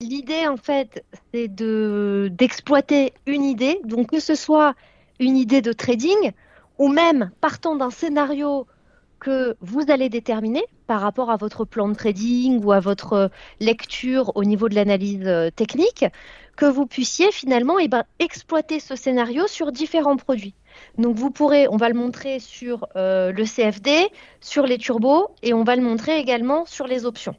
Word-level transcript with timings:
L'idée, 0.00 0.46
en 0.46 0.56
fait, 0.56 1.04
c'est 1.34 1.48
de 1.48 2.30
d'exploiter 2.30 3.14
une 3.26 3.42
idée, 3.42 3.80
donc 3.82 4.10
que 4.10 4.20
ce 4.20 4.36
soit 4.36 4.74
une 5.18 5.36
idée 5.36 5.60
de 5.60 5.72
trading 5.72 6.30
ou 6.78 6.86
même 6.86 7.32
partant 7.40 7.74
d'un 7.74 7.90
scénario 7.90 8.68
que 9.18 9.56
vous 9.60 9.90
allez 9.90 10.08
déterminer 10.08 10.64
par 10.86 11.00
rapport 11.00 11.32
à 11.32 11.36
votre 11.36 11.64
plan 11.64 11.88
de 11.88 11.94
trading 11.94 12.62
ou 12.62 12.70
à 12.70 12.78
votre 12.78 13.28
lecture 13.58 14.30
au 14.36 14.44
niveau 14.44 14.68
de 14.68 14.76
l'analyse 14.76 15.26
euh, 15.26 15.50
technique, 15.50 16.04
que 16.56 16.66
vous 16.66 16.86
puissiez 16.86 17.32
finalement 17.32 17.80
eh 17.80 17.88
ben, 17.88 18.04
exploiter 18.20 18.78
ce 18.78 18.94
scénario 18.94 19.48
sur 19.48 19.72
différents 19.72 20.16
produits. 20.16 20.54
Donc 20.96 21.16
vous 21.16 21.32
pourrez, 21.32 21.66
on 21.66 21.76
va 21.76 21.88
le 21.88 21.96
montrer 21.96 22.38
sur 22.38 22.86
euh, 22.94 23.32
le 23.32 23.44
CFD, 23.44 24.10
sur 24.40 24.64
les 24.64 24.78
turbos 24.78 25.30
et 25.42 25.54
on 25.54 25.64
va 25.64 25.74
le 25.74 25.82
montrer 25.82 26.20
également 26.20 26.66
sur 26.66 26.86
les 26.86 27.04
options. 27.04 27.34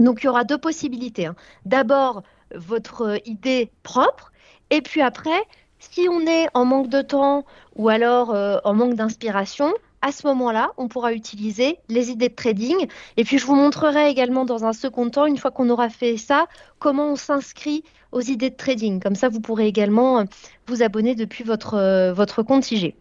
Donc 0.00 0.22
il 0.22 0.26
y 0.26 0.28
aura 0.28 0.44
deux 0.44 0.58
possibilités. 0.58 1.26
Hein. 1.26 1.36
D'abord 1.64 2.22
votre 2.54 3.18
idée 3.26 3.70
propre 3.82 4.32
et 4.70 4.80
puis 4.80 5.00
après, 5.00 5.42
si 5.78 6.08
on 6.10 6.26
est 6.26 6.48
en 6.54 6.64
manque 6.64 6.88
de 6.88 7.02
temps 7.02 7.44
ou 7.76 7.88
alors 7.88 8.34
euh, 8.34 8.58
en 8.64 8.74
manque 8.74 8.94
d'inspiration, 8.94 9.72
à 10.04 10.12
ce 10.12 10.26
moment-là, 10.26 10.70
on 10.76 10.86
pourra 10.86 11.14
utiliser 11.14 11.78
les 11.88 12.10
idées 12.10 12.28
de 12.28 12.34
trading. 12.34 12.88
Et 13.16 13.24
puis, 13.24 13.38
je 13.38 13.46
vous 13.46 13.54
montrerai 13.54 14.10
également 14.10 14.44
dans 14.44 14.66
un 14.66 14.74
second 14.74 15.08
temps, 15.08 15.24
une 15.24 15.38
fois 15.38 15.50
qu'on 15.50 15.70
aura 15.70 15.88
fait 15.88 16.18
ça, 16.18 16.46
comment 16.78 17.12
on 17.12 17.16
s'inscrit 17.16 17.84
aux 18.12 18.20
idées 18.20 18.50
de 18.50 18.56
trading. 18.56 19.00
Comme 19.00 19.14
ça, 19.14 19.30
vous 19.30 19.40
pourrez 19.40 19.66
également 19.66 20.18
euh, 20.18 20.24
vous 20.66 20.82
abonner 20.82 21.14
depuis 21.14 21.42
votre, 21.42 21.74
euh, 21.78 22.42
compte 22.46 22.70
IG. 22.70 22.94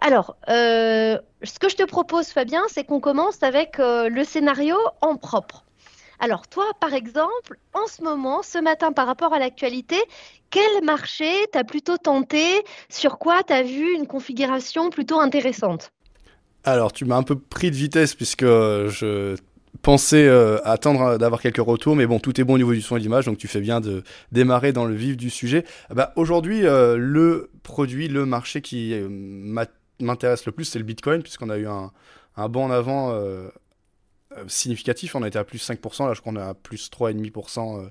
Alors, 0.00 0.36
euh, 0.48 1.18
ce 1.42 1.58
que 1.58 1.68
je 1.68 1.76
te 1.76 1.84
propose, 1.84 2.28
Fabien, 2.28 2.62
c'est 2.68 2.84
qu'on 2.84 3.00
commence 3.00 3.42
avec 3.42 3.76
le 3.78 4.24
scénario 4.24 4.76
en 5.02 5.16
propre. 5.16 5.64
Alors, 6.20 6.48
toi, 6.48 6.64
par 6.80 6.94
exemple, 6.94 7.58
en 7.74 7.86
ce 7.86 8.02
moment, 8.02 8.42
ce 8.42 8.58
matin, 8.58 8.92
par 8.92 9.06
rapport 9.06 9.32
à 9.32 9.38
l'actualité, 9.38 9.96
quel 10.50 10.84
marché 10.84 11.46
t'as 11.52 11.64
plutôt 11.64 11.96
tenté? 11.96 12.42
Sur 12.88 13.18
quoi 13.18 13.42
t'as 13.44 13.62
vu 13.62 13.94
une 13.94 14.06
configuration 14.06 14.90
plutôt 14.90 15.20
intéressante? 15.20 15.92
Alors, 16.64 16.92
tu 16.92 17.04
m'as 17.04 17.16
un 17.16 17.22
peu 17.22 17.38
pris 17.38 17.70
de 17.70 17.76
vitesse 17.76 18.14
puisque 18.14 18.44
je 18.44 19.36
pensais 19.82 20.26
euh, 20.26 20.58
attendre 20.64 21.18
d'avoir 21.18 21.40
quelques 21.40 21.58
retours, 21.58 21.94
mais 21.94 22.06
bon, 22.06 22.18
tout 22.18 22.40
est 22.40 22.44
bon 22.44 22.54
au 22.54 22.58
niveau 22.58 22.72
du 22.72 22.82
son 22.82 22.96
et 22.96 22.98
de 22.98 23.04
l'image, 23.04 23.26
donc 23.26 23.38
tu 23.38 23.46
fais 23.46 23.60
bien 23.60 23.80
de 23.80 24.02
démarrer 24.32 24.72
dans 24.72 24.86
le 24.86 24.94
vif 24.94 25.16
du 25.16 25.30
sujet. 25.30 25.64
Bah, 25.90 26.12
Aujourd'hui, 26.16 26.66
euh, 26.66 26.96
le 26.96 27.50
produit, 27.62 28.08
le 28.08 28.26
marché 28.26 28.60
qui 28.60 28.92
euh, 28.92 29.08
m'intéresse 30.00 30.46
le 30.46 30.52
plus, 30.52 30.64
c'est 30.64 30.80
le 30.80 30.84
Bitcoin, 30.84 31.22
puisqu'on 31.22 31.48
a 31.48 31.58
eu 31.58 31.68
un, 31.68 31.92
un 32.36 32.48
bond 32.48 32.64
en 32.64 32.70
avant 32.70 33.12
significatif. 34.46 35.14
On 35.14 35.22
a 35.22 35.28
été 35.28 35.38
à 35.38 35.44
plus 35.44 35.66
5%, 35.66 36.06
là 36.06 36.14
je 36.14 36.20
crois 36.20 36.32
qu'on 36.32 36.38
est 36.38 36.42
à 36.42 36.54
plus 36.54 36.90
3,5% 36.90 37.90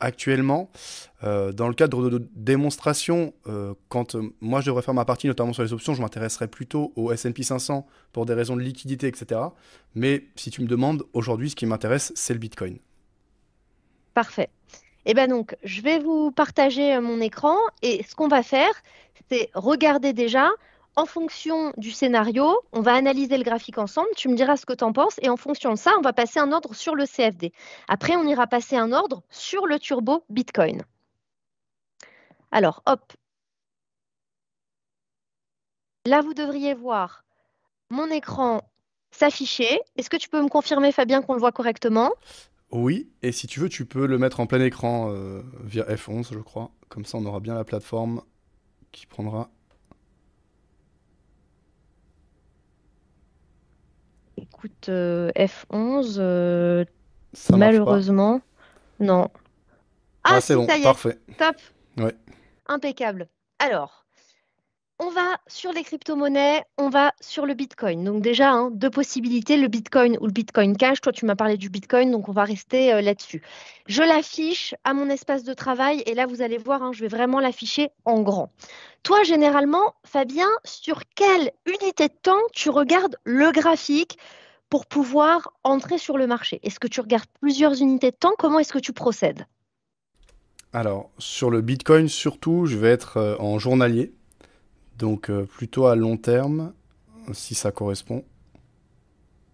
actuellement. 0.00 0.70
Euh, 1.22 1.52
dans 1.52 1.68
le 1.68 1.74
cadre 1.74 2.08
de, 2.08 2.26
démonstration, 2.34 3.34
euh, 3.46 3.74
quand 3.88 4.16
euh, 4.16 4.34
moi 4.40 4.60
je 4.60 4.66
devrais 4.66 4.82
faire 4.82 4.94
ma 4.94 5.04
partie, 5.04 5.26
notamment 5.26 5.52
sur 5.52 5.62
les 5.62 5.72
options, 5.72 5.94
je 5.94 6.02
m'intéresserai 6.02 6.48
plutôt 6.48 6.92
au 6.96 7.14
SP 7.14 7.42
500 7.42 7.86
pour 8.12 8.26
des 8.26 8.34
raisons 8.34 8.56
de 8.56 8.62
liquidité, 8.62 9.06
etc. 9.06 9.40
Mais 9.94 10.24
si 10.34 10.50
tu 10.50 10.62
me 10.62 10.66
demandes, 10.66 11.04
aujourd'hui, 11.12 11.50
ce 11.50 11.56
qui 11.56 11.66
m'intéresse, 11.66 12.12
c'est 12.16 12.32
le 12.32 12.40
Bitcoin. 12.40 12.78
Parfait. 14.14 14.48
Et 15.06 15.12
eh 15.12 15.14
bien 15.14 15.28
donc, 15.28 15.56
je 15.62 15.80
vais 15.80 15.98
vous 15.98 16.30
partager 16.30 17.00
mon 17.00 17.20
écran 17.20 17.56
et 17.80 18.04
ce 18.06 18.14
qu'on 18.14 18.28
va 18.28 18.42
faire, 18.42 18.70
c'est 19.30 19.48
regarder 19.54 20.12
déjà 20.12 20.50
en 20.96 21.06
fonction 21.06 21.72
du 21.76 21.90
scénario, 21.90 22.60
on 22.72 22.80
va 22.80 22.94
analyser 22.94 23.38
le 23.38 23.44
graphique 23.44 23.78
ensemble, 23.78 24.08
tu 24.16 24.28
me 24.28 24.34
diras 24.34 24.56
ce 24.56 24.66
que 24.66 24.72
tu 24.72 24.84
en 24.84 24.92
penses, 24.92 25.18
et 25.22 25.28
en 25.28 25.36
fonction 25.36 25.70
de 25.72 25.78
ça, 25.78 25.92
on 25.98 26.02
va 26.02 26.12
passer 26.12 26.38
un 26.38 26.52
ordre 26.52 26.74
sur 26.74 26.94
le 26.94 27.06
CFD. 27.06 27.52
Après, 27.88 28.16
on 28.16 28.26
ira 28.26 28.46
passer 28.46 28.76
un 28.76 28.92
ordre 28.92 29.22
sur 29.30 29.66
le 29.66 29.78
turbo 29.78 30.24
Bitcoin. 30.28 30.82
Alors, 32.50 32.82
hop. 32.86 33.12
Là, 36.06 36.22
vous 36.22 36.34
devriez 36.34 36.74
voir 36.74 37.24
mon 37.90 38.06
écran 38.06 38.62
s'afficher. 39.10 39.80
Est-ce 39.96 40.10
que 40.10 40.16
tu 40.16 40.28
peux 40.28 40.42
me 40.42 40.48
confirmer, 40.48 40.92
Fabien, 40.92 41.22
qu'on 41.22 41.34
le 41.34 41.40
voit 41.40 41.52
correctement? 41.52 42.10
Oui, 42.72 43.10
et 43.22 43.32
si 43.32 43.46
tu 43.46 43.60
veux, 43.60 43.68
tu 43.68 43.84
peux 43.84 44.06
le 44.06 44.18
mettre 44.18 44.40
en 44.40 44.46
plein 44.46 44.60
écran 44.60 45.10
euh, 45.10 45.42
via 45.62 45.84
F11, 45.84 46.32
je 46.32 46.38
crois. 46.38 46.70
Comme 46.88 47.04
ça, 47.04 47.18
on 47.18 47.24
aura 47.26 47.40
bien 47.40 47.54
la 47.54 47.64
plateforme 47.64 48.22
qui 48.92 49.06
prendra 49.06 49.50
écoute, 54.52 54.88
euh, 54.88 55.30
F11, 55.36 56.16
euh, 56.18 56.84
malheureusement, 57.56 58.40
non. 58.98 59.28
Ah, 60.24 60.34
ah 60.34 60.40
c'est 60.40 60.54
bon, 60.54 60.66
parfait. 60.66 61.18
Top. 61.38 61.56
Ouais. 61.96 62.14
Impeccable. 62.66 63.28
Alors, 63.58 63.99
on 65.02 65.08
va 65.08 65.38
sur 65.46 65.72
les 65.72 65.82
crypto-monnaies, 65.82 66.62
on 66.76 66.90
va 66.90 67.14
sur 67.22 67.46
le 67.46 67.54
Bitcoin. 67.54 68.04
Donc 68.04 68.20
déjà, 68.20 68.50
hein, 68.50 68.70
deux 68.70 68.90
possibilités, 68.90 69.56
le 69.56 69.66
Bitcoin 69.66 70.18
ou 70.20 70.26
le 70.26 70.32
Bitcoin 70.32 70.76
Cash. 70.76 71.00
Toi, 71.00 71.10
tu 71.10 71.24
m'as 71.24 71.36
parlé 71.36 71.56
du 71.56 71.70
Bitcoin, 71.70 72.10
donc 72.10 72.28
on 72.28 72.32
va 72.32 72.44
rester 72.44 72.92
euh, 72.92 73.00
là-dessus. 73.00 73.42
Je 73.86 74.02
l'affiche 74.02 74.74
à 74.84 74.92
mon 74.92 75.08
espace 75.08 75.42
de 75.42 75.54
travail 75.54 76.02
et 76.04 76.12
là, 76.12 76.26
vous 76.26 76.42
allez 76.42 76.58
voir, 76.58 76.82
hein, 76.82 76.90
je 76.92 77.00
vais 77.00 77.08
vraiment 77.08 77.40
l'afficher 77.40 77.88
en 78.04 78.20
grand. 78.20 78.52
Toi, 79.02 79.22
généralement, 79.22 79.94
Fabien, 80.04 80.50
sur 80.64 81.00
quelle 81.14 81.50
unité 81.64 82.08
de 82.08 82.14
temps 82.22 82.42
tu 82.52 82.68
regardes 82.68 83.16
le 83.24 83.52
graphique 83.52 84.18
pour 84.68 84.84
pouvoir 84.84 85.54
entrer 85.64 85.96
sur 85.96 86.18
le 86.18 86.26
marché? 86.26 86.60
Est-ce 86.62 86.78
que 86.78 86.88
tu 86.88 87.00
regardes 87.00 87.30
plusieurs 87.40 87.80
unités 87.80 88.10
de 88.10 88.16
temps? 88.16 88.34
Comment 88.38 88.58
est-ce 88.58 88.74
que 88.74 88.78
tu 88.78 88.92
procèdes? 88.92 89.46
Alors, 90.74 91.10
sur 91.16 91.48
le 91.50 91.62
Bitcoin, 91.62 92.06
surtout, 92.06 92.66
je 92.66 92.76
vais 92.76 92.90
être 92.90 93.16
euh, 93.16 93.36
en 93.38 93.58
journalier. 93.58 94.12
Donc, 95.00 95.30
euh, 95.30 95.44
plutôt 95.44 95.86
à 95.86 95.96
long 95.96 96.16
terme, 96.16 96.72
si 97.32 97.56
ça 97.56 97.72
correspond. 97.72 98.24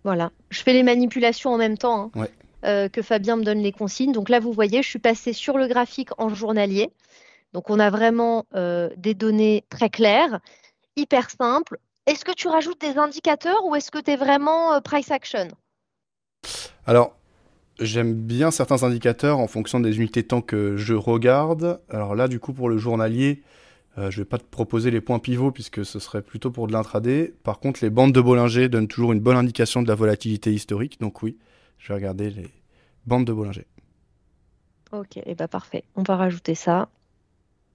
Voilà. 0.04 0.30
Je 0.50 0.60
fais 0.60 0.74
les 0.74 0.82
manipulations 0.82 1.50
en 1.50 1.58
même 1.58 1.78
temps 1.78 2.10
hein, 2.14 2.26
euh, 2.64 2.88
que 2.88 3.00
Fabien 3.00 3.36
me 3.36 3.44
donne 3.44 3.60
les 3.60 3.72
consignes. 3.72 4.12
Donc 4.12 4.28
là, 4.28 4.40
vous 4.40 4.52
voyez, 4.52 4.82
je 4.82 4.88
suis 4.88 4.98
passée 4.98 5.32
sur 5.32 5.56
le 5.56 5.66
graphique 5.66 6.10
en 6.18 6.28
journalier. 6.28 6.90
Donc, 7.54 7.70
on 7.70 7.78
a 7.78 7.88
vraiment 7.88 8.44
des 8.52 9.14
données 9.14 9.64
très 9.70 9.88
claires, 9.88 10.40
hyper 10.96 11.30
simples. 11.30 11.78
Est-ce 12.06 12.24
que 12.24 12.32
tu 12.32 12.46
rajoutes 12.46 12.80
des 12.80 12.98
indicateurs 12.98 13.64
ou 13.64 13.74
est-ce 13.74 13.90
que 13.90 13.98
tu 13.98 14.12
es 14.12 14.16
vraiment 14.16 14.74
euh, 14.74 14.80
price 14.80 15.10
action? 15.10 15.48
Alors, 16.86 17.16
j'aime 17.80 18.14
bien 18.14 18.52
certains 18.52 18.84
indicateurs 18.84 19.38
en 19.38 19.48
fonction 19.48 19.80
des 19.80 19.96
unités 19.96 20.22
de 20.22 20.28
temps 20.28 20.40
que 20.40 20.76
je 20.76 20.94
regarde. 20.94 21.80
Alors 21.90 22.14
là, 22.14 22.28
du 22.28 22.38
coup, 22.38 22.52
pour 22.52 22.68
le 22.68 22.78
journalier, 22.78 23.42
euh, 23.98 24.10
je 24.10 24.18
ne 24.18 24.24
vais 24.24 24.28
pas 24.28 24.38
te 24.38 24.44
proposer 24.44 24.90
les 24.90 25.00
points 25.00 25.18
pivots 25.18 25.50
puisque 25.50 25.84
ce 25.84 25.98
serait 25.98 26.22
plutôt 26.22 26.50
pour 26.50 26.66
de 26.66 26.72
l'intraday. 26.72 27.34
Par 27.42 27.60
contre, 27.60 27.80
les 27.82 27.90
bandes 27.90 28.12
de 28.12 28.20
Bollinger 28.20 28.68
donnent 28.68 28.88
toujours 28.88 29.12
une 29.12 29.20
bonne 29.20 29.36
indication 29.36 29.82
de 29.82 29.88
la 29.88 29.94
volatilité 29.94 30.52
historique. 30.52 31.00
Donc 31.00 31.22
oui, 31.22 31.38
je 31.78 31.88
vais 31.88 31.94
regarder 31.94 32.30
les 32.30 32.50
bandes 33.06 33.24
de 33.24 33.32
Bollinger. 33.32 33.66
Ok, 34.92 35.16
et 35.16 35.22
eh 35.26 35.34
ben 35.34 35.48
parfait. 35.48 35.84
On 35.96 36.02
va 36.02 36.16
rajouter 36.16 36.54
ça. 36.54 36.88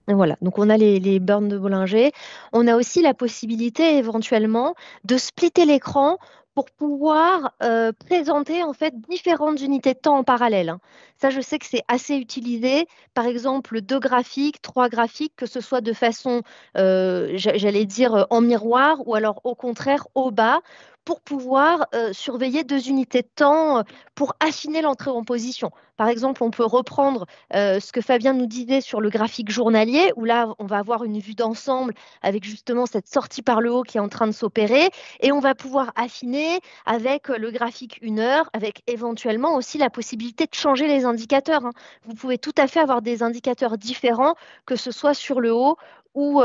Voilà, 0.07 0.35
donc 0.41 0.57
on 0.57 0.69
a 0.69 0.77
les, 0.77 0.99
les 0.99 1.19
bornes 1.19 1.47
de 1.47 1.57
Bollinger. 1.57 2.11
On 2.53 2.67
a 2.67 2.75
aussi 2.75 3.01
la 3.01 3.13
possibilité 3.13 3.97
éventuellement 3.97 4.75
de 5.05 5.17
splitter 5.17 5.65
l'écran 5.65 6.17
pour 6.61 6.69
pouvoir 6.69 7.55
euh, 7.63 7.91
présenter 7.91 8.61
en 8.61 8.73
fait 8.73 8.93
différentes 9.09 9.61
unités 9.61 9.95
de 9.95 9.99
temps 9.99 10.17
en 10.17 10.23
parallèle. 10.23 10.69
Hein. 10.69 10.79
Ça, 11.17 11.31
je 11.31 11.41
sais 11.41 11.57
que 11.57 11.65
c'est 11.65 11.81
assez 11.87 12.15
utilisé. 12.15 12.87
Par 13.15 13.25
exemple, 13.25 13.81
deux 13.81 13.99
graphiques, 13.99 14.61
trois 14.61 14.87
graphiques, 14.87 15.33
que 15.35 15.47
ce 15.47 15.59
soit 15.59 15.81
de 15.81 15.91
façon, 15.91 16.43
euh, 16.77 17.31
j'allais 17.33 17.85
dire, 17.85 18.27
en 18.29 18.41
miroir 18.41 19.07
ou 19.07 19.15
alors 19.15 19.41
au 19.43 19.55
contraire 19.55 20.07
au 20.13 20.29
bas, 20.29 20.61
pour 21.05 21.21
pouvoir 21.21 21.87
euh, 21.95 22.13
surveiller 22.13 22.63
deux 22.63 22.89
unités 22.89 23.21
de 23.21 23.29
temps 23.35 23.79
euh, 23.79 23.83
pour 24.15 24.33
affiner 24.39 24.81
l'entrée 24.81 25.09
en 25.09 25.23
position. 25.23 25.71
Par 25.97 26.07
exemple, 26.07 26.43
on 26.43 26.51
peut 26.51 26.65
reprendre 26.65 27.25
euh, 27.55 27.79
ce 27.79 27.91
que 27.91 28.01
Fabien 28.01 28.33
nous 28.33 28.45
disait 28.45 28.81
sur 28.81 29.01
le 29.01 29.09
graphique 29.09 29.51
journalier, 29.51 30.11
où 30.15 30.25
là, 30.25 30.53
on 30.59 30.65
va 30.65 30.77
avoir 30.77 31.03
une 31.03 31.19
vue 31.19 31.33
d'ensemble 31.33 31.93
avec 32.21 32.43
justement 32.43 32.85
cette 32.85 33.07
sortie 33.07 33.41
par 33.41 33.61
le 33.61 33.71
haut 33.71 33.83
qui 33.83 33.97
est 33.97 34.01
en 34.01 34.09
train 34.09 34.27
de 34.27 34.31
s'opérer, 34.31 34.89
et 35.19 35.31
on 35.31 35.39
va 35.39 35.55
pouvoir 35.55 35.91
affiner 35.95 36.59
avec 36.85 37.29
le 37.29 37.51
graphique 37.51 37.97
une 38.01 38.19
heure, 38.19 38.49
avec 38.53 38.83
éventuellement 38.87 39.55
aussi 39.55 39.77
la 39.77 39.89
possibilité 39.89 40.45
de 40.45 40.55
changer 40.55 40.87
les 40.87 41.05
indicateurs. 41.05 41.65
Hein. 41.65 41.71
Vous 42.05 42.13
pouvez 42.13 42.37
tout 42.37 42.55
à 42.57 42.67
fait 42.67 42.79
avoir 42.79 43.01
des 43.01 43.23
indicateurs 43.23 43.77
différents, 43.77 44.35
que 44.65 44.75
ce 44.75 44.91
soit 44.91 45.13
sur 45.13 45.39
le 45.39 45.53
haut 45.53 45.77
ou, 46.13 46.41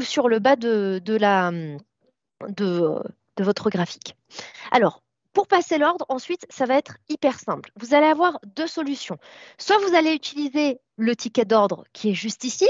sur 0.00 0.28
le 0.28 0.38
bas 0.38 0.56
de, 0.56 1.00
de 1.04 1.16
la... 1.16 1.52
De, 2.48 3.00
de 3.36 3.44
votre 3.44 3.70
graphique. 3.70 4.16
Alors, 4.70 5.02
pour 5.32 5.48
passer 5.48 5.78
l'ordre, 5.78 6.06
ensuite, 6.08 6.46
ça 6.48 6.64
va 6.64 6.76
être 6.76 6.96
hyper 7.08 7.40
simple. 7.40 7.70
Vous 7.76 7.92
allez 7.94 8.06
avoir 8.06 8.38
deux 8.56 8.68
solutions. 8.68 9.18
Soit 9.58 9.78
vous 9.78 9.94
allez 9.96 10.12
utiliser 10.12 10.78
le 10.96 11.16
ticket 11.16 11.44
d'ordre 11.44 11.84
qui 11.92 12.10
est 12.10 12.14
juste 12.14 12.44
ici, 12.44 12.68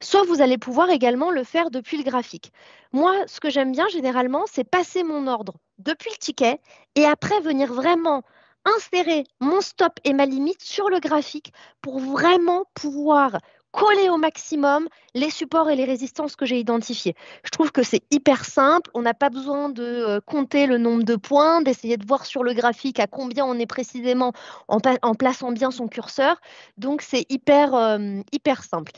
soit 0.00 0.24
vous 0.24 0.40
allez 0.40 0.56
pouvoir 0.56 0.88
également 0.88 1.30
le 1.30 1.44
faire 1.44 1.70
depuis 1.70 1.98
le 1.98 2.04
graphique. 2.04 2.52
Moi, 2.92 3.14
ce 3.26 3.40
que 3.40 3.50
j'aime 3.50 3.72
bien 3.72 3.86
généralement, 3.88 4.44
c'est 4.50 4.64
passer 4.64 5.02
mon 5.02 5.26
ordre 5.26 5.54
depuis 5.78 6.10
le 6.10 6.16
ticket 6.16 6.60
et 6.94 7.04
après 7.04 7.40
venir 7.40 7.72
vraiment 7.72 8.22
insérer 8.64 9.24
mon 9.40 9.60
stop 9.60 9.92
et 10.04 10.12
ma 10.12 10.26
limite 10.26 10.62
sur 10.62 10.88
le 10.88 11.00
graphique 11.00 11.52
pour 11.80 12.00
vraiment 12.00 12.64
pouvoir 12.74 13.38
coller 13.70 14.08
au 14.08 14.16
maximum 14.16 14.88
les 15.14 15.30
supports 15.30 15.70
et 15.70 15.76
les 15.76 15.84
résistances 15.84 16.36
que 16.36 16.46
j'ai 16.46 16.58
identifiés. 16.58 17.14
Je 17.44 17.50
trouve 17.50 17.72
que 17.72 17.82
c'est 17.82 18.02
hyper 18.10 18.44
simple. 18.44 18.90
On 18.94 19.02
n'a 19.02 19.14
pas 19.14 19.30
besoin 19.30 19.68
de 19.68 19.82
euh, 19.82 20.20
compter 20.20 20.66
le 20.66 20.78
nombre 20.78 21.04
de 21.04 21.16
points, 21.16 21.62
d'essayer 21.62 21.96
de 21.96 22.06
voir 22.06 22.26
sur 22.26 22.42
le 22.42 22.54
graphique 22.54 23.00
à 23.00 23.06
combien 23.06 23.44
on 23.44 23.58
est 23.58 23.66
précisément 23.66 24.32
en, 24.68 24.80
plaçant 25.14 25.52
bien 25.52 25.70
son 25.70 25.88
curseur. 25.88 26.40
Donc, 26.76 27.02
c'est 27.02 27.26
hyper, 27.30 27.74
euh, 27.74 28.20
simple. 28.62 28.92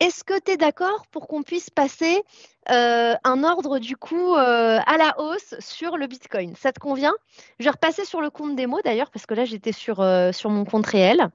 Est-ce 0.00 0.24
que 0.24 0.38
tu 0.38 0.52
es 0.52 0.56
d'accord 0.56 1.06
pour 1.10 1.26
qu'on 1.26 1.42
puisse 1.42 1.70
passer 1.70 2.22
euh, 2.70 3.14
un 3.24 3.44
ordre 3.44 3.78
du 3.78 3.96
coup 3.96 4.34
à 4.34 4.96
la 4.98 5.18
hausse 5.18 5.54
sur 5.58 5.96
le 5.96 6.06
Bitcoin? 6.06 6.54
Ça 6.54 6.70
te 6.72 6.78
convient? 6.78 7.14
Je 7.58 7.64
vais 7.64 7.70
repasser 7.70 8.04
sur 8.04 8.20
le 8.20 8.28
compte 8.28 8.56
démo 8.56 8.80
d'ailleurs 8.84 9.10
parce 9.10 9.24
que 9.24 9.32
là 9.32 9.46
j'étais 9.46 9.72
sur 9.72 10.00
mon 10.00 10.64
compte 10.66 10.86
réel. 10.86 11.30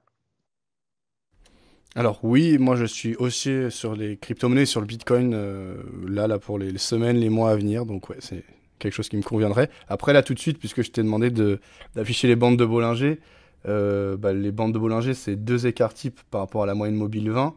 Alors 1.95 2.19
oui, 2.23 2.57
moi 2.57 2.77
je 2.77 2.85
suis 2.85 3.15
aussi 3.17 3.69
sur 3.69 3.95
les 3.95 4.15
crypto-monnaies, 4.15 4.65
sur 4.65 4.79
le 4.79 4.88
Bitcoin, 4.88 5.33
euh, 5.33 5.75
là, 6.07 6.25
là 6.25 6.39
pour 6.39 6.57
les 6.57 6.77
semaines, 6.77 7.17
les 7.17 7.29
mois 7.29 7.51
à 7.51 7.55
venir. 7.57 7.85
Donc 7.85 8.09
ouais, 8.09 8.15
c'est 8.19 8.45
quelque 8.79 8.93
chose 8.93 9.09
qui 9.09 9.17
me 9.17 9.21
conviendrait. 9.21 9.69
Après 9.89 10.13
là 10.13 10.23
tout 10.23 10.33
de 10.33 10.39
suite, 10.39 10.57
puisque 10.57 10.83
je 10.83 10.91
t'ai 10.91 11.03
demandé 11.03 11.29
d'afficher 11.93 12.29
les 12.29 12.38
bandes 12.38 12.57
de 12.57 12.63
Bollinger, 12.63 13.19
euh, 13.67 14.15
bah, 14.15 14.31
les 14.31 14.53
bandes 14.53 14.73
de 14.73 14.79
Bollinger 14.79 15.13
c'est 15.13 15.35
deux 15.35 15.67
écarts 15.67 15.93
types 15.93 16.21
par 16.31 16.41
rapport 16.41 16.63
à 16.63 16.65
la 16.65 16.75
moyenne 16.75 16.95
mobile 16.95 17.29
20. 17.29 17.55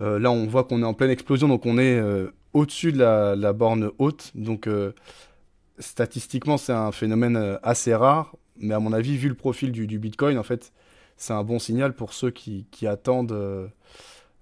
Euh, 0.00 0.18
là 0.18 0.32
on 0.32 0.46
voit 0.46 0.64
qu'on 0.64 0.82
est 0.82 0.86
en 0.86 0.94
pleine 0.94 1.10
explosion, 1.10 1.46
donc 1.46 1.64
on 1.64 1.78
est 1.78 2.02
au-dessus 2.54 2.90
de 2.90 2.98
la, 2.98 3.52
borne 3.52 3.92
haute. 3.98 4.32
Donc 4.34 4.68
statistiquement 5.78 6.56
c'est 6.56 6.72
un 6.72 6.90
phénomène 6.90 7.60
assez 7.62 7.94
rare, 7.94 8.34
mais 8.56 8.74
à 8.74 8.80
mon 8.80 8.92
avis 8.92 9.16
vu 9.16 9.28
le 9.28 9.36
profil 9.36 9.70
du 9.70 9.98
Bitcoin 10.00 10.36
en 10.36 10.42
fait 10.42 10.72
c'est 11.18 11.32
un 11.32 11.42
bon 11.42 11.58
signal 11.58 11.92
pour 11.92 12.14
ceux 12.14 12.30
qui, 12.30 12.64
attendent. 12.86 13.32
Euh, 13.32 13.66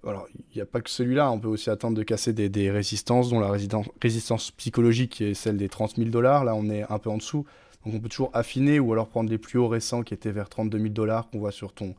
il 0.05 0.57
n'y 0.57 0.63
a 0.63 0.67
pas 0.67 0.81
que 0.81 0.91
celui-là, 0.91 1.33
on 1.33 1.41
peut 1.41 1.49
aussi 1.49 1.71
attendre 1.71 1.97
de 1.97 2.03
casser 2.05 2.33
des, 2.33 2.71
résistances, 2.71 3.31
dont 3.31 3.41
la 3.41 3.51
résistance 3.51 4.51
psychologique 4.53 5.21
est 5.21 5.35
celle 5.35 5.57
des 5.57 5.69
30 5.69 5.97
000 5.97 6.11
dollars. 6.11 6.45
Là, 6.45 6.55
on 6.55 6.69
est 6.71 6.85
un 6.89 6.99
peu 6.99 7.11
en 7.11 7.17
dessous. 7.17 7.45
Donc, 7.85 7.95
on 7.95 7.99
peut 7.99 8.09
toujours 8.09 8.31
affiner 8.35 8.79
ou 8.79 8.93
alors 8.93 9.09
prendre 9.09 9.31
les 9.31 9.39
plus 9.39 9.59
hauts 9.59 9.69
récents 9.69 10.03
qui 10.03 10.15
étaient 10.15 10.31
vers 10.31 10.49
32 10.49 10.79
000 10.79 10.91
dollars 10.91 11.29
qu'on 11.29 11.39
voit 11.39 11.51
sur 11.51 11.73
ton 11.73 11.95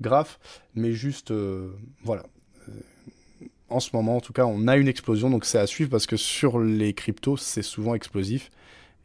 graphe. 0.00 0.38
Mais 0.74 0.92
juste, 0.92 1.32
euh, 1.32 1.70
voilà. 2.04 2.22
Euh, 2.68 2.72
en 3.68 3.80
ce 3.80 3.90
moment, 3.92 4.16
en 4.16 4.20
tout 4.20 4.32
cas, 4.32 4.46
on 4.46 4.68
a 4.68 4.76
une 4.76 4.88
explosion. 4.88 5.28
Donc, 5.28 5.44
c'est 5.44 5.58
à 5.58 5.66
suivre 5.66 5.90
parce 5.90 6.06
que 6.06 6.16
sur 6.16 6.60
les 6.60 6.94
cryptos, 6.94 7.36
c'est 7.36 7.62
souvent 7.62 7.94
explosif. 7.94 8.50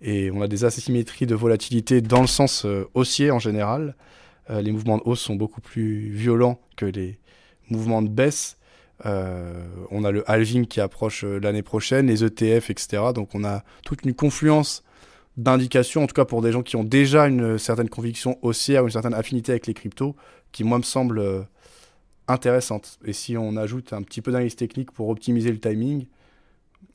Et 0.01 0.30
on 0.31 0.42
a 0.42 0.48
des 0.48 0.66
asymétries 0.66 1.25
de 1.25 1.36
volatilité 1.36 2.00
dans 2.00 2.22
le 2.22 2.27
sens 2.27 2.66
haussier 2.94 3.31
en 3.31 3.39
général. 3.39 3.95
Euh, 4.50 4.62
les 4.62 4.72
mouvements 4.72 4.98
de 4.98 5.04
hausse 5.06 5.22
sont 5.22 5.36
beaucoup 5.36 5.62
plus 5.62 6.10
violents 6.10 6.60
que 6.76 6.86
les 6.86 7.18
mouvements 7.70 8.02
de 8.02 8.10
baisse. 8.10 8.58
Euh, 9.06 9.66
on 9.92 10.04
a 10.04 10.12
le 10.12 10.30
halving 10.30 10.68
qui 10.68 10.80
approche 10.80 11.24
euh, 11.24 11.40
l'année 11.40 11.64
prochaine, 11.64 12.08
les 12.08 12.24
ETF, 12.24 12.70
etc. 12.70 13.04
Donc 13.14 13.36
on 13.36 13.44
a 13.44 13.64
toute 13.84 14.06
une 14.06 14.14
confluence 14.14 14.84
d'indications, 15.38 16.04
en 16.04 16.08
tout 16.08 16.14
cas 16.14 16.26
pour 16.26 16.42
des 16.42 16.52
gens 16.52 16.64
qui 16.64 16.78
ont 16.78 16.84
déjà 16.84 17.28
une 17.28 17.58
certaine 17.58 17.90
conviction 17.90 18.38
haussière, 18.42 18.86
une 18.86 18.92
certaine 18.92 19.14
affinité 19.14 19.52
avec 19.52 19.68
les 19.68 19.74
cryptos, 19.74 20.16
qui 20.54 20.64
moi 20.64 20.78
me 20.78 20.84
semble 20.84 21.46
intéressante. 22.30 23.00
Et 23.04 23.12
si 23.12 23.36
on 23.36 23.58
ajoute 23.58 23.92
un 23.92 24.02
petit 24.02 24.22
peu 24.22 24.32
d'analyse 24.32 24.56
technique 24.56 24.92
pour 24.92 25.10
optimiser 25.10 25.52
le 25.52 25.60
timing, 25.60 26.06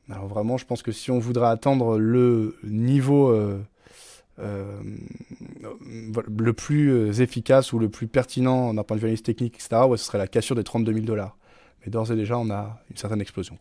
alors 0.08 0.26
vraiment 0.26 0.56
je 0.56 0.64
pense 0.64 0.82
que 0.82 0.90
si 0.90 1.10
on 1.10 1.18
voudrait 1.18 1.48
attendre 1.48 1.98
le 1.98 2.56
niveau 2.64 3.30
le 6.28 6.52
plus 6.52 6.92
euh, 6.92 7.12
efficace 7.12 7.72
ou 7.72 7.78
le 7.78 7.88
plus 7.88 8.06
pertinent 8.06 8.74
d'un 8.74 8.82
point 8.82 8.96
de 8.96 9.00
vue 9.00 9.06
analyse 9.06 9.22
technique, 9.22 9.56
etc., 9.56 9.82
ce 9.96 10.04
serait 10.04 10.18
la 10.18 10.26
cassure 10.26 10.56
des 10.56 10.64
32 10.64 10.92
000 10.92 11.04
dollars. 11.04 11.36
Mais 11.84 11.90
d'ores 11.90 12.12
et 12.12 12.16
déjà, 12.16 12.38
on 12.38 12.50
a 12.50 12.78
une 12.90 12.96
certaine 12.96 13.20
explosion. 13.20 13.58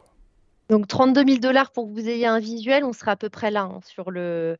Donc 0.69 0.87
32 0.87 1.25
000 1.25 1.39
dollars 1.39 1.71
pour 1.71 1.87
que 1.87 1.91
vous 1.91 2.07
ayez 2.07 2.27
un 2.27 2.39
visuel, 2.39 2.83
on 2.83 2.93
sera 2.93 3.11
à 3.11 3.15
peu 3.15 3.29
près 3.29 3.49
là 3.49 3.63
hein, 3.63 3.79
sur, 3.83 4.11
le, 4.11 4.57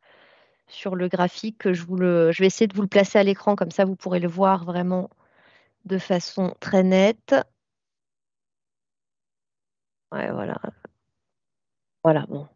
sur 0.68 0.95
le 0.95 1.07
graphique. 1.07 1.71
je, 1.71 1.83
je 1.83 2.39
vais 2.39 2.48
essayer 2.48 2.68
de 2.68 2.75
vous 2.75 2.81
le 2.81 2.88
placer 2.88 3.19
à 3.19 3.24
l'écran, 3.24 3.56
comme 3.56 3.71
ça 3.71 3.86
vous 3.86 3.95
pourrez 3.95 4.19
le 4.19 4.27
voir 4.27 4.66
vraiment 4.66 5.10
de 5.86 5.98
façon 5.98 6.56
très 6.60 6.83
nette. 6.83 7.36
Ouais, 10.12 10.31
voilà. 10.31 10.60
Voilà, 12.04 12.25
bon, 12.27 12.48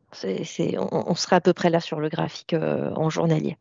on, 0.77 1.15
sera 1.15 1.37
à 1.37 1.41
peu 1.41 1.53
près 1.53 1.69
là 1.69 1.79
sur 1.79 1.99
le 1.99 2.09
graphique 2.09 2.53
euh, 2.53 2.91
en 2.95 3.09
journalier. 3.09 3.57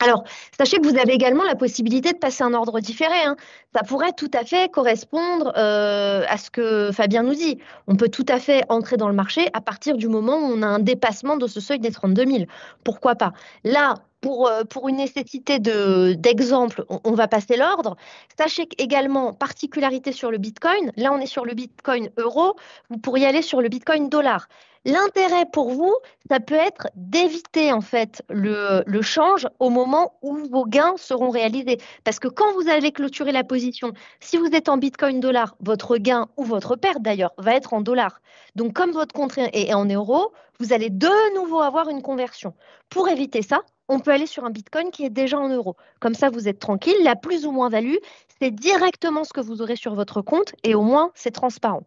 Alors, 0.00 0.24
sachez 0.56 0.76
que 0.76 0.86
vous 0.86 0.98
avez 0.98 1.14
également 1.14 1.44
la 1.44 1.54
possibilité 1.54 2.12
de 2.12 2.18
passer 2.18 2.44
un 2.44 2.52
ordre 2.52 2.80
différé. 2.80 3.18
Hein. 3.24 3.36
Ça 3.74 3.82
pourrait 3.82 4.12
tout 4.12 4.30
à 4.34 4.44
fait 4.44 4.70
correspondre 4.70 5.52
euh, 5.56 6.22
à 6.28 6.36
ce 6.36 6.50
que 6.50 6.90
Fabien 6.92 7.22
nous 7.22 7.34
dit. 7.34 7.58
On 7.86 7.96
peut 7.96 8.08
tout 8.08 8.26
à 8.28 8.38
fait 8.38 8.62
entrer 8.68 8.96
dans 8.96 9.08
le 9.08 9.14
marché 9.14 9.48
à 9.54 9.60
partir 9.60 9.96
du 9.96 10.08
moment 10.08 10.36
où 10.36 10.52
on 10.52 10.62
a 10.62 10.66
un 10.66 10.80
dépassement 10.80 11.36
de 11.36 11.46
ce 11.46 11.60
seuil 11.60 11.78
des 11.78 11.90
32 11.90 12.26
000. 12.26 12.44
Pourquoi 12.84 13.14
pas? 13.14 13.32
Là, 13.64 13.94
pour, 14.20 14.48
euh, 14.48 14.64
pour, 14.64 14.88
une 14.88 14.96
nécessité 14.96 15.58
d'exemple, 15.60 16.84
on, 16.88 17.12
va 17.12 17.28
passer 17.28 17.56
l'ordre. 17.56 17.96
Sachez 18.36 18.68
également, 18.78 19.32
particularité 19.32 20.12
sur 20.12 20.30
le 20.30 20.38
Bitcoin, 20.38 20.90
là 20.96 21.12
on 21.12 21.20
est 21.20 21.26
sur 21.26 21.44
le 21.44 21.54
Bitcoin 21.54 22.10
euro, 22.16 22.56
vous 22.90 22.98
pourriez 22.98 23.26
aller 23.26 23.42
sur 23.42 23.60
le 23.60 23.68
Bitcoin 23.68 24.08
dollar. 24.08 24.48
L'intérêt 24.86 25.46
pour 25.52 25.70
vous, 25.70 25.92
ça 26.30 26.38
peut 26.38 26.54
être 26.54 26.86
d'éviter 26.94 27.72
en 27.72 27.80
fait 27.80 28.22
le, 28.28 28.84
le, 28.86 29.02
change 29.02 29.48
au 29.58 29.68
moment 29.68 30.16
où 30.22 30.36
vos 30.48 30.64
gains 30.64 30.94
seront 30.96 31.30
réalisés. 31.30 31.78
Parce 32.04 32.20
que 32.20 32.28
quand 32.28 32.52
vous 32.52 32.68
allez 32.68 32.92
clôturer 32.92 33.32
la 33.32 33.42
position, 33.42 33.92
si 34.20 34.36
vous 34.36 34.46
êtes 34.52 34.68
en 34.68 34.76
Bitcoin 34.76 35.18
dollar, 35.18 35.56
votre 35.58 35.96
gain 35.96 36.28
ou 36.36 36.44
votre 36.44 36.76
perte 36.76 37.02
d'ailleurs 37.02 37.32
va 37.36 37.56
être 37.56 37.74
en 37.74 37.80
dollars. 37.80 38.20
Donc 38.54 38.74
comme 38.74 38.92
votre 38.92 39.12
compte 39.12 39.36
est 39.38 39.74
en 39.74 39.86
euros, 39.86 40.32
vous 40.60 40.72
allez 40.72 40.88
de 40.88 41.34
nouveau 41.34 41.62
avoir 41.62 41.88
une 41.88 42.00
conversion. 42.00 42.54
Pour 42.88 43.08
éviter 43.08 43.42
ça, 43.42 43.62
on 43.88 43.98
peut 43.98 44.12
aller 44.12 44.26
sur 44.26 44.44
un 44.44 44.50
Bitcoin 44.50 44.92
qui 44.92 45.04
est 45.04 45.10
déjà 45.10 45.36
en 45.36 45.48
euros. 45.48 45.74
Comme 45.98 46.14
ça, 46.14 46.30
vous 46.30 46.46
êtes 46.46 46.60
tranquille. 46.60 46.94
La 47.02 47.16
plus 47.16 47.44
ou 47.44 47.50
moins 47.50 47.70
value, 47.70 47.96
c'est 48.38 48.52
directement 48.52 49.24
ce 49.24 49.32
que 49.32 49.40
vous 49.40 49.62
aurez 49.62 49.74
sur 49.74 49.96
votre 49.96 50.22
compte 50.22 50.54
et 50.62 50.76
au 50.76 50.82
moins, 50.82 51.10
c'est 51.16 51.32
transparent. 51.32 51.82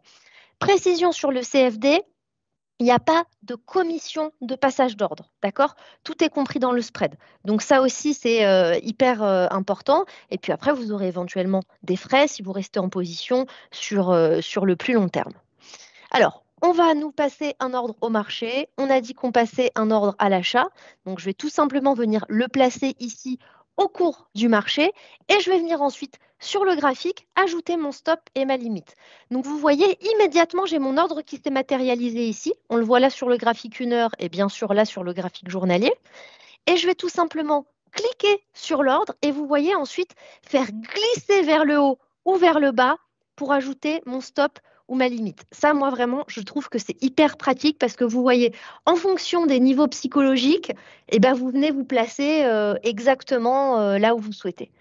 Précision 0.60 1.14
sur 1.14 1.32
le 1.32 1.40
CFD, 1.40 2.04
il 2.80 2.86
n'y 2.86 2.92
a 2.92 3.00
pas 3.00 3.26
de 3.44 3.56
commission 3.56 4.32
de 4.42 4.56
passage 4.56 4.96
d'ordre, 4.96 5.32
d'accord? 5.44 5.76
Tout 6.04 6.24
est 6.24 6.30
compris 6.30 6.60
dans 6.60 6.72
le 6.72 6.82
spread. 6.82 7.16
Donc 7.44 7.62
ça 7.62 7.82
aussi, 7.82 8.14
c'est 8.14 8.46
euh, 8.46 8.80
hyper 8.82 9.22
euh, 9.22 9.48
important. 9.52 10.06
Et 10.32 10.38
puis 10.38 10.54
après, 10.54 10.72
vous 10.72 10.94
aurez 10.94 11.08
éventuellement 11.08 11.62
des 11.84 11.98
frais 11.98 12.28
si 12.28 12.42
vous 12.42 12.54
restez 12.54 12.80
en 12.80 12.88
position 12.88 13.46
euh, 13.92 14.42
sur 14.42 14.66
le 14.66 14.76
plus 14.78 14.94
long 14.94 15.10
terme. 15.10 15.34
Alors, 16.12 16.44
on 16.62 16.72
va 16.72 16.94
nous 16.94 17.12
passer 17.12 17.56
un 17.60 17.74
ordre 17.74 17.96
au 18.02 18.10
marché. 18.10 18.70
On 18.78 18.90
a 18.90 19.02
dit 19.02 19.14
qu'on 19.14 19.32
passait 19.32 19.72
un 19.76 19.92
ordre 19.92 20.16
à 20.18 20.30
l'achat. 20.30 20.68
Donc 21.06 21.20
je 21.20 21.26
vais 21.26 21.34
tout 21.34 21.50
simplement 21.50 21.94
venir 21.94 22.26
le 22.30 22.48
placer 22.48 22.96
ici 23.00 23.40
au 23.78 23.88
cours 23.88 24.30
du 24.36 24.50
marché 24.50 24.92
et 25.30 25.40
je 25.42 25.50
vais 25.50 25.58
venir 25.58 25.82
ensuite 25.82 26.20
sur 26.40 26.66
le 26.66 26.76
graphique 26.76 27.28
ajouter 27.36 27.78
mon 27.78 27.92
stop 27.92 28.20
et 28.36 28.46
ma 28.46 28.58
limite. 28.58 28.96
Donc 29.32 29.46
vous 29.46 29.58
voyez 29.58 29.98
immédiatement 30.14 30.66
j'ai 30.66 30.80
mon 30.80 30.98
ordre 30.98 31.22
qui 31.22 31.38
s'est 31.38 31.50
matérialisé 31.50 32.28
ici. 32.28 32.54
On 32.70 32.78
le 32.78 32.86
voit 32.86 33.00
là 33.00 33.10
sur 33.10 33.30
le 33.30 33.38
graphique 33.38 33.80
une 33.80 33.94
heure 33.94 34.12
et 34.20 34.30
bien 34.30 34.50
sûr 34.50 34.74
là 34.74 34.86
sur 34.86 35.04
le 35.04 35.14
graphique 35.14 35.50
journalier. 35.50 35.94
Et 36.68 36.78
je 36.78 36.88
vais 36.88 36.96
tout 36.96 37.10
simplement 37.10 37.66
cliquer 37.92 38.44
sur 38.54 38.84
l'ordre 38.84 39.14
et 39.22 39.32
vous 39.32 39.48
voyez 39.48 39.76
ensuite 39.76 40.16
faire 40.42 40.68
glisser 40.72 41.42
vers 41.42 41.66
le 41.66 41.80
haut 41.80 42.00
ou 42.26 42.36
vers 42.36 42.60
le 42.60 42.72
bas 42.72 42.98
pour 43.36 43.52
ajouter 43.54 44.02
mon 44.06 44.22
stop 44.22 44.60
ou 44.88 44.96
ma 44.96 45.08
limite. 45.08 45.46
Ça, 45.52 45.74
moi, 45.74 45.92
vraiment, 45.92 46.26
je 46.28 46.42
trouve 46.42 46.68
que 46.68 46.80
c'est 46.80 47.02
hyper 47.02 47.38
pratique 47.38 47.78
parce 47.78 47.96
que 47.96 48.04
vous 48.04 48.22
voyez, 48.22 48.54
en 48.86 48.96
fonction 48.96 49.46
des 49.46 49.60
niveaux 49.60 49.88
psychologiques, 49.88 50.72
eh 51.10 51.20
ben, 51.20 51.34
vous 51.34 51.50
venez 51.50 51.72
vous 51.72 51.86
placer 51.86 52.42
euh, 52.44 52.74
exactement 52.84 53.80
euh, 53.80 53.98
là 54.00 54.16
où 54.16 54.20
vous 54.20 54.34
souhaitez. 54.34 54.72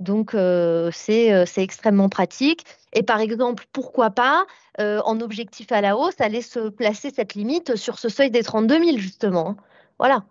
Donc, 0.00 0.34
euh, 0.34 0.90
c'est 0.92 1.46
extrêmement 1.56 2.08
pratique. 2.08 2.64
Et 2.92 3.02
par 3.02 3.20
exemple, 3.20 3.66
pourquoi 3.72 4.10
pas, 4.10 4.46
en 4.78 5.20
objectif 5.20 5.70
à 5.72 5.80
la 5.80 5.96
hausse, 5.96 6.20
aller 6.20 6.42
se 6.42 6.68
placer 6.68 7.10
cette 7.14 7.34
limite 7.34 7.76
sur 7.76 7.98
ce 7.98 8.08
seuil 8.08 8.30
des 8.30 8.42
32 8.42 8.84
000, 8.84 8.98
justement. 8.98 9.56
Voilà, 9.98 10.24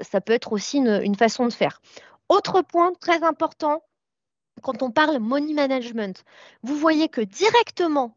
ça 0.00 0.20
peut 0.20 0.32
être 0.32 0.52
aussi 0.52 0.78
une 0.78 1.14
façon 1.16 1.46
de 1.46 1.52
faire. 1.52 1.80
Autre 2.30 2.62
point 2.62 2.92
très 3.00 3.22
important, 3.22 3.82
quand 4.62 4.82
on 4.82 4.90
parle 4.90 5.18
money 5.18 5.52
management, 5.52 6.24
vous 6.62 6.76
voyez 6.76 7.08
que 7.08 7.20
directement 7.20 8.16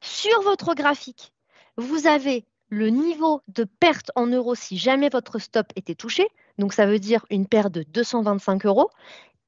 sur 0.00 0.42
votre 0.42 0.74
graphique, 0.74 1.32
vous 1.76 2.06
avez 2.06 2.44
le 2.68 2.88
niveau 2.88 3.40
de 3.48 3.64
perte 3.64 4.10
en 4.16 4.26
euros 4.26 4.54
si 4.54 4.76
jamais 4.76 5.08
votre 5.08 5.38
stop 5.38 5.66
était 5.76 5.94
touché. 5.94 6.26
Donc, 6.58 6.72
ça 6.72 6.86
veut 6.86 6.98
dire 6.98 7.24
une 7.30 7.46
perte 7.46 7.72
de 7.72 7.84
225 7.84 8.66
euros. 8.66 8.90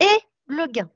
Et 0.01 0.19
le 0.47 0.67
gain, 0.67 0.89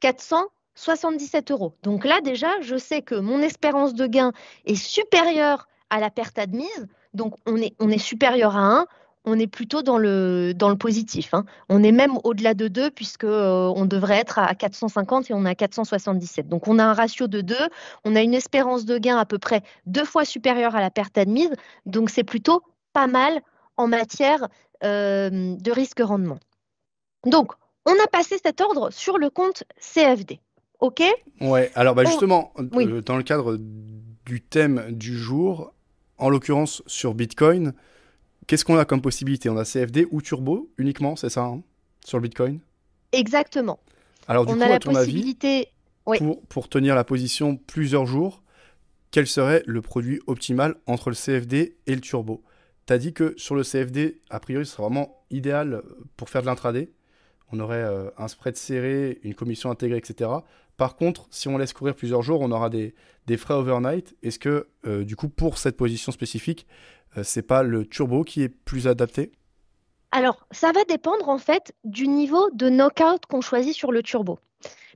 477 0.00 1.50
euros. 1.50 1.74
Donc 1.82 2.04
là, 2.04 2.20
déjà, 2.20 2.60
je 2.60 2.76
sais 2.76 3.02
que 3.02 3.14
mon 3.14 3.40
espérance 3.40 3.94
de 3.94 4.06
gain 4.06 4.32
est 4.64 4.74
supérieure 4.74 5.68
à 5.90 6.00
la 6.00 6.10
perte 6.10 6.38
admise. 6.38 6.86
Donc, 7.14 7.34
on 7.46 7.56
est, 7.56 7.98
supérieur 7.98 8.56
à 8.56 8.80
1. 8.80 8.86
on 9.24 9.38
est 9.38 9.46
plutôt 9.46 9.82
dans 9.82 9.96
le, 9.96 10.52
positif. 10.78 11.32
Hein. 11.32 11.44
On 11.68 11.82
est 11.82 11.92
même 11.92 12.18
au-delà 12.24 12.54
de 12.54 12.68
2 12.68 12.90
puisque 12.90 13.24
euh, 13.24 13.84
devrait 13.86 14.18
être 14.18 14.38
à 14.38 14.54
450 14.54 15.30
et 15.30 15.34
on 15.34 15.46
est 15.46 15.50
à 15.50 15.54
477. 15.54 16.48
Donc 16.48 16.68
on 16.68 16.78
a 16.78 16.84
un 16.84 16.92
ratio 16.92 17.26
de 17.26 17.40
2, 17.40 17.56
on 18.04 18.16
a 18.16 18.20
une 18.20 18.34
espérance 18.34 18.84
de 18.84 18.98
gain 18.98 19.16
à 19.16 19.24
peu 19.24 19.38
près 19.38 19.62
deux 19.86 20.04
fois 20.04 20.26
supérieure 20.26 20.76
à 20.76 20.80
la 20.80 20.90
perte 20.90 21.16
admise. 21.16 21.52
Donc 21.86 22.10
c'est 22.10 22.24
plutôt 22.24 22.62
pas 22.92 23.06
mal 23.06 23.40
en 23.78 23.88
matière 23.88 24.48
euh, 24.84 25.56
de 25.56 25.70
risque-rendement. 25.70 26.38
Donc 27.24 27.52
on 27.86 27.92
a 27.92 28.06
passé 28.08 28.36
cet 28.42 28.60
ordre 28.60 28.90
sur 28.90 29.16
le 29.16 29.30
compte 29.30 29.64
CFD. 29.80 30.40
OK? 30.80 31.02
Ouais, 31.40 31.70
alors 31.74 31.94
bah, 31.94 32.04
justement, 32.04 32.52
euh, 32.58 33.00
dans 33.00 33.16
le 33.16 33.22
cadre 33.22 33.58
du 34.26 34.42
thème 34.42 34.84
du 34.90 35.16
jour, 35.16 35.72
en 36.18 36.28
l'occurrence 36.28 36.82
sur 36.86 37.14
Bitcoin, 37.14 37.72
qu'est-ce 38.46 38.64
qu'on 38.64 38.76
a 38.76 38.84
comme 38.84 39.00
possibilité? 39.00 39.48
On 39.48 39.56
a 39.56 39.64
CFD 39.64 40.06
ou 40.10 40.20
Turbo 40.20 40.68
uniquement, 40.76 41.16
c'est 41.16 41.30
ça, 41.30 41.44
hein, 41.44 41.62
sur 42.04 42.18
le 42.18 42.22
Bitcoin? 42.22 42.60
Exactement. 43.12 43.78
Alors 44.28 44.44
du 44.44 44.54
coup, 44.54 44.62
à 44.62 44.78
ton 44.78 44.92
possibilité... 44.92 45.68
avis, 46.06 46.18
pour, 46.18 46.42
pour 46.42 46.68
tenir 46.68 46.94
la 46.94 47.04
position 47.04 47.56
plusieurs 47.56 48.06
jours, 48.06 48.42
quel 49.10 49.26
serait 49.26 49.62
le 49.66 49.80
produit 49.80 50.20
optimal 50.26 50.76
entre 50.86 51.10
le 51.10 51.16
CFD 51.16 51.76
et 51.86 51.94
le 51.94 52.00
Turbo? 52.00 52.42
Tu 52.86 52.92
as 52.92 52.98
dit 52.98 53.12
que 53.12 53.34
sur 53.36 53.54
le 53.54 53.62
CFD, 53.62 54.20
a 54.30 54.40
priori, 54.40 54.66
ce 54.66 54.72
serait 54.72 54.82
vraiment 54.82 55.24
idéal 55.30 55.82
pour 56.16 56.28
faire 56.28 56.42
de 56.42 56.46
l'intraday. 56.46 56.90
On 57.52 57.60
aurait 57.60 57.82
euh, 57.82 58.10
un 58.18 58.28
spread 58.28 58.56
serré, 58.56 59.20
une 59.22 59.34
commission 59.34 59.70
intégrée, 59.70 59.98
etc. 59.98 60.30
Par 60.76 60.96
contre, 60.96 61.26
si 61.30 61.48
on 61.48 61.58
laisse 61.58 61.72
courir 61.72 61.94
plusieurs 61.94 62.22
jours, 62.22 62.40
on 62.40 62.50
aura 62.50 62.68
des, 62.70 62.94
frais 63.36 63.54
overnight. 63.54 64.14
Est-ce 64.22 64.38
que, 64.38 64.68
euh, 64.86 65.04
du 65.04 65.16
coup, 65.16 65.28
pour 65.28 65.58
cette 65.58 65.76
position 65.76 66.12
spécifique, 66.12 66.66
euh, 67.16 67.22
c'est 67.24 67.42
pas 67.42 67.62
le 67.62 67.86
turbo 67.86 68.24
qui 68.24 68.42
est 68.42 68.48
plus 68.48 68.86
adapté? 68.86 69.32
Alors, 70.12 70.46
ça 70.50 70.72
va 70.72 70.84
dépendre 70.84 71.28
en 71.28 71.38
fait 71.38 71.74
du 71.84 72.08
niveau 72.08 72.50
de 72.52 72.68
knockout 72.68 73.26
qu'on 73.28 73.40
choisit 73.40 73.74
sur 73.74 73.92
le 73.92 74.02
turbo. 74.02 74.38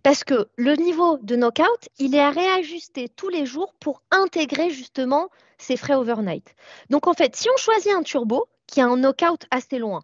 Parce 0.03 0.25
que 0.25 0.49
le 0.57 0.75
niveau 0.77 1.19
de 1.19 1.37
knockout, 1.37 1.89
il 1.99 2.15
est 2.15 2.21
à 2.21 2.31
réajuster 2.31 3.09
tous 3.09 3.29
les 3.29 3.45
jours 3.45 3.75
pour 3.81 4.03
intégrer 4.11 4.71
justement 4.71 5.29
ces 5.59 5.77
frais 5.77 5.95
overnight. 5.95 6.55
Donc 6.89 7.07
en 7.07 7.13
fait, 7.13 7.37
si 7.37 7.49
on 7.51 7.57
choisit 7.59 7.93
un 7.93 8.03
turbo 8.03 8.47
qui 8.67 8.81
a 8.81 8.87
un 8.87 8.97
knockout 8.97 9.47
assez 9.51 9.79
loin, 9.79 10.03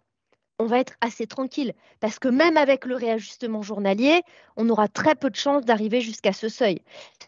on 0.59 0.65
va 0.65 0.79
être 0.79 0.93
assez 1.01 1.27
tranquille 1.27 1.73
parce 1.99 2.19
que 2.19 2.27
même 2.27 2.57
avec 2.57 2.85
le 2.85 2.95
réajustement 2.95 3.61
journalier, 3.61 4.21
on 4.55 4.69
aura 4.69 4.87
très 4.87 5.15
peu 5.15 5.29
de 5.29 5.35
chances 5.35 5.65
d'arriver 5.65 6.01
jusqu'à 6.01 6.33
ce 6.33 6.49
seuil. 6.49 6.81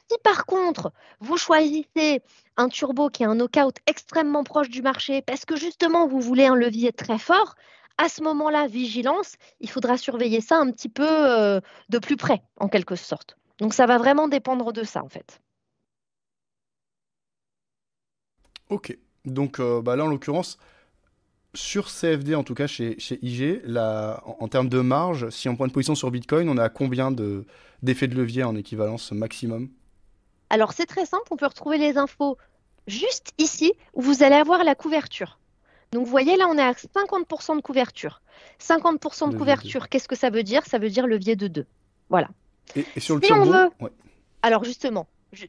Si 0.10 0.18
par 0.24 0.46
contre, 0.46 0.92
vous 1.20 1.38
choisissez 1.38 2.22
un 2.58 2.70
turbo 2.70 3.10
qui 3.10 3.24
a 3.24 3.30
un 3.30 3.36
knockout 3.36 3.76
extrêmement 3.88 4.44
proche 4.44 4.70
du 4.70 4.82
marché 4.82 5.22
parce 5.22 5.46
que 5.46 5.56
justement 5.56 6.08
vous 6.08 6.20
voulez 6.20 6.46
un 6.46 6.56
levier 6.56 6.92
très 6.92 7.20
fort, 7.20 7.56
à 8.00 8.08
ce 8.08 8.24
moment-là, 8.24 8.66
vigilance, 8.68 9.36
il 9.60 9.70
faudra 9.70 9.98
surveiller 9.98 10.40
ça 10.40 10.58
un 10.58 10.72
petit 10.72 10.88
peu 10.88 11.06
euh, 11.06 11.60
de 11.90 12.00
plus 12.00 12.16
près, 12.16 12.42
en 12.58 12.70
quelque 12.70 12.96
sorte. 12.96 13.38
Donc 13.58 13.74
ça 13.74 13.86
va 13.86 13.98
vraiment 13.98 14.30
dépendre 14.30 14.72
de 14.72 14.84
ça, 14.84 15.04
en 15.04 15.10
fait. 15.10 15.42
Ok. 18.70 18.98
Donc 19.26 19.60
euh, 19.60 19.82
bah 19.82 19.98
là, 19.98 20.06
en 20.06 20.08
l'occurrence, 20.08 20.58
sur 21.54 21.88
CFD, 21.88 22.36
en 22.36 22.44
tout 22.44 22.54
cas 22.54 22.68
chez, 22.68 22.98
IG, 23.22 23.62
en, 23.76 24.48
termes 24.48 24.70
de 24.70 24.82
marge, 24.82 25.30
si 25.30 25.50
on 25.50 25.56
prend 25.56 25.66
une 25.66 25.72
position 25.72 25.96
sur 25.96 26.12
Bitcoin, 26.12 26.48
on 26.50 26.58
a 26.58 26.70
combien 26.70 27.12
d'effets 27.12 28.08
de, 28.08 28.16
levier 28.16 28.44
en 28.44 28.56
équivalence 28.56 29.12
maximum? 29.12 29.70
Alors 30.50 30.74
c'est 30.74 30.86
très 30.86 31.06
simple, 31.06 31.24
on 31.32 31.38
peut 31.38 31.48
retrouver 31.48 31.78
les 31.78 31.98
infos 31.98 32.38
juste 32.88 33.34
ici 33.38 33.74
où 33.94 34.02
vous 34.02 34.24
allez 34.24 34.36
avoir 34.36 34.64
la 34.64 34.76
couverture. 34.76 35.40
Donc 35.92 36.06
vous 36.06 36.12
voyez 36.12 36.38
là, 36.38 36.48
on 36.48 36.58
est 36.58 36.62
à 36.62 36.74
50% 36.74 37.56
de 37.56 37.62
couverture. 37.62 38.22
50% 38.60 39.32
de 39.32 39.38
couverture, 39.38 39.90
qu'est-ce 39.90 40.08
que 40.08 40.16
ça 40.16 40.30
veut 40.30 40.44
dire? 40.44 40.66
Ça 40.66 40.78
veut 40.78 40.90
dire 40.90 41.08
levier 41.08 41.36
de 41.36 41.48
2. 41.48 41.66
Voilà. 42.10 42.30
Et, 42.76 43.00
sur 43.00 43.16
le 43.16 43.22
turbo 43.22 43.54
Alors 44.44 44.64
justement, 44.64 45.08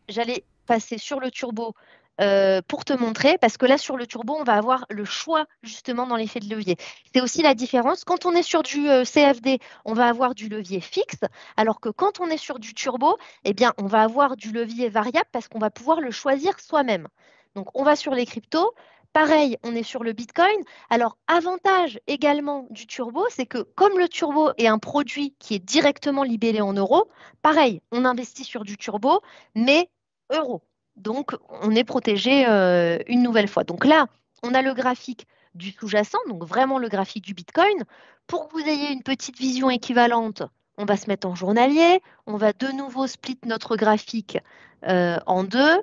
j'allais 0.08 0.44
passer 0.66 0.96
sur 0.96 1.20
le 1.20 1.30
turbo 1.30 1.74
euh, 2.20 2.60
pour 2.66 2.84
te 2.84 2.92
montrer, 2.92 3.38
parce 3.38 3.56
que 3.56 3.66
là, 3.66 3.78
sur 3.78 3.96
le 3.96 4.06
turbo, 4.06 4.36
on 4.38 4.44
va 4.44 4.54
avoir 4.54 4.84
le 4.90 5.04
choix 5.04 5.46
justement 5.62 6.06
dans 6.06 6.16
l'effet 6.16 6.40
de 6.40 6.48
levier. 6.48 6.76
C'est 7.14 7.20
aussi 7.20 7.42
la 7.42 7.54
différence. 7.54 8.04
Quand 8.04 8.26
on 8.26 8.32
est 8.32 8.42
sur 8.42 8.62
du 8.62 8.88
euh, 8.88 9.04
CFD, 9.04 9.58
on 9.84 9.94
va 9.94 10.06
avoir 10.06 10.34
du 10.34 10.48
levier 10.48 10.80
fixe, 10.80 11.20
alors 11.56 11.80
que 11.80 11.88
quand 11.88 12.20
on 12.20 12.26
est 12.28 12.36
sur 12.36 12.58
du 12.58 12.74
turbo, 12.74 13.16
eh 13.44 13.54
bien, 13.54 13.72
on 13.78 13.86
va 13.86 14.02
avoir 14.02 14.36
du 14.36 14.52
levier 14.52 14.88
variable 14.88 15.28
parce 15.32 15.48
qu'on 15.48 15.58
va 15.58 15.70
pouvoir 15.70 16.00
le 16.00 16.10
choisir 16.10 16.60
soi-même. 16.60 17.08
Donc, 17.54 17.68
on 17.74 17.84
va 17.84 17.96
sur 17.96 18.14
les 18.14 18.26
cryptos. 18.26 18.74
Pareil, 19.12 19.56
on 19.64 19.74
est 19.74 19.82
sur 19.82 20.04
le 20.04 20.12
Bitcoin. 20.12 20.62
Alors, 20.88 21.16
avantage 21.26 21.98
également 22.06 22.66
du 22.70 22.86
turbo, 22.86 23.24
c'est 23.30 23.46
que 23.46 23.58
comme 23.58 23.98
le 23.98 24.08
turbo 24.08 24.52
est 24.56 24.68
un 24.68 24.78
produit 24.78 25.34
qui 25.40 25.54
est 25.54 25.58
directement 25.58 26.22
libellé 26.22 26.60
en 26.60 26.74
euros, 26.74 27.10
pareil, 27.42 27.80
on 27.90 28.04
investit 28.04 28.44
sur 28.44 28.62
du 28.62 28.76
turbo, 28.76 29.20
mais 29.56 29.90
euros. 30.30 30.62
Donc, 31.00 31.34
on 31.48 31.70
est 31.74 31.84
protégé 31.84 32.46
euh, 32.46 32.98
une 33.06 33.22
nouvelle 33.22 33.48
fois. 33.48 33.64
Donc 33.64 33.84
là, 33.84 34.06
on 34.42 34.54
a 34.54 34.62
le 34.62 34.74
graphique 34.74 35.26
du 35.54 35.72
sous-jacent, 35.72 36.18
donc 36.28 36.44
vraiment 36.44 36.78
le 36.78 36.88
graphique 36.88 37.24
du 37.24 37.34
Bitcoin. 37.34 37.84
Pour 38.26 38.48
que 38.48 38.52
vous 38.52 38.68
ayez 38.68 38.92
une 38.92 39.02
petite 39.02 39.38
vision 39.38 39.70
équivalente, 39.70 40.42
on 40.76 40.84
va 40.84 40.96
se 40.96 41.08
mettre 41.08 41.26
en 41.26 41.34
journalier. 41.34 42.02
On 42.26 42.36
va 42.36 42.52
de 42.52 42.68
nouveau 42.68 43.06
split 43.06 43.38
notre 43.44 43.76
graphique 43.76 44.38
euh, 44.86 45.18
en 45.26 45.44
deux. 45.44 45.82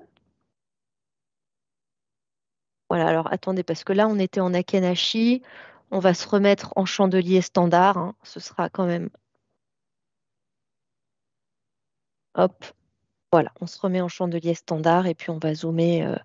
Voilà, 2.89 3.07
alors 3.07 3.31
attendez, 3.31 3.63
parce 3.63 3.83
que 3.83 3.93
là, 3.93 4.07
on 4.07 4.17
était 4.19 4.39
en 4.39 4.53
Akenashi. 4.53 5.41
On 5.91 5.99
va 5.99 6.13
se 6.13 6.27
remettre 6.27 6.73
en 6.75 6.85
chandelier 6.85 7.41
standard. 7.41 7.97
Hein. 7.97 8.15
Ce 8.23 8.39
sera 8.39 8.69
quand 8.69 8.85
même. 8.85 9.09
Hop, 12.35 12.65
voilà, 13.31 13.51
on 13.59 13.67
se 13.67 13.79
remet 13.79 14.01
en 14.01 14.07
chandelier 14.07 14.53
standard 14.53 15.07
et 15.07 15.13
puis 15.13 15.29
on 15.29 15.39
va 15.39 15.53
zoomer 15.53 16.03
euh, 16.03 16.15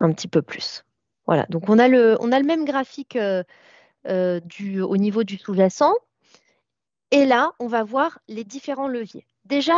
un 0.00 0.12
petit 0.12 0.28
peu 0.28 0.42
plus. 0.42 0.84
Voilà, 1.26 1.46
donc 1.48 1.68
on 1.68 1.78
a 1.78 1.88
le, 1.88 2.18
même 2.44 2.64
graphique 2.64 3.16
euh, 3.16 3.42
euh, 4.06 4.40
au 4.82 4.96
niveau 4.96 5.24
du 5.24 5.38
sous-jacent. 5.38 5.94
Et 7.10 7.24
là, 7.24 7.52
on 7.58 7.66
va 7.66 7.84
voir 7.84 8.18
les 8.28 8.44
différents 8.44 8.88
leviers. 8.88 9.26
Déjà, 9.44 9.76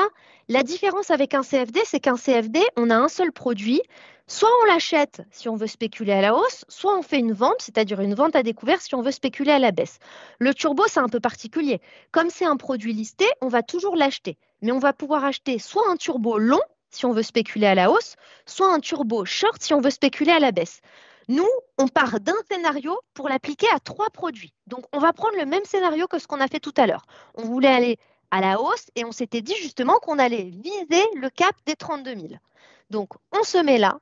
la 0.49 0.63
différence 0.63 1.11
avec 1.11 1.35
un 1.35 1.43
CFD, 1.43 1.81
c'est 1.85 2.01
qu'un 2.01 2.17
CFD, 2.17 2.61
on 2.77 2.89
a 2.91 2.97
un 2.97 3.09
seul 3.09 3.33
produit. 3.33 3.83
Soit 4.29 4.49
on 4.63 4.67
l'achète 4.67 5.23
si 5.31 5.49
on 5.49 5.55
veut 5.55 5.67
spéculer 5.69 6.13
à 6.13 6.21
la 6.21 6.35
hausse, 6.35 6.65
soit 6.69 6.97
on 6.99 7.03
fait 7.03 7.19
une 7.19 7.33
vente, 7.33 7.61
c'est-à-dire 7.61 8.01
une 8.01 8.15
vente 8.15 8.35
à 8.35 8.43
découvert 8.43 8.81
si 8.81 8.95
on 8.97 9.03
veut 9.03 9.13
spéculer 9.13 9.53
à 9.53 9.59
la 9.61 9.71
baisse. 9.71 9.99
Le 10.41 10.53
turbo, 10.55 10.85
c'est 10.89 11.01
un 11.01 11.09
peu 11.09 11.21
particulier. 11.21 11.81
Comme 12.11 12.31
c'est 12.31 12.45
un 12.45 12.57
produit 12.57 12.93
listé, 12.93 13.27
on 13.41 13.49
va 13.49 13.63
toujours 13.63 13.95
l'acheter. 13.95 14.37
Mais 14.63 14.73
on 14.73 14.79
va 14.79 14.93
pouvoir 14.93 15.25
acheter 15.25 15.59
soit 15.59 15.89
un 15.91 15.97
turbo 15.97 16.39
long 16.39 16.61
si 16.91 17.05
on 17.07 17.13
veut 17.13 17.23
spéculer 17.23 17.67
à 17.67 17.75
la 17.75 17.91
hausse, 17.91 18.17
soit 18.47 18.73
un 18.73 18.81
turbo 18.81 19.25
short 19.25 19.63
si 19.63 19.75
on 19.75 19.81
veut 19.81 19.91
spéculer 19.91 20.33
à 20.33 20.39
la 20.39 20.53
baisse. 20.53 20.81
Nous, 21.29 21.49
on 21.79 21.89
part 21.89 22.21
d'un 22.21 22.37
scénario 22.51 22.99
pour 23.13 23.29
l'appliquer 23.29 23.67
à 23.75 23.81
trois 23.81 24.11
produits. 24.11 24.55
Donc, 24.67 24.85
on 24.93 24.99
va 24.99 25.13
prendre 25.13 25.37
le 25.37 25.45
même 25.45 25.65
scénario 25.65 26.07
que 26.07 26.19
ce 26.19 26.27
qu'on 26.27 26.41
a 26.41 26.47
fait 26.47 26.61
tout 26.61 26.75
à 26.77 26.87
l'heure. 26.87 27.05
On 27.35 27.43
voulait 27.43 27.69
aller 27.69 27.99
à 28.31 28.41
la 28.41 28.61
hausse 28.61 28.87
et 28.95 29.05
on 29.05 29.13
s'était 29.13 29.43
dit 29.43 29.55
justement 29.57 29.99
qu'on 29.99 30.19
allait 30.19 30.51
viser 30.51 31.05
le 31.17 31.29
cap 31.29 31.55
des 31.67 31.75
32 31.75 32.15
000. 32.15 32.27
Donc, 32.91 33.11
on 33.33 33.43
se 33.43 33.59
met 33.59 33.79
là 33.79 33.99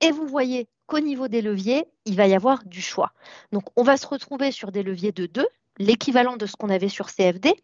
et 0.00 0.10
vous 0.10 0.26
voyez 0.26 0.68
qu'au 0.86 1.00
niveau 1.00 1.28
des 1.28 1.42
leviers, 1.42 1.86
il 2.04 2.16
va 2.16 2.26
y 2.26 2.34
avoir 2.34 2.64
du 2.64 2.82
choix. 2.82 3.12
Donc, 3.52 3.64
on 3.76 3.82
va 3.82 3.96
se 3.96 4.06
retrouver 4.06 4.52
sur 4.52 4.70
des 4.70 4.82
leviers 4.82 5.12
de 5.12 5.26
2, 5.26 5.46
l'équivalent 5.78 6.36
de 6.36 6.46
ce 6.46 6.56
qu'on 6.56 6.70
avait 6.70 6.88
sur 6.88 7.08
CFD. 7.10 7.54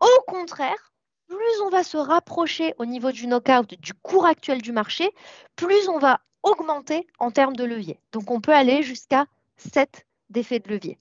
Au 0.00 0.22
contraire, 0.26 0.92
plus 1.28 1.60
on 1.64 1.70
va 1.70 1.82
se 1.82 1.96
rapprocher 1.96 2.74
au 2.78 2.86
niveau 2.86 3.12
du 3.12 3.26
knockout 3.26 3.74
du 3.80 3.94
cours 3.94 4.26
actuel 4.26 4.62
du 4.62 4.72
marché, 4.72 5.10
plus 5.56 5.88
on 5.88 5.98
va 5.98 6.20
augmenter 6.42 7.06
en 7.18 7.30
termes 7.30 7.56
de 7.56 7.64
levier. 7.64 7.98
Donc, 8.12 8.30
on 8.30 8.40
peut 8.40 8.54
aller 8.54 8.82
jusqu'à 8.82 9.26
7 9.56 10.06
d'effets 10.30 10.60
de 10.60 10.68
levier 10.68 10.98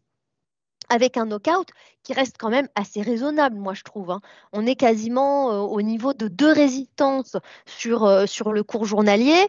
avec 0.90 1.18
un 1.18 1.26
knockout 1.26 1.68
qui 2.04 2.14
reste 2.14 2.36
quand 2.38 2.50
même 2.50 2.68
assez 2.76 3.02
raisonnable, 3.02 3.58
moi 3.58 3.74
je 3.74 3.84
trouve. 3.84 4.12
Hein. 4.12 4.22
On 4.54 4.66
est 4.66 4.76
quasiment 4.76 5.52
euh, 5.52 5.58
au 5.60 5.82
niveau 5.82 6.14
de 6.14 6.28
deux 6.28 6.52
résistances 6.52 7.38
sur, 7.66 8.04
euh, 8.04 8.26
sur 8.26 8.54
le 8.54 8.64
cours 8.64 8.86
journalier, 8.86 9.48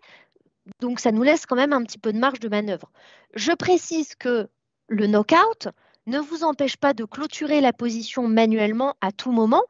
donc 0.80 1.00
ça 1.00 1.12
nous 1.12 1.22
laisse 1.22 1.46
quand 1.46 1.56
même 1.56 1.72
un 1.72 1.82
petit 1.82 1.98
peu 1.98 2.12
de 2.12 2.18
marge 2.18 2.40
de 2.40 2.48
manœuvre. 2.48 2.90
Je 3.34 3.52
précise 3.52 4.14
que 4.14 4.48
le 4.88 5.06
knockout 5.06 5.68
ne 6.06 6.18
vous 6.18 6.44
empêche 6.44 6.76
pas 6.76 6.94
de 6.94 7.04
clôturer 7.04 7.60
la 7.60 7.72
position 7.72 8.28
manuellement 8.28 8.94
à 9.00 9.12
tout 9.12 9.32
moment 9.32 9.62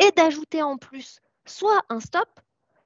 et 0.00 0.10
d'ajouter 0.16 0.62
en 0.62 0.76
plus 0.76 1.20
soit 1.46 1.82
un 1.88 2.00
stop, 2.00 2.28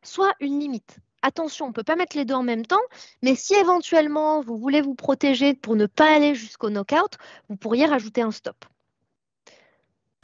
soit 0.02 0.35
une 0.40 0.61
limite 0.61 0.99
attention, 1.25 1.66
on 1.66 1.68
ne 1.68 1.73
peut 1.73 1.83
pas 1.83 1.97
mettre 1.97 2.16
les 2.16 2.25
deux 2.25 2.35
en 2.35 2.42
même 2.42 2.66
temps, 2.66 2.83
mais 3.23 3.35
si 3.35 3.54
éventuellement 3.54 4.40
vous 4.40 4.59
voulez 4.59 4.80
vous 4.80 4.94
protéger 4.94 5.54
pour 5.54 5.75
ne 5.75 5.87
pas 5.87 6.14
aller 6.14 6.35
jusqu'au 6.35 6.71
knockout, 6.71 7.18
vous 7.49 7.56
pourriez 7.56 7.87
rajouter 7.87 8.23
un 8.23 8.30
stop. 8.30 8.64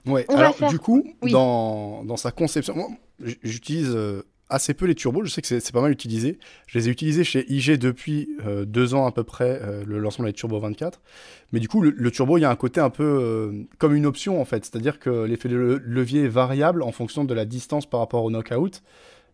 Ouais, 0.07 0.25
alors 0.29 0.55
du 0.71 0.79
coup, 0.79 1.05
dans, 1.23 2.17
sa 2.17 2.31
conception, 2.31 2.97
j'utilise 3.19 3.95
euh, 3.95 4.27
assez 4.50 4.75
peu 4.75 4.85
les 4.87 4.95
turbos. 4.95 5.25
Je 5.25 5.30
sais 5.30 5.40
que 5.40 5.47
c'est 5.47 5.73
pas 5.73 5.80
mal 5.80 5.92
utilisé. 5.92 6.38
Je 6.66 6.78
les 6.78 6.88
ai 6.88 6.90
utilisés 6.90 7.25
chez 7.25 7.50
IG 7.50 7.78
depuis 7.78 8.28
euh, 8.45 8.64
deux 8.64 8.95
ans 8.95 9.07
à 9.07 9.12
peu 9.12 9.25
près, 9.25 9.61
euh, 9.62 9.85
le 9.87 9.99
lancement 9.99 10.26
des 10.26 10.33
Turbo 10.33 10.59
24. 10.59 11.00
Mais 11.52 11.61
du 11.61 11.69
coup, 11.69 11.80
le, 11.80 12.11
turbo, 12.11 12.38
il 12.38 12.42
y 12.42 12.45
a 12.45 12.50
un 12.50 12.57
côté 12.57 12.80
un 12.80 12.90
peu 12.90 13.04
euh, 13.04 13.64
comme 13.78 13.95
une 13.95 14.07
option 14.07 14.40
en 14.40 14.45
fait. 14.45 14.64
C'est-à-dire 14.64 14.99
que 14.99 15.25
l'effet 15.25 15.49
de 15.49 15.80
levier 15.85 16.25
est 16.25 16.28
variable 16.28 16.83
en 16.83 16.92
fonction 16.92 17.25
de 17.25 17.35
la 17.35 17.45
distance 17.45 17.87
par 17.87 18.00
rapport 18.00 18.25
au 18.25 18.30
knockout. 18.30 18.83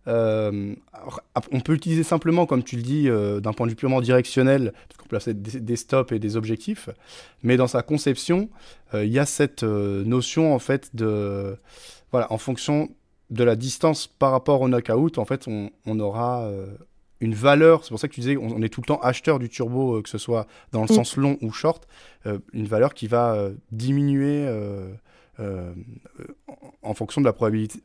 on 0.06 1.60
peut 1.64 1.72
l'utiliser 1.72 2.04
simplement, 2.04 2.46
comme 2.46 2.62
tu 2.62 2.76
le 2.76 2.82
dis, 2.82 3.08
d'un 3.42 3.52
point 3.52 3.66
de 3.66 3.72
vue 3.72 3.76
purement 3.76 4.00
directionnel, 4.00 4.72
parce 4.88 4.96
qu'on 4.96 5.04
peut 5.04 5.10
placer 5.10 5.34
des, 5.34 5.60
des, 5.60 5.76
stops 5.76 6.12
et 6.12 6.18
des 6.18 6.36
objectifs. 6.36 6.88
Mais 7.42 7.56
dans 7.56 7.66
sa 7.66 7.82
conception, 7.82 8.48
il 8.94 9.08
y 9.08 9.18
a 9.18 9.26
cette 9.26 9.62
notion 9.62 10.54
en 10.54 10.58
fait 10.58 10.94
de, 10.94 11.58
voilà, 12.12 12.32
en 12.32 12.38
fonction 12.38 12.88
de 13.30 13.44
la 13.44 13.56
distance 13.56 14.06
par 14.06 14.30
rapport 14.30 14.60
au 14.60 14.68
knockout, 14.68 15.18
en 15.18 15.24
fait, 15.24 15.46
on, 15.48 16.00
aura 16.00 16.44
euh, 16.44 16.66
une 17.20 17.34
valeur. 17.34 17.84
C'est 17.84 17.90
pour 17.90 17.98
ça 17.98 18.08
que 18.08 18.14
tu 18.14 18.20
disais, 18.20 18.36
on, 18.36 18.62
est 18.62 18.68
tout 18.68 18.80
le 18.80 18.86
temps 18.86 19.00
acheteur 19.00 19.38
du 19.38 19.48
turbo, 19.48 19.96
euh, 19.96 20.02
que 20.02 20.08
ce 20.08 20.18
soit 20.18 20.46
dans 20.72 20.80
le 20.80 20.92
mm. 20.92 20.94
sens 20.94 21.16
long 21.16 21.38
ou 21.42 21.50
short, 21.50 21.86
euh, 22.26 22.38
une 22.52 22.66
valeur 22.66 22.94
qui 22.94 23.06
va 23.08 23.50
diminuer 23.72 24.48
en 26.82 26.94
fonction 26.94 27.20
de 27.20 27.26
la 27.26 27.32
probabilité, 27.32 27.80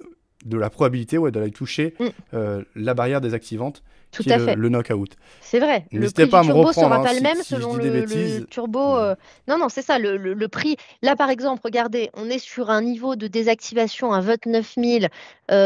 de 0.45 0.57
la 0.57 0.69
probabilité 0.69 1.17
ouais, 1.17 1.31
d'aller 1.31 1.51
toucher 1.51 1.93
mm. 1.99 2.61
la 2.75 2.93
barrière 2.93 3.21
désactivante 3.21 3.83
tout 4.11 4.23
à 4.27 4.39
fait. 4.39 4.55
Le, 4.55 4.69
knockout. 4.69 5.15
C'est 5.39 5.59
vrai. 5.59 5.85
Le 5.91 6.09
prix 6.09 6.27
pas 6.27 6.41
du 6.41 6.47
turbo 6.47 6.67
ne 6.67 6.73
sera 6.73 7.01
pas 7.01 7.13
le 7.13 7.21
même 7.21 7.41
selon 7.43 7.75
le, 7.75 8.43
turbo. 8.45 8.97
Euh, 8.97 9.15
non, 9.47 9.57
non, 9.57 9.69
c'est 9.69 9.81
ça. 9.81 9.99
Le, 9.99 10.47
prix. 10.47 10.75
Là, 11.01 11.15
par 11.15 11.29
exemple, 11.29 11.61
regardez, 11.63 12.09
on 12.15 12.29
est 12.29 12.39
sur 12.39 12.69
un 12.69 12.81
niveau 12.81 13.15
de 13.15 13.27
désactivation 13.27 14.11
à 14.11 14.19
29 14.19 14.75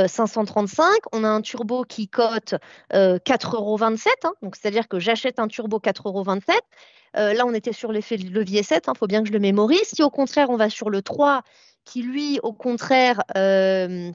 535. 0.07 0.85
On 1.11 1.23
a 1.23 1.27
un 1.27 1.41
turbo 1.41 1.83
qui 1.83 2.07
cote 2.07 2.55
euh, 2.93 3.17
4,27 3.17 3.55
euros. 3.55 3.77
Hein. 3.81 4.31
Donc, 4.43 4.55
c'est-à-dire 4.55 4.87
que 4.87 4.99
j'achète 4.99 5.39
un 5.39 5.47
turbo 5.47 5.79
4,27 5.79 6.05
euros. 6.05 6.25
Euh, 7.17 7.33
là, 7.33 7.45
on 7.47 7.53
était 7.53 7.73
sur 7.73 7.91
l'effet 7.91 8.17
levier 8.17 8.61
7. 8.61 8.83
Il 8.85 8.89
hein, 8.89 8.93
faut 8.97 9.07
bien 9.07 9.21
que 9.23 9.27
je 9.27 9.33
le 9.33 9.39
mémorise. 9.39 9.83
Si 9.85 10.03
au 10.03 10.11
contraire, 10.11 10.49
on 10.51 10.57
va 10.57 10.69
sur 10.69 10.91
le 10.91 11.01
3, 11.01 11.41
qui 11.83 12.03
lui, 12.03 12.39
au 12.43 12.53
contraire, 12.53 13.23
euh, 13.37 14.11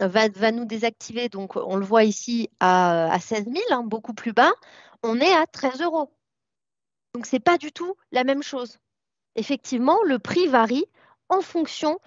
va, 0.00 0.52
nous 0.52 0.64
désactiver, 0.64 1.28
donc 1.28 1.56
on 1.56 1.76
le 1.76 1.84
voit 1.84 2.04
ici 2.04 2.50
à, 2.60 3.12
à 3.12 3.18
16 3.18 3.44
000, 3.44 3.56
hein, 3.70 3.82
beaucoup 3.84 4.14
plus 4.14 4.32
bas, 4.32 4.52
on 5.02 5.20
est 5.20 5.32
à 5.32 5.46
13 5.46 5.80
euros. 5.82 6.10
Donc 7.14 7.26
ce 7.26 7.36
n'est 7.36 7.40
pas 7.40 7.58
du 7.58 7.72
tout 7.72 7.94
la 8.12 8.24
même 8.24 8.42
chose. 8.42 8.78
Effectivement, 9.36 9.98
le 10.04 10.18
prix 10.18 10.46
varie 10.46 10.86
en 11.28 11.40
fonction 11.40 11.98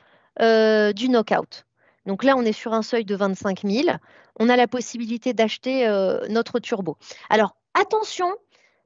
euh, 0.42 0.94
du 0.94 1.10
knockout. 1.10 1.66
Donc 2.06 2.24
là, 2.24 2.36
on 2.36 2.44
est 2.44 2.54
sur 2.54 2.74
un 2.74 2.82
seuil 2.82 3.06
de 3.06 3.16
25 3.16 3.62
000. 3.64 3.98
On 4.40 4.50
a 4.50 4.56
la 4.56 4.68
possibilité 4.68 5.34
d'acheter 5.34 5.88
euh, 5.88 6.28
notre 6.30 6.60
turbo. 6.60 6.98
Alors 7.30 7.56
attention, 7.74 8.34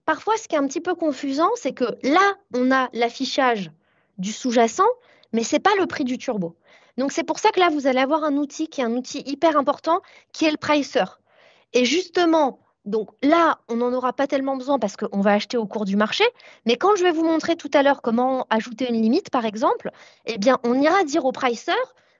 parfois 0.06 0.38
ce 0.38 0.48
qui 0.48 0.56
est 0.56 0.58
un 0.58 0.68
petit 0.68 0.82
peu 0.82 0.96
confusant, 0.96 1.50
c'est 1.56 1.74
que 1.74 1.86
là, 2.04 2.36
on 2.54 2.72
a 2.72 2.90
l'affichage 2.94 3.72
du 4.18 4.32
sous-jacent, 4.32 4.88
mais 5.34 5.44
ce 5.44 5.56
n'est 5.56 5.62
pas 5.62 5.76
le 5.80 5.86
prix 5.86 6.04
du 6.04 6.18
turbo. 6.18 6.56
Donc 6.98 7.12
c'est 7.12 7.24
pour 7.24 7.40
ça 7.40 7.52
que 7.52 7.60
là, 7.60 7.70
vous 7.70 7.88
allez 7.88 8.00
avoir 8.00 8.24
un 8.24 8.38
outil 8.38 8.68
qui 8.68 8.82
est 8.82 8.86
un 8.86 8.94
outil 8.96 9.24
hyper 9.26 9.58
important, 9.58 10.02
qui 10.32 10.46
est 10.46 10.52
le 10.52 10.58
pricer. 10.58 11.04
Et 11.74 11.86
justement, 11.86 12.60
donc 12.86 13.10
là, 13.24 13.60
on 13.68 13.78
n'en 13.78 13.92
aura 13.94 14.14
pas 14.14 14.28
tellement 14.28 14.56
besoin 14.56 14.80
parce 14.80 14.96
qu'on 14.96 15.22
va 15.22 15.34
acheter 15.34 15.58
au 15.58 15.66
cours 15.66 15.86
du 15.86 15.96
marché. 15.96 16.24
Mais 16.66 16.78
quand 16.78 16.96
je 16.96 17.04
vais 17.04 17.12
vous 17.12 17.26
montrer 17.26 17.56
tout 17.56 17.72
à 17.74 17.84
l'heure 17.84 18.02
comment 18.02 18.46
ajouter 18.50 18.88
une 18.88 19.02
limite, 19.02 19.30
par 19.30 19.46
exemple, 19.46 19.92
eh 20.26 20.38
bien, 20.38 20.60
on 20.64 20.80
ira 20.80 21.04
dire 21.04 21.26
au 21.26 21.32
pricer, 21.32 21.74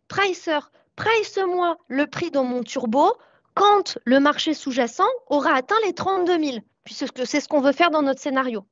pricer, 0.08 0.60
price-moi 0.96 1.78
le 1.88 2.08
prix 2.08 2.32
dans 2.32 2.44
mon 2.44 2.64
turbo 2.64 3.14
quand 3.54 3.98
le 4.04 4.20
marché 4.20 4.54
sous-jacent 4.54 5.08
aura 5.28 5.54
atteint 5.54 5.76
les 5.86 5.94
32 5.94 6.44
000, 6.44 6.58
puisque 6.84 7.26
c'est 7.26 7.40
ce 7.40 7.48
qu'on 7.48 7.62
veut 7.62 7.72
faire 7.72 7.92
dans 7.92 8.02
notre 8.02 8.20
scénario. 8.20 8.66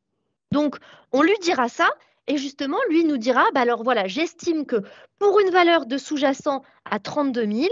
Donc, 0.51 0.77
on 1.11 1.21
lui 1.21 1.35
dira 1.41 1.69
ça 1.69 1.89
et 2.27 2.37
justement, 2.37 2.77
lui 2.89 3.03
nous 3.03 3.17
dira, 3.17 3.43
bah 3.53 3.61
alors 3.61 3.83
voilà, 3.83 4.07
j'estime 4.07 4.65
que 4.65 4.77
pour 5.19 5.39
une 5.39 5.49
valeur 5.49 5.85
de 5.85 5.97
sous-jacent 5.97 6.63
à 6.85 6.99
32 6.99 7.45
000, 7.45 7.67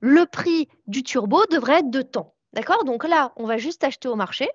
le 0.00 0.26
prix 0.26 0.68
du 0.86 1.02
turbo 1.02 1.44
devrait 1.50 1.80
être 1.80 1.90
de 1.90 2.02
temps. 2.02 2.34
D'accord? 2.52 2.84
Donc 2.84 3.06
là, 3.06 3.32
on 3.36 3.46
va 3.46 3.56
juste 3.58 3.82
acheter 3.84 4.08
au 4.08 4.14
marché. 4.14 4.48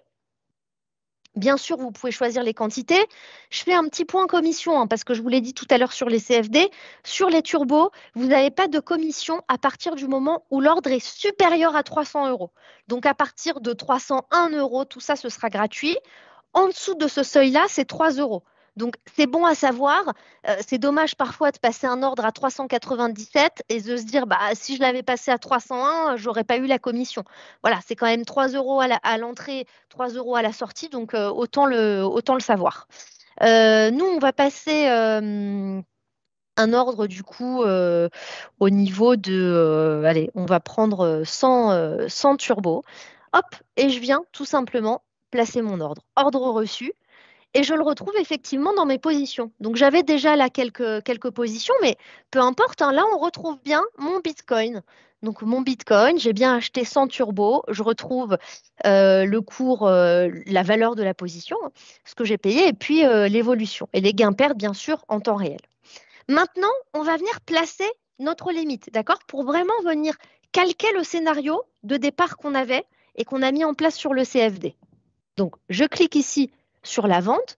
Bien 1.36 1.56
sûr, 1.56 1.78
vous 1.78 1.92
pouvez 1.92 2.12
choisir 2.12 2.44
les 2.44 2.54
quantités. 2.54 3.06
Je 3.50 3.64
fais 3.64 3.74
un 3.74 3.88
petit 3.88 4.04
point 4.04 4.28
commission 4.28 4.80
hein, 4.80 4.88
parce 4.88 5.06
que 5.06 5.14
je 5.14 5.22
vous 5.22 5.30
l'ai 5.30 5.40
dit 5.40 5.54
tout 5.54 5.68
à 5.70 5.78
l'heure 5.78 5.94
sur 5.94 6.10
les 6.10 6.20
CFD. 6.20 6.70
Sur 7.06 7.30
les 7.30 7.42
turbos, 7.42 7.92
vous 8.16 8.28
n'avez 8.28 8.52
pas 8.52 8.68
de 8.68 8.80
commission 8.80 9.42
à 9.48 9.58
partir 9.58 9.96
du 9.96 10.08
moment 10.08 10.46
où 10.50 10.60
l'ordre 10.60 10.92
est 10.92 11.06
supérieur 11.06 11.76
à 11.76 11.84
300 11.84 12.30
euros. 12.30 12.52
Donc 12.90 13.06
à 13.06 13.14
partir 13.14 13.62
de 13.62 13.72
301 13.72 14.50
euros, 14.50 14.84
tout 14.84 15.00
ça, 15.00 15.16
ce 15.16 15.30
sera 15.30 15.50
gratuit. 15.50 15.98
En 16.54 16.68
dessous 16.68 16.96
de 16.96 17.08
ce 17.08 17.24
seuil-là, 17.24 17.66
c'est 17.70 17.86
3 17.86 18.14
euros. 18.16 18.44
Donc, 18.78 18.96
c'est 19.16 19.28
bon 19.28 19.46
à 19.46 19.54
savoir. 19.54 20.14
Euh, 20.48 20.56
c'est 20.66 20.78
dommage 20.78 21.16
parfois 21.16 21.52
de 21.52 21.58
passer 21.58 21.88
un 21.88 22.04
ordre 22.04 22.26
à 22.26 22.32
397 22.32 23.64
et 23.70 23.82
de 23.82 23.98
se 23.98 24.04
dire, 24.04 24.28
bah, 24.28 24.40
si 24.54 24.76
je 24.78 24.82
l'avais 24.82 25.04
passé 25.04 25.32
à 25.32 25.38
301, 25.38 26.16
j'aurais 26.16 26.46
pas 26.46 26.58
eu 26.58 26.68
la 26.68 26.80
commission. 26.80 27.24
Voilà, 27.64 27.80
c'est 27.86 27.96
quand 27.96 28.06
même 28.06 28.26
3 28.26 28.50
euros 28.50 28.82
à 28.82 29.18
l'entrée, 29.18 29.66
3 29.90 30.10
euros 30.10 30.36
à 30.36 30.42
la 30.42 30.54
sortie, 30.54 30.90
donc 30.90 31.14
euh, 31.14 31.30
autant, 31.30 31.66
le, 31.66 32.06
savoir. 32.40 32.88
Euh, 33.44 33.92
nous, 33.92 34.06
on 34.06 34.20
va 34.20 34.32
passer 34.32 34.88
un 34.88 36.74
ordre 36.74 37.08
du 37.08 37.24
coup 37.24 37.64
au 37.64 38.70
niveau 38.70 39.16
de, 39.16 40.04
allez, 40.06 40.30
on 40.36 40.46
va 40.46 40.60
prendre 40.60 41.24
100, 41.26 42.08
100 42.08 42.38
turbos. 42.38 42.84
Hop, 43.34 43.46
et 43.78 43.90
je 43.90 44.00
viens 44.00 44.22
tout 44.32 44.46
simplement 44.46 45.04
placer 45.32 45.62
mon 45.62 45.80
ordre. 45.80 46.04
Ordre 46.16 46.42
reçu 46.52 46.94
et 47.54 47.64
je 47.64 47.74
le 47.74 47.84
retrouve 47.84 48.14
effectivement 48.20 48.74
dans 48.74 48.86
mes 48.86 48.98
positions. 48.98 49.52
Donc 49.60 49.76
j'avais 49.76 50.04
déjà 50.04 50.36
là 50.36 50.50
quelques, 50.50 51.04
quelques 51.04 51.32
positions, 51.32 51.74
mais 51.82 51.98
peu 52.32 52.40
importe, 52.40 52.82
hein, 52.82 52.92
là 52.92 53.04
on 53.14 53.18
retrouve 53.18 53.58
bien 53.64 53.84
mon 53.98 54.20
Bitcoin. 54.20 54.82
Donc 55.22 55.44
mon 55.44 55.62
Bitcoin, 55.62 56.18
j'ai 56.18 56.34
bien 56.34 56.56
acheté 56.56 56.84
100 56.84 57.08
turbo, 57.08 57.64
je 57.68 57.84
retrouve 57.84 58.38
euh, 58.86 59.26
le 59.26 59.42
cours, 59.42 59.88
euh, 59.88 60.30
la 60.48 60.64
valeur 60.64 60.96
de 60.96 61.04
la 61.04 61.14
position, 61.14 61.58
hein, 61.64 61.70
ce 62.06 62.16
que 62.16 62.24
j'ai 62.24 62.38
payé, 62.38 62.68
et 62.68 62.74
puis 62.74 63.06
euh, 63.06 63.28
l'évolution. 63.28 63.88
Et 63.94 64.02
les 64.02 64.14
gains 64.14 64.34
pertes, 64.34 64.58
bien 64.58 64.74
sûr, 64.74 65.06
en 65.10 65.20
temps 65.20 65.36
réel. 65.36 65.60
Maintenant, 66.28 66.72
on 66.94 67.04
va 67.04 67.18
venir 67.18 67.40
placer 67.42 67.90
notre 68.18 68.52
limite, 68.52 68.92
d'accord? 68.94 69.20
Pour 69.28 69.44
vraiment 69.44 69.80
venir 69.86 70.16
calquer 70.52 70.92
le 70.94 71.04
scénario 71.04 71.62
de 71.84 71.98
départ 71.98 72.38
qu'on 72.38 72.56
avait 72.56 72.86
et 73.16 73.24
qu'on 73.24 73.44
a 73.44 73.52
mis 73.52 73.64
en 73.64 73.74
place 73.74 73.96
sur 73.96 74.14
le 74.14 74.26
CFD. 74.26 74.76
Donc, 75.38 75.56
je 75.70 75.86
clique 75.86 76.16
ici 76.16 76.52
sur 76.84 77.08
la 77.08 77.20
vente 77.20 77.58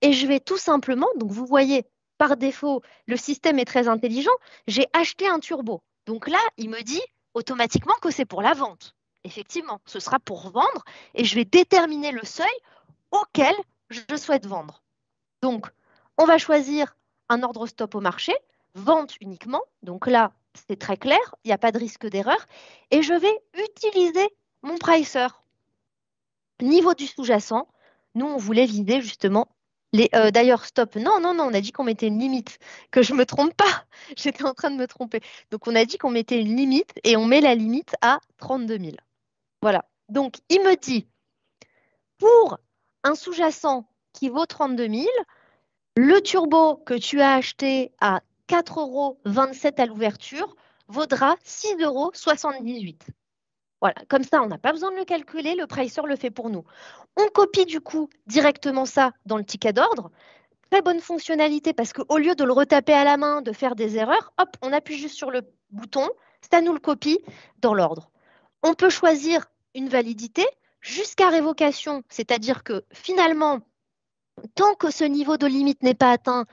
et 0.00 0.12
je 0.12 0.26
vais 0.26 0.40
tout 0.40 0.58
simplement, 0.58 1.08
donc 1.16 1.30
vous 1.30 1.46
voyez, 1.46 1.86
par 2.18 2.36
défaut, 2.36 2.82
le 3.06 3.16
système 3.16 3.58
est 3.58 3.64
très 3.64 3.88
intelligent, 3.88 4.32
j'ai 4.66 4.86
acheté 4.92 5.26
un 5.26 5.38
turbo. 5.38 5.82
Donc 6.06 6.28
là, 6.28 6.38
il 6.56 6.70
me 6.70 6.82
dit 6.82 7.02
automatiquement 7.34 7.94
que 8.02 8.10
c'est 8.10 8.24
pour 8.24 8.42
la 8.42 8.52
vente. 8.52 8.94
Effectivement, 9.24 9.80
ce 9.86 10.00
sera 10.00 10.18
pour 10.18 10.50
vendre 10.50 10.84
et 11.14 11.24
je 11.24 11.34
vais 11.36 11.44
déterminer 11.44 12.10
le 12.10 12.24
seuil 12.24 12.46
auquel 13.12 13.54
je 13.90 14.16
souhaite 14.16 14.46
vendre. 14.46 14.82
Donc, 15.40 15.68
on 16.18 16.24
va 16.24 16.38
choisir 16.38 16.96
un 17.28 17.42
ordre 17.42 17.66
stop 17.66 17.94
au 17.94 18.00
marché, 18.00 18.34
vente 18.74 19.14
uniquement. 19.20 19.62
Donc 19.82 20.06
là, 20.06 20.32
c'est 20.68 20.78
très 20.78 20.96
clair, 20.96 21.36
il 21.44 21.48
n'y 21.48 21.52
a 21.52 21.58
pas 21.58 21.72
de 21.72 21.78
risque 21.78 22.06
d'erreur. 22.06 22.46
Et 22.90 23.02
je 23.02 23.14
vais 23.14 23.42
utiliser 23.54 24.28
mon 24.62 24.76
pricer. 24.78 25.28
Niveau 26.60 26.94
du 26.94 27.06
sous-jacent, 27.06 27.68
nous, 28.14 28.26
on 28.26 28.36
voulait 28.36 28.66
vider 28.66 29.00
justement 29.00 29.48
les. 29.92 30.08
Euh, 30.14 30.30
d'ailleurs, 30.30 30.64
stop. 30.64 30.96
Non, 30.96 31.20
non, 31.20 31.34
non, 31.34 31.44
on 31.44 31.54
a 31.54 31.60
dit 31.60 31.72
qu'on 31.72 31.84
mettait 31.84 32.08
une 32.08 32.18
limite. 32.18 32.58
Que 32.90 33.02
je 33.02 33.12
ne 33.12 33.18
me 33.18 33.26
trompe 33.26 33.54
pas. 33.54 33.84
J'étais 34.16 34.44
en 34.44 34.54
train 34.54 34.70
de 34.70 34.76
me 34.76 34.86
tromper. 34.86 35.20
Donc, 35.50 35.66
on 35.66 35.74
a 35.74 35.84
dit 35.84 35.98
qu'on 35.98 36.10
mettait 36.10 36.40
une 36.40 36.56
limite 36.56 36.92
et 37.04 37.16
on 37.16 37.26
met 37.26 37.40
la 37.40 37.54
limite 37.54 37.94
à 38.00 38.20
32 38.38 38.78
000. 38.78 38.92
Voilà. 39.62 39.84
Donc, 40.08 40.36
il 40.48 40.60
me 40.62 40.76
dit 40.76 41.06
pour 42.18 42.58
un 43.04 43.14
sous-jacent 43.14 43.88
qui 44.12 44.28
vaut 44.28 44.46
32 44.46 44.88
000, 44.88 45.06
le 45.96 46.20
turbo 46.20 46.76
que 46.76 46.94
tu 46.94 47.20
as 47.20 47.34
acheté 47.34 47.92
à 48.00 48.20
4,27 48.48 48.78
euros 48.78 49.18
à 49.78 49.86
l'ouverture 49.86 50.56
vaudra 50.88 51.34
6,78 51.44 51.82
euros. 51.84 52.12
Voilà, 53.82 53.96
comme 54.08 54.22
ça, 54.22 54.40
on 54.40 54.46
n'a 54.46 54.58
pas 54.58 54.70
besoin 54.70 54.92
de 54.92 54.96
le 54.96 55.04
calculer, 55.04 55.56
le 55.56 55.66
pricer 55.66 56.02
le 56.06 56.14
fait 56.14 56.30
pour 56.30 56.50
nous. 56.50 56.64
On 57.16 57.26
copie 57.26 57.66
du 57.66 57.80
coup 57.80 58.08
directement 58.28 58.86
ça 58.86 59.10
dans 59.26 59.36
le 59.36 59.44
ticket 59.44 59.72
d'ordre. 59.72 60.12
Très 60.70 60.82
bonne 60.82 61.00
fonctionnalité 61.00 61.72
parce 61.72 61.92
qu'au 61.92 62.16
lieu 62.16 62.36
de 62.36 62.44
le 62.44 62.52
retaper 62.52 62.92
à 62.92 63.02
la 63.02 63.16
main, 63.16 63.42
de 63.42 63.50
faire 63.50 63.74
des 63.74 63.96
erreurs, 63.96 64.32
hop, 64.38 64.50
on 64.62 64.72
appuie 64.72 64.98
juste 64.98 65.16
sur 65.16 65.32
le 65.32 65.40
bouton, 65.70 66.08
ça 66.48 66.60
nous 66.60 66.72
le 66.72 66.78
copie 66.78 67.18
dans 67.58 67.74
l'ordre. 67.74 68.12
On 68.62 68.74
peut 68.74 68.88
choisir 68.88 69.46
une 69.74 69.88
validité 69.88 70.46
jusqu'à 70.80 71.28
révocation, 71.28 72.04
c'est-à-dire 72.08 72.62
que 72.62 72.84
finalement, 72.92 73.58
tant 74.54 74.74
que 74.74 74.92
ce 74.92 75.02
niveau 75.02 75.38
de 75.38 75.48
limite 75.48 75.82
n'est 75.82 75.94
pas 75.94 76.12
atteint, 76.12 76.46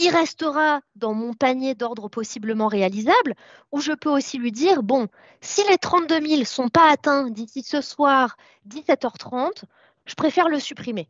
il 0.00 0.10
restera 0.10 0.80
dans 0.96 1.14
mon 1.14 1.34
panier 1.34 1.74
d'ordre 1.74 2.08
possiblement 2.08 2.68
réalisable, 2.68 3.34
ou 3.72 3.80
je 3.80 3.92
peux 3.92 4.10
aussi 4.10 4.38
lui 4.38 4.52
dire, 4.52 4.82
bon, 4.82 5.08
si 5.40 5.62
les 5.68 5.78
32 5.78 6.20
000 6.20 6.40
ne 6.40 6.44
sont 6.44 6.68
pas 6.68 6.90
atteints 6.90 7.30
d'ici 7.30 7.62
ce 7.62 7.80
soir, 7.80 8.36
17h30, 8.68 9.64
je 10.06 10.14
préfère 10.14 10.48
le 10.48 10.60
supprimer. 10.60 11.08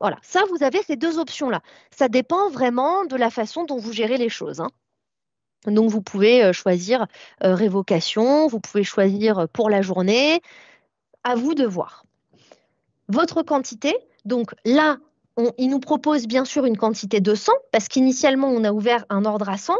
Voilà, 0.00 0.18
ça, 0.22 0.42
vous 0.50 0.62
avez 0.62 0.82
ces 0.82 0.96
deux 0.96 1.18
options-là. 1.18 1.60
Ça 1.90 2.08
dépend 2.08 2.50
vraiment 2.50 3.04
de 3.04 3.16
la 3.16 3.30
façon 3.30 3.64
dont 3.64 3.78
vous 3.78 3.92
gérez 3.92 4.16
les 4.16 4.28
choses. 4.28 4.60
Hein. 4.60 4.70
Donc, 5.66 5.90
vous 5.90 6.02
pouvez 6.02 6.44
euh, 6.44 6.52
choisir 6.52 7.06
euh, 7.42 7.54
révocation, 7.54 8.46
vous 8.46 8.60
pouvez 8.60 8.84
choisir 8.84 9.40
euh, 9.40 9.46
pour 9.52 9.70
la 9.70 9.82
journée. 9.82 10.40
À 11.24 11.34
vous 11.34 11.54
de 11.54 11.66
voir. 11.66 12.04
Votre 13.08 13.42
quantité, 13.42 13.96
donc 14.24 14.54
là, 14.64 14.98
il 15.56 15.70
nous 15.70 15.80
propose 15.80 16.26
bien 16.26 16.44
sûr 16.44 16.64
une 16.64 16.76
quantité 16.76 17.20
de 17.20 17.34
100, 17.34 17.52
parce 17.72 17.88
qu'initialement, 17.88 18.48
on 18.48 18.64
a 18.64 18.72
ouvert 18.72 19.04
un 19.08 19.24
ordre 19.24 19.48
à 19.48 19.56
100. 19.56 19.76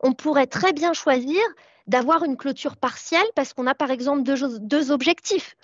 On 0.00 0.12
pourrait 0.12 0.46
très 0.46 0.72
bien 0.72 0.92
choisir 0.92 1.40
d'avoir 1.88 2.22
une 2.22 2.36
clôture 2.36 2.76
partielle 2.76 3.26
parce 3.34 3.52
qu'on 3.54 3.66
a 3.66 3.74
par 3.74 3.90
exemple 3.90 4.22
deux, 4.22 4.90
objectifs. 4.92 5.56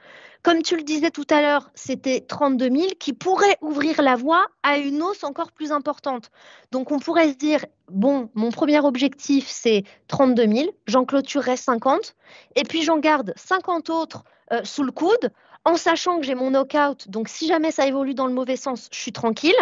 Comme 0.43 0.63
tu 0.63 0.77
le 0.77 0.83
disais 0.83 1.11
tout 1.11 1.27
à 1.31 1.41
l'heure, 1.41 1.71
c'était 1.75 2.21
32 2.21 2.71
000 2.71 2.87
qui 2.99 3.13
pourraient 3.13 3.57
ouvrir 3.61 4.03
la 4.03 4.17
voie 4.17 4.47
à 4.63 4.79
une 4.79 5.03
hausse 5.03 5.25
encore 5.25 5.53
plus 5.53 5.73
importante. 5.73 6.31
Donc 6.71 6.91
on 6.93 6.99
pourrait 6.99 7.31
se 7.31 7.37
dire, 7.37 7.65
bon, 7.91 8.31
mon 8.35 8.51
premier 8.51 8.81
objectif, 8.81 9.47
c'est 9.49 9.85
32 10.09 10.47
000, 10.47 10.71
j'en 10.87 11.05
clôturerai 11.05 11.57
50, 11.57 12.15
et 12.57 12.65
puis 12.65 12.83
j'en 12.83 12.99
garde 12.99 13.33
50 13.37 13.89
autres 13.91 14.25
euh, 14.53 14.61
sous 14.65 14.83
le 14.83 14.93
coude, 14.93 15.31
en 15.65 15.77
sachant 15.77 16.19
que 16.19 16.27
j'ai 16.27 16.35
mon 16.35 16.51
knockout. 16.51 17.09
Donc 17.09 17.29
si 17.29 17.47
jamais 17.47 17.71
ça 17.71 17.87
évolue 17.87 18.15
dans 18.15 18.27
le 18.27 18.35
mauvais 18.35 18.57
sens, 18.57 18.89
je 18.93 18.99
suis 18.99 19.13
tranquille. 19.13 19.57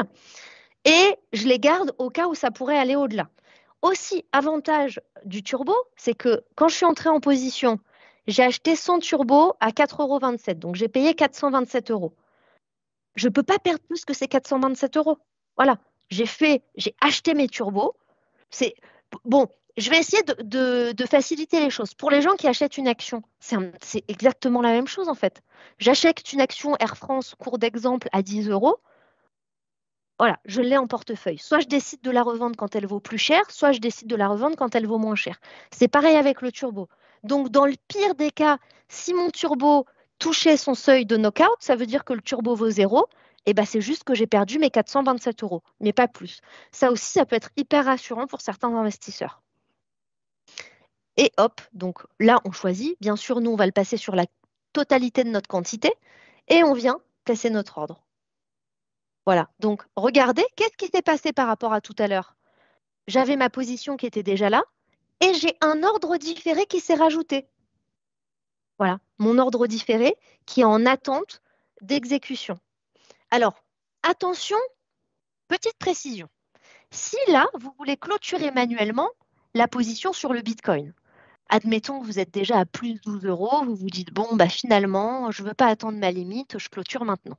Et 0.84 1.16
je 1.32 1.46
les 1.46 1.58
garde 1.58 1.94
au 1.98 2.10
cas 2.10 2.26
où 2.26 2.34
ça 2.34 2.50
pourrait 2.50 2.78
aller 2.78 2.96
au-delà. 2.96 3.28
Aussi, 3.82 4.24
avantage 4.32 5.00
du 5.24 5.42
turbo, 5.42 5.74
c'est 5.96 6.14
que 6.14 6.44
quand 6.54 6.68
je 6.68 6.76
suis 6.76 6.86
entrée 6.86 7.08
en 7.08 7.20
position, 7.20 7.78
j'ai 8.26 8.44
acheté 8.44 8.76
100 8.76 9.00
turbo 9.00 9.54
à 9.60 9.70
4,27 9.70 10.00
euros. 10.00 10.54
Donc, 10.54 10.76
j'ai 10.76 10.88
payé 10.88 11.14
427 11.14 11.90
euros. 11.90 12.14
Je 13.16 13.26
ne 13.26 13.32
peux 13.32 13.42
pas 13.42 13.58
perdre 13.58 13.82
plus 13.88 14.04
que 14.04 14.14
ces 14.14 14.28
427 14.28 14.96
euros. 14.96 15.18
Voilà. 15.56 15.78
J'ai 16.10 16.26
fait, 16.26 16.62
j'ai 16.76 16.94
acheté 17.00 17.34
mes 17.34 17.48
turbos. 17.48 17.94
C'est 18.50 18.74
bon. 19.24 19.48
Je 19.76 19.88
vais 19.90 19.98
essayer 19.98 20.22
de, 20.22 21.06
faciliter 21.06 21.61
les 21.61 21.70
choses. 21.70 21.94
Pour 21.94 22.11
les 22.11 22.20
gens 22.22 22.35
qui 22.37 22.46
achètent 22.46 22.76
une 22.76 22.88
action, 22.88 23.22
c'est 23.40 24.04
exactement 24.08 24.61
la 24.61 24.70
même 24.70 24.87
chose 24.87 25.08
en 25.08 25.14
fait. 25.14 25.42
J'achète 25.78 26.32
une 26.32 26.40
action 26.40 26.76
Air 26.78 26.96
France, 26.96 27.35
cours 27.38 27.58
d'exemple, 27.58 28.08
à 28.12 28.22
10 28.22 28.48
euros 28.48 28.78
voilà, 30.18 30.38
je 30.44 30.61
l'ai 30.61 30.76
en 30.76 30.87
portefeuille. 30.87 31.38
Soit 31.38 31.58
je 31.58 31.66
décide 31.66 32.00
de 32.02 32.11
la 32.12 32.22
revendre 32.22 32.54
quand 32.56 32.76
elle 32.76 32.87
vaut 32.87 33.00
plus 33.00 33.18
cher, 33.18 33.42
soit 33.50 33.72
je 33.72 33.80
décide 33.80 34.06
de 34.06 34.14
la 34.14 34.28
revendre 34.28 34.54
quand 34.54 34.76
elle 34.76 34.87
vaut 34.87 34.98
moins 34.98 35.16
cher. 35.16 35.40
C'est 35.72 35.88
pareil 35.88 36.14
avec 36.14 36.42
le 36.42 36.52
turbo. 36.52 36.88
Donc, 37.24 37.48
dans 37.48 37.66
le 37.66 37.74
pire 37.88 38.14
des 38.14 38.30
cas, 38.30 38.58
si 38.88 39.14
mon 39.14 39.30
turbo 39.30 39.85
touchait 40.20 40.56
son 40.56 40.74
seuil 40.74 41.06
de 41.06 41.16
knockout, 41.16 41.56
ça 41.58 41.74
veut 41.74 41.87
dire 41.87 42.04
que 42.04 42.12
le 42.12 42.20
turbo 42.20 42.54
vaut 42.54 42.70
zéro. 42.70 43.06
Eh 43.46 43.52
ben, 43.52 43.64
c'est 43.64 43.80
juste 43.80 44.04
que 44.04 44.14
j'ai 44.14 44.28
perdu 44.28 44.61
mes 44.61 44.70
427 44.70 45.42
euros, 45.42 45.64
mais 45.80 45.92
pas 45.92 46.06
plus. 46.06 46.40
Ça 46.70 46.92
aussi, 46.92 47.11
ça 47.11 47.26
peut 47.26 47.35
être 47.35 47.50
hyper 47.56 47.87
rassurant 47.87 48.28
pour 48.28 48.42
certains 48.42 48.72
investisseurs. 48.76 49.42
Et 51.16 51.33
hop, 51.37 51.61
donc 51.72 52.03
là, 52.20 52.40
on 52.44 52.53
choisit. 52.53 52.96
Bien 53.01 53.16
sûr, 53.16 53.40
nous, 53.40 53.51
on 53.51 53.57
va 53.57 53.66
le 53.66 53.72
passer 53.72 53.96
sur 53.96 54.14
la 54.14 54.27
totalité 54.72 55.25
de 55.25 55.31
notre 55.31 55.48
quantité 55.48 55.92
et 56.48 56.64
on 56.64 56.72
vient 56.72 57.01
placer 57.25 57.51
notre 57.51 57.79
ordre. 57.79 58.03
Voilà, 59.25 59.48
donc 59.61 59.85
regardez, 59.94 60.44
qu'est-ce 60.57 60.77
qui 60.77 60.88
s'est 60.88 61.03
passé 61.03 61.33
par 61.33 61.46
rapport 61.46 61.72
à 61.72 61.81
tout 61.81 61.94
à 61.98 62.09
l'heure? 62.09 62.35
J'avais 63.07 63.37
ma 63.37 63.51
position 63.51 63.96
qui 63.96 64.07
était 64.07 64.22
déjà 64.22 64.51
là 64.51 64.64
et 65.20 65.35
j'ai 65.35 65.57
un 65.61 65.83
ordre 65.85 66.16
différé 66.16 66.66
qui 66.66 66.81
s'est 66.81 66.94
rajouté. 66.94 67.46
Voilà, 68.79 68.98
mon 69.18 69.38
ordre 69.38 69.66
différé 69.66 70.16
qui 70.46 70.62
est 70.62 70.64
en 70.64 70.87
attente 70.87 71.40
d'exécution. 71.83 72.59
Alors, 73.31 73.55
attention, 74.03 74.59
petite 75.46 75.79
précision. 75.79 76.29
Si 76.90 77.16
là, 77.29 77.46
vous 77.55 77.72
voulez 77.79 77.96
clôturer 77.96 78.51
manuellement 78.51 79.09
la 79.55 79.68
position 79.68 80.12
sur 80.12 80.33
le 80.33 80.42
Bitcoin, 80.42 80.94
admettons 81.52 82.00
que 82.00 82.06
vous 82.06 82.18
êtes 82.18 82.32
déjà 82.32 82.58
à 82.58 82.64
plus 82.64 82.94
de 82.94 83.00
12 83.04 83.24
euros, 83.26 83.64
vous 83.64 83.76
vous 83.76 83.90
dites, 83.90 84.12
bon, 84.12 84.26
bah, 84.32 84.48
finalement, 84.48 85.30
je 85.30 85.42
ne 85.42 85.48
veux 85.48 85.54
pas 85.54 85.66
attendre 85.66 85.98
ma 85.98 86.10
limite, 86.10 86.58
je 86.58 86.68
clôture 86.68 87.04
maintenant 87.04 87.38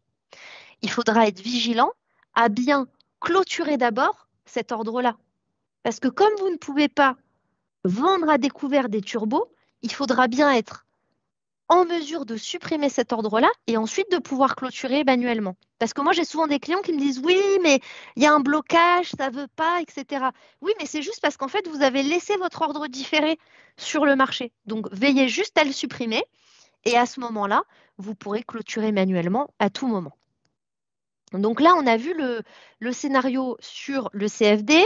il 0.84 0.90
faudra 0.90 1.28
être 1.28 1.40
vigilant 1.40 1.92
à 2.36 2.50
bien 2.50 2.88
clôturer 3.20 3.78
d'abord 3.78 4.28
cet 4.46 4.72
ordre-là. 4.72 5.18
Parce 5.82 6.00
que 6.00 6.10
comme 6.10 6.34
vous 6.40 6.50
ne 6.50 6.58
pouvez 6.58 6.90
pas 6.90 7.16
vendre 7.86 8.30
à 8.30 8.38
découvert 8.38 8.90
des 8.90 9.02
turbos, 9.02 9.48
il 9.82 9.92
faudra 9.92 10.28
bien 10.28 10.52
être 10.54 10.86
en 11.70 11.86
mesure 11.86 12.26
de 12.26 12.36
supprimer 12.36 12.90
cet 12.90 13.14
ordre-là 13.14 13.50
et 13.68 13.78
ensuite 13.78 14.12
de 14.12 14.18
pouvoir 14.18 14.56
clôturer 14.56 15.04
manuellement. 15.04 15.56
Parce 15.80 15.94
que 15.94 16.02
moi, 16.02 16.14
j'ai 16.14 16.26
souvent 16.26 16.48
des 16.48 16.60
clients 16.60 16.82
qui 16.82 16.94
me 16.94 17.00
disent 17.00 17.20
oui, 17.24 17.42
mais 17.62 17.80
il 18.16 18.24
y 18.24 18.26
a 18.26 18.34
un 18.34 18.40
blocage, 18.40 19.12
ça 19.18 19.30
ne 19.30 19.36
veut 19.36 19.48
pas, 19.56 19.82
etc. 19.82 20.26
Oui, 20.62 20.74
mais 20.80 20.86
c'est 20.86 21.02
juste 21.02 21.22
parce 21.22 21.38
qu'en 21.38 21.48
fait, 21.48 21.68
vous 21.68 21.82
avez 21.82 22.04
laissé 22.04 22.36
votre 22.38 22.62
ordre 22.62 22.88
différé 22.88 23.38
sur 23.78 24.06
le 24.06 24.16
marché. 24.16 24.52
Donc, 24.66 24.88
veillez 24.92 25.28
juste 25.28 25.58
à 25.58 25.64
le 25.64 25.72
supprimer 25.72 26.24
et 26.86 26.98
à 26.98 27.06
ce 27.06 27.20
moment-là, 27.22 27.64
vous 27.98 28.16
pourrez 28.16 28.44
clôturer 28.44 28.92
manuellement 28.92 29.54
à 29.60 29.70
tout 29.70 29.88
moment. 29.88 30.14
Donc 31.34 31.62
là, 31.62 31.74
on 31.78 31.88
a 31.88 31.98
vu 31.98 32.14
le, 32.14 32.92
scénario 32.92 33.58
sur 33.60 34.10
le 34.14 34.28
CFD, 34.28 34.86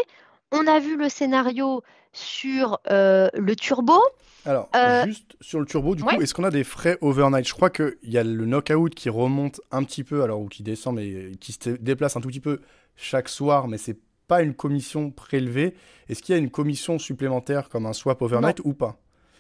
on 0.51 0.65
a 0.65 0.79
vu 0.79 0.95
le 0.95 1.09
scénario 1.09 1.83
sur 2.13 2.80
euh, 2.89 3.30
le 3.34 3.56
turbo. 3.56 4.00
Alors, 4.46 4.70
euh, 4.76 5.06
juste 5.06 5.36
sur 5.41 5.60
le 5.60 5.65
turbo, 5.65 5.96
du 5.96 6.04
coup, 6.04 6.22
est-ce 6.22 6.34
qu'on 6.34 6.46
a 6.46 6.52
des 6.52 6.63
frais 6.63 6.98
overnight? 7.02 7.48
Je 7.48 7.54
crois 7.54 7.70
qu'il 7.70 7.96
y 8.04 8.17
a 8.17 8.24
le 8.24 8.46
knockout 8.46 8.96
qui 8.96 9.10
remonte 9.10 9.60
un 9.72 9.84
petit 9.84 10.04
peu, 10.04 10.24
alors 10.24 10.39
ou 10.39 10.48
qui 10.48 10.63
descend, 10.63 10.96
mais 10.96 11.32
qui 11.41 11.52
se 11.52 11.72
déplace 11.72 12.15
un 12.15 12.22
tout 12.22 12.30
petit 12.30 12.39
peu 12.39 12.62
chaque 12.96 13.28
soir, 13.28 13.67
mais 13.67 13.78
c'est 13.78 13.98
pas 14.28 14.41
une 14.41 14.54
commission 14.54 15.12
prélevée. 15.12 15.76
Est-ce 16.10 16.22
qu'il 16.22 16.34
y 16.34 16.38
a 16.38 16.39
une 16.39 16.50
commission 16.50 17.00
supplémentaire 17.00 17.70
comme 17.70 17.86
un 17.86 17.93
swap 17.93 18.22
overnight 18.22 18.62
ou 18.63 18.74
pas? 18.74 18.98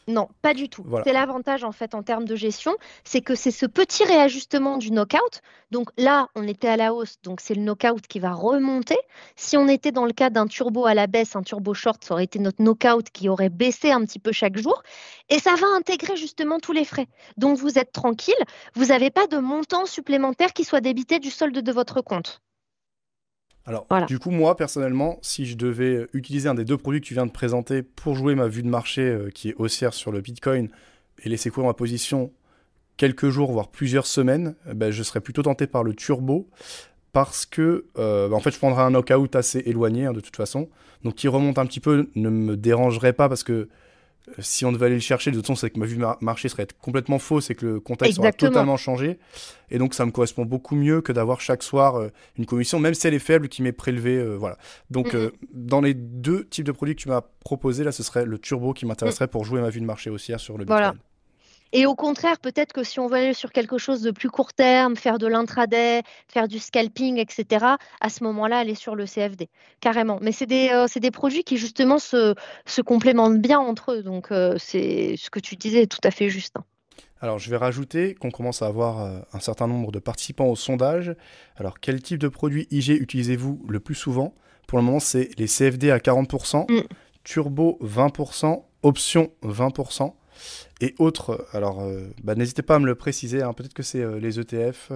Non, 0.09 0.29
pas 0.41 0.53
du 0.53 0.69
tout. 0.69 0.85
C'est 1.03 1.11
l'avantage 1.11 1.65
en 1.65 1.73
fait 1.73 1.93
en 1.93 2.01
termes 2.01 2.23
de 2.23 2.35
gestion, 2.35 2.77
c'est 3.03 3.19
que 3.19 3.35
c'est 3.35 3.51
ce 3.51 3.65
petit 3.65 4.05
réajustement 4.05 4.77
du 4.77 4.91
knockout. 4.91 5.41
Donc 5.69 5.89
là, 5.97 6.29
on 6.33 6.47
était 6.47 6.69
à 6.69 6.77
la 6.77 6.93
hausse, 6.93 7.17
donc 7.23 7.41
c'est 7.41 7.55
le 7.55 7.61
knockout 7.61 8.07
qui 8.07 8.19
va 8.19 8.31
remonter. 8.31 8.97
Si 9.35 9.57
on 9.57 9.67
était 9.67 9.91
dans 9.91 10.05
le 10.05 10.13
cas 10.13 10.29
d'un 10.29 10.47
turbo 10.47 10.85
à 10.85 10.93
la 10.93 11.07
baisse, 11.07 11.35
un 11.35 11.43
turbo 11.43 11.73
short, 11.73 12.05
ça 12.05 12.13
aurait 12.13 12.23
été 12.23 12.39
notre 12.39 12.61
knockout 12.61 13.09
qui 13.09 13.27
aurait 13.27 13.49
baissé 13.49 13.91
un 13.91 14.05
petit 14.05 14.19
peu 14.19 14.31
chaque 14.31 14.57
jour. 14.57 14.81
Et 15.27 15.39
ça 15.39 15.55
va 15.55 15.67
intégrer 15.75 16.15
justement 16.15 16.59
tous 16.59 16.71
les 16.71 16.85
frais. 16.85 17.07
Donc 17.35 17.57
vous 17.57 17.77
êtes 17.77 17.91
tranquille, 17.91 18.33
vous 18.75 18.85
n'avez 18.85 19.09
pas 19.09 19.27
de 19.27 19.37
montant 19.37 19.85
supplémentaire 19.85 20.53
qui 20.53 20.63
soit 20.63 20.79
débité 20.79 21.19
du 21.19 21.31
solde 21.31 21.59
de 21.59 21.71
votre 21.73 22.01
compte. 22.01 22.41
Alors, 23.67 23.85
du 24.07 24.17
coup, 24.17 24.31
moi, 24.31 24.55
personnellement, 24.55 25.19
si 25.21 25.45
je 25.45 25.57
devais 25.57 26.07
utiliser 26.13 26.47
un 26.47 26.55
des 26.55 26.63
deux 26.63 26.77
produits 26.77 27.01
que 27.01 27.05
tu 27.05 27.13
viens 27.13 27.25
de 27.25 27.31
présenter 27.31 27.83
pour 27.83 28.15
jouer 28.15 28.33
ma 28.33 28.47
vue 28.47 28.63
de 28.63 28.69
marché 28.69 29.01
euh, 29.01 29.29
qui 29.29 29.49
est 29.49 29.55
haussière 29.57 29.93
sur 29.93 30.13
le 30.13 30.21
Bitcoin 30.21 30.69
et 31.23 31.29
laisser 31.29 31.49
courir 31.49 31.67
ma 31.67 31.73
position 31.73 32.31
quelques 32.95 33.29
jours, 33.29 33.51
voire 33.51 33.67
plusieurs 33.67 34.07
semaines, 34.07 34.55
eh 34.71 34.73
ben, 34.73 34.89
je 34.89 35.03
serais 35.03 35.19
plutôt 35.19 35.43
tenté 35.43 35.67
par 35.67 35.83
le 35.83 35.93
turbo 35.93 36.47
parce 37.11 37.45
que, 37.45 37.85
euh, 37.97 38.29
bah, 38.29 38.37
en 38.37 38.39
fait, 38.39 38.51
je 38.51 38.57
prendrais 38.57 38.83
un 38.83 38.91
knockout 38.91 39.35
assez 39.35 39.63
éloigné 39.65 40.05
hein, 40.05 40.13
de 40.13 40.21
toute 40.21 40.37
façon. 40.37 40.69
Donc, 41.03 41.15
qui 41.15 41.27
remonte 41.27 41.59
un 41.59 41.65
petit 41.65 41.81
peu 41.81 42.09
ne 42.15 42.29
me 42.29 42.55
dérangerait 42.55 43.13
pas 43.13 43.27
parce 43.27 43.43
que 43.43 43.67
si 44.39 44.65
on 44.65 44.71
devait 44.71 44.87
aller 44.87 44.95
le 44.95 45.01
chercher, 45.01 45.31
de 45.31 45.37
toute 45.37 45.45
façon, 45.45 45.55
c'est 45.55 45.69
que 45.69 45.79
ma 45.79 45.85
vue 45.85 45.99
marché 46.21 46.49
serait 46.49 46.67
complètement 46.81 47.19
fausse 47.19 47.49
et 47.49 47.55
que 47.55 47.65
le 47.65 47.79
contexte 47.79 48.19
aura 48.19 48.31
totalement 48.31 48.77
changé. 48.77 49.19
Et 49.69 49.77
donc, 49.77 49.93
ça 49.93 50.05
me 50.05 50.11
correspond 50.11 50.45
beaucoup 50.45 50.75
mieux 50.75 51.01
que 51.01 51.11
d'avoir 51.11 51.41
chaque 51.41 51.63
soir 51.63 51.95
euh, 51.95 52.09
une 52.37 52.45
commission, 52.45 52.79
même 52.79 52.93
si 52.93 53.07
elle 53.07 53.13
est 53.13 53.19
faible, 53.19 53.49
qui 53.49 53.61
m'est 53.61 53.71
prélevée. 53.71 54.17
Euh, 54.17 54.35
voilà. 54.35 54.57
Donc, 54.89 55.13
euh, 55.13 55.31
dans 55.51 55.81
les 55.81 55.93
deux 55.93 56.45
types 56.45 56.65
de 56.65 56.71
produits 56.71 56.95
que 56.95 57.01
tu 57.01 57.09
m'as 57.09 57.21
proposé, 57.39 57.83
là, 57.83 57.91
ce 57.91 58.03
serait 58.03 58.25
le 58.25 58.37
turbo 58.37 58.73
qui 58.73 58.85
m'intéresserait 58.85 59.25
mm. 59.25 59.29
pour 59.29 59.45
jouer 59.45 59.61
ma 59.61 59.69
vue 59.69 59.81
de 59.81 59.85
marché 59.85 60.09
haussière 60.09 60.39
sur 60.39 60.57
le 60.57 60.65
Bitcoin. 60.65 60.79
Voilà. 60.79 60.95
Et 61.73 61.85
au 61.85 61.95
contraire, 61.95 62.39
peut-être 62.39 62.73
que 62.73 62.83
si 62.83 62.99
on 62.99 63.07
veut 63.07 63.17
aller 63.17 63.33
sur 63.33 63.51
quelque 63.51 63.77
chose 63.77 64.01
de 64.01 64.11
plus 64.11 64.29
court 64.29 64.53
terme, 64.53 64.95
faire 64.95 65.17
de 65.17 65.27
l'intraday, 65.27 66.01
faire 66.27 66.47
du 66.47 66.59
scalping, 66.59 67.17
etc., 67.17 67.65
à 67.99 68.09
ce 68.09 68.23
moment-là, 68.23 68.59
aller 68.59 68.75
sur 68.75 68.95
le 68.95 69.05
CFD, 69.05 69.49
carrément. 69.81 70.19
Mais 70.21 70.31
c'est 70.31 70.45
des, 70.45 70.69
euh, 70.71 70.87
des, 70.99 71.11
produits 71.11 71.43
qui, 71.43 71.57
justement, 71.57 71.99
se, 71.99 72.35
se, 72.65 72.81
complémentent 72.81 73.41
bien 73.41 73.59
entre 73.59 73.93
eux. 73.93 74.03
Donc, 74.03 74.31
euh, 74.31 74.55
c'est 74.57 75.15
ce 75.17 75.29
que 75.29 75.39
tu 75.39 75.55
disais 75.55 75.87
tout 75.87 75.99
à 76.03 76.11
fait 76.11 76.29
juste. 76.29 76.55
Hein. 76.57 76.63
Alors, 77.19 77.39
je 77.39 77.49
vais 77.49 77.57
rajouter 77.57 78.13
qu'on 78.13 78.29
commence 78.29 78.61
à 78.61 78.67
avoir 78.67 79.01
euh, 79.01 79.19
un 79.33 79.39
certain 79.39 79.67
nombre 79.67 79.91
de 79.91 79.99
participants 79.99 80.45
au 80.45 80.55
sondage. 80.55 81.15
Alors, 81.55 81.79
quel 81.79 82.01
type 82.01 82.19
de 82.19 82.27
produit 82.27 82.67
IG 82.69 82.89
utilisez-vous 82.89 83.65
le 83.67 83.79
plus 83.79 83.95
souvent? 83.95 84.35
Pour 84.67 84.77
le 84.77 84.83
moment, 84.83 84.99
c'est 84.99 85.29
les 85.39 85.47
CFD 85.47 85.89
à 85.89 85.97
40%, 85.97 86.71
mm. 86.71 86.83
Turbo 87.23 87.79
20%, 87.81 88.63
Option 88.83 89.31
20%. 89.43 90.13
Et 90.81 90.95
autres. 90.99 91.47
Alors, 91.53 91.81
bah, 92.23 92.35
n'hésitez 92.35 92.61
pas 92.61 92.75
à 92.75 92.79
me 92.79 92.85
le 92.85 92.95
préciser. 92.95 93.41
Hein. 93.41 93.53
Peut-être 93.53 93.73
que 93.73 93.83
c'est 93.83 94.05
les 94.19 94.39
ETF. 94.39 94.91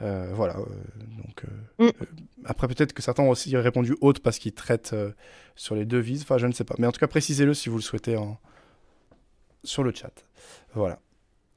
voilà. 0.00 0.54
donc, 0.54 1.44
mm. 1.78 1.90
après, 2.44 2.68
peut-être 2.68 2.92
que 2.92 3.02
certains 3.02 3.22
ont 3.22 3.30
aussi 3.30 3.56
répondu 3.56 3.96
autres 4.00 4.22
parce 4.22 4.38
qu'ils 4.38 4.54
traitent 4.54 4.94
sur 5.56 5.74
les 5.74 5.84
devises. 5.84 6.22
Enfin, 6.22 6.38
je 6.38 6.46
ne 6.46 6.52
sais 6.52 6.64
pas. 6.64 6.74
Mais 6.78 6.86
en 6.86 6.92
tout 6.92 7.00
cas, 7.00 7.08
précisez-le 7.08 7.54
si 7.54 7.68
vous 7.68 7.76
le 7.76 7.82
souhaitez 7.82 8.16
en... 8.16 8.38
sur 9.62 9.82
le 9.82 9.92
chat. 9.94 10.24
Voilà. 10.74 10.98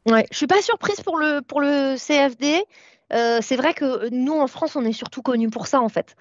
Ouais, 0.08 0.26
je 0.32 0.38
suis 0.38 0.48
pas 0.48 0.62
surprise 0.62 1.02
pour 1.02 1.18
le, 1.18 1.42
pour 1.42 1.60
le 1.60 1.98
CFD. 1.98 2.64
Euh, 3.14 3.40
c'est 3.42 3.56
vrai 3.56 3.74
que 3.74 4.10
nous, 4.10 4.34
en 4.34 4.48
France, 4.48 4.76
on 4.76 4.86
est 4.86 4.94
surtout 4.94 5.22
connus 5.22 5.50
pour 5.50 5.68
ça, 5.68 5.82
en 5.82 5.90
fait. 5.90 6.16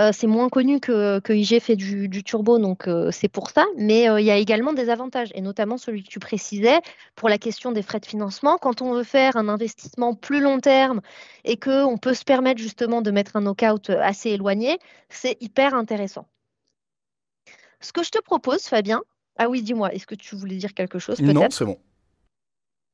Euh, 0.00 0.12
c'est 0.12 0.26
moins 0.26 0.48
connu 0.48 0.80
que, 0.80 1.18
que 1.20 1.32
IG 1.32 1.60
fait 1.60 1.76
du, 1.76 2.24
turbo, 2.24 2.58
donc 2.58 2.88
euh, 2.88 3.10
c'est 3.10 3.28
pour 3.28 3.50
ça. 3.50 3.66
Mais 3.76 4.04
il 4.04 4.24
y 4.24 4.30
a 4.30 4.36
également 4.36 4.72
des 4.72 4.88
avantages, 4.88 5.30
et 5.34 5.42
notamment 5.42 5.76
celui 5.76 6.02
que 6.02 6.08
tu 6.08 6.18
précisais 6.18 6.80
pour 7.16 7.28
la 7.28 7.38
question 7.38 7.70
des 7.70 7.82
frais 7.82 8.00
de 8.00 8.06
financement. 8.06 8.56
Quand 8.56 8.80
on 8.80 8.94
veut 8.94 9.04
faire 9.04 9.36
un 9.36 9.48
investissement 9.48 10.14
plus 10.14 10.40
long 10.40 10.58
terme 10.60 11.00
et 11.44 11.56
qu'on 11.58 11.98
peut 11.98 12.14
se 12.14 12.24
permettre 12.24 12.60
justement 12.60 13.02
de 13.02 13.10
mettre 13.10 13.36
un 13.36 13.42
knockout 13.42 13.90
assez 13.90 14.30
éloigné, 14.30 14.78
c'est 15.10 15.36
hyper 15.42 15.74
intéressant. 15.74 16.26
Ce 17.80 17.92
que 17.92 18.02
je 18.02 18.10
te 18.10 18.20
propose, 18.20 18.62
Fabien, 18.62 19.02
ah 19.36 19.48
oui, 19.48 19.62
dis-moi, 19.62 19.92
est-ce 19.94 20.06
que 20.06 20.14
tu 20.14 20.36
voulais 20.36 20.56
dire 20.56 20.74
quelque 20.74 20.98
chose 20.98 21.20
Non, 21.20 21.48
c'est 21.50 21.64
bon. 21.64 21.78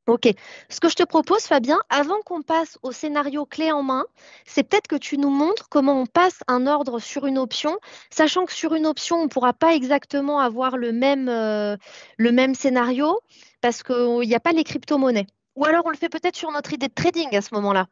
Ok. 0.06 0.28
Ce 0.68 0.78
que 0.78 0.88
je 0.88 0.94
te 0.94 1.02
propose, 1.02 1.42
Fabien, 1.42 1.80
avant 1.90 2.20
qu'on 2.24 2.42
passe 2.42 2.78
au 2.82 2.92
scénario 2.92 3.44
clé 3.44 3.72
en 3.72 3.82
main, 3.82 4.04
c'est 4.44 4.62
peut-être 4.62 4.86
que 4.86 4.96
tu 4.96 5.18
nous 5.18 5.30
montres 5.30 5.68
comment 5.68 6.00
on 6.00 6.06
passe 6.06 6.38
un 6.46 6.68
ordre 6.68 7.00
sur 7.00 7.26
une 7.26 7.38
option, 7.38 7.76
sachant 8.10 8.44
que 8.44 8.52
sur 8.52 8.74
une 8.74 8.86
option, 8.86 9.16
on 9.16 9.24
ne 9.24 9.28
pourra 9.28 9.52
pas 9.52 9.74
exactement 9.74 10.38
avoir 10.38 10.76
le 10.76 10.92
même, 10.92 11.28
euh, 11.28 11.76
le 12.18 12.30
même 12.30 12.54
scénario 12.54 13.18
parce 13.60 13.82
qu'il 13.82 14.20
n'y 14.20 14.34
a 14.34 14.40
pas 14.40 14.52
les 14.52 14.62
crypto-monnaies. 14.62 15.26
Ou 15.56 15.64
alors 15.64 15.82
on 15.86 15.90
le 15.90 15.96
fait 15.96 16.08
peut-être 16.08 16.36
sur 16.36 16.52
notre 16.52 16.72
idée 16.72 16.86
de 16.88 16.94
trading 16.94 17.34
à 17.34 17.40
ce 17.40 17.54
moment-là. 17.54 17.88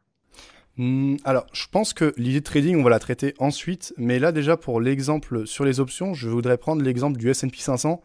Hmm, 0.77 1.15
alors, 1.23 1.45
je 1.53 1.65
pense 1.71 1.93
que 1.93 2.13
l'idée 2.17 2.39
de 2.39 2.45
trading, 2.45 2.77
on 2.77 2.83
va 2.83 2.89
la 2.89 2.99
traiter 2.99 3.33
ensuite. 3.39 3.93
Mais 3.97 4.19
là, 4.19 4.31
déjà, 4.31 4.57
pour 4.57 4.81
l'exemple 4.81 5.47
sur 5.47 5.65
les 5.65 5.79
options, 5.79 6.13
je 6.13 6.29
voudrais 6.29 6.57
prendre 6.57 6.81
l'exemple 6.81 7.17
du 7.17 7.33
SP 7.33 7.55
500 7.57 8.01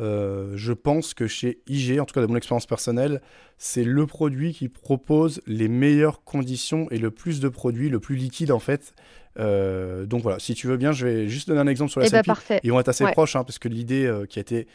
euh, 0.00 0.52
je 0.56 0.72
pense 0.72 1.14
que 1.14 1.26
chez 1.26 1.60
IG, 1.68 2.00
en 2.00 2.04
tout 2.04 2.14
cas 2.14 2.22
de 2.22 2.26
mon 2.26 2.36
expérience 2.36 2.66
personnelle, 2.66 3.20
c'est 3.58 3.84
le 3.84 4.06
produit 4.06 4.52
qui 4.54 4.68
propose 4.68 5.42
les 5.46 5.68
meilleures 5.68 6.24
conditions 6.24 6.88
et 6.90 6.98
le 6.98 7.10
plus 7.10 7.40
de 7.40 7.48
produits, 7.48 7.88
le 7.88 8.00
plus 8.00 8.16
liquide 8.16 8.50
en 8.50 8.58
fait. 8.58 8.94
Euh, 9.38 10.06
donc 10.06 10.22
voilà, 10.22 10.38
si 10.38 10.54
tu 10.54 10.66
veux 10.66 10.76
bien, 10.76 10.92
je 10.92 11.06
vais 11.06 11.28
juste 11.28 11.48
donner 11.48 11.60
un 11.60 11.66
exemple 11.66 11.90
sur 11.90 12.00
la 12.00 12.06
eh 12.06 12.10
ben, 12.10 12.34
Ils 12.62 12.72
vont 12.72 12.80
être 12.80 12.88
assez 12.88 13.04
proches, 13.12 13.36
hein, 13.36 13.44
parce 13.44 13.58
que 13.58 13.68
l'idée 13.68 14.06
euh, 14.06 14.26
qui 14.26 14.38
a 14.38 14.42
été 14.42 14.66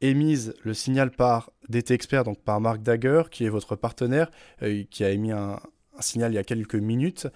émise, 0.00 0.54
le 0.62 0.74
signal 0.74 1.10
par 1.10 1.50
DT 1.68 1.94
Expert, 1.94 2.24
donc 2.24 2.42
par 2.42 2.60
Mark 2.60 2.82
Dagger, 2.82 3.22
qui 3.30 3.44
est 3.44 3.48
votre 3.48 3.76
partenaire, 3.76 4.30
qui 4.90 5.04
a 5.04 5.10
émis 5.10 5.32
un, 5.32 5.58
un, 5.96 6.02
signal 6.02 6.32
il 6.32 6.34
y 6.34 6.38
a 6.38 6.44
quelques 6.44 6.74
minutes 6.74 7.28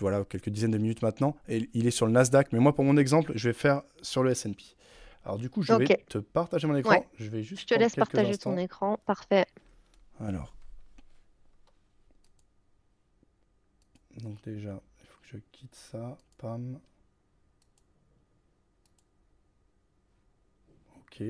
voilà, 0.00 0.24
quelques 0.24 0.48
dizaines 0.48 0.70
de 0.70 0.78
minutes 0.78 1.02
maintenant, 1.02 1.36
et 1.48 1.68
il 1.74 1.86
est 1.86 1.90
sur 1.90 2.06
le 2.06 2.12
Nasdaq. 2.12 2.52
Mais 2.52 2.58
moi, 2.58 2.74
pour 2.74 2.84
mon 2.84 2.96
exemple, 2.96 3.32
je 3.34 3.48
vais 3.48 3.52
faire 3.52 3.82
sur 4.02 4.22
le 4.22 4.30
S&P. 4.30 4.64
Alors 5.24 5.38
du 5.38 5.50
coup, 5.50 5.62
je 5.62 5.72
vais 5.74 5.86
te 6.08 6.18
partager 6.18 6.66
mon 6.66 6.76
écran. 6.76 7.04
Je 7.18 7.28
vais 7.28 7.42
juste. 7.42 7.62
Je 7.62 7.74
te 7.74 7.78
laisse 7.78 7.94
partager 7.94 8.36
ton 8.38 8.56
écran. 8.56 8.98
Parfait. 9.04 9.46
Alors. 10.18 10.54
Donc 14.22 14.40
déjà, 14.42 14.80
il 15.00 15.06
faut 15.06 15.20
que 15.22 15.28
je 15.28 15.36
quitte 15.52 15.74
ça. 15.74 16.16
Pam. 16.38 16.80
Ok. 21.00 21.22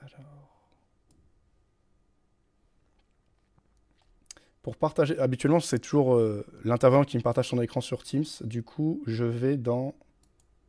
Alors. 0.00 0.52
Pour 4.62 4.76
partager, 4.76 5.16
habituellement 5.20 5.60
c'est 5.60 5.78
toujours 5.78 6.16
euh, 6.16 6.44
l'intervenant 6.64 7.04
qui 7.04 7.16
me 7.16 7.22
partage 7.22 7.48
son 7.50 7.62
écran 7.62 7.80
sur 7.80 8.02
Teams. 8.02 8.24
Du 8.40 8.64
coup, 8.64 9.00
je 9.06 9.24
vais 9.24 9.56
dans 9.56 9.94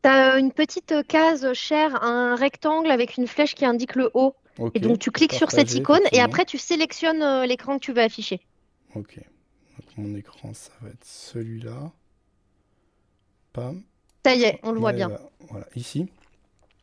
tu 0.07 0.13
as 0.13 0.37
une 0.37 0.53
petite 0.53 0.93
case 1.07 1.51
chère, 1.53 2.03
un 2.03 2.35
rectangle 2.35 2.91
avec 2.91 3.17
une 3.17 3.27
flèche 3.27 3.55
qui 3.55 3.65
indique 3.65 3.95
le 3.95 4.11
haut. 4.13 4.35
Et 4.73 4.79
donc 4.79 4.99
tu 4.99 5.11
cliques 5.11 5.33
sur 5.33 5.51
cette 5.51 5.73
icône 5.73 6.01
et 6.11 6.21
après 6.21 6.45
tu 6.45 6.57
sélectionnes 6.57 7.21
euh, 7.21 7.45
l'écran 7.45 7.77
que 7.77 7.83
tu 7.83 7.93
veux 7.93 8.01
afficher. 8.01 8.39
Ok. 8.95 9.17
Donc 9.17 9.97
mon 9.97 10.15
écran, 10.15 10.53
ça 10.53 10.71
va 10.81 10.89
être 10.89 11.03
celui-là. 11.03 11.91
Pam. 13.53 13.83
Ça 14.25 14.33
y 14.33 14.43
est, 14.43 14.59
on 14.63 14.71
le 14.71 14.79
voit 14.79 14.93
bien. 14.93 15.11
Voilà, 15.49 15.67
ici. 15.75 16.07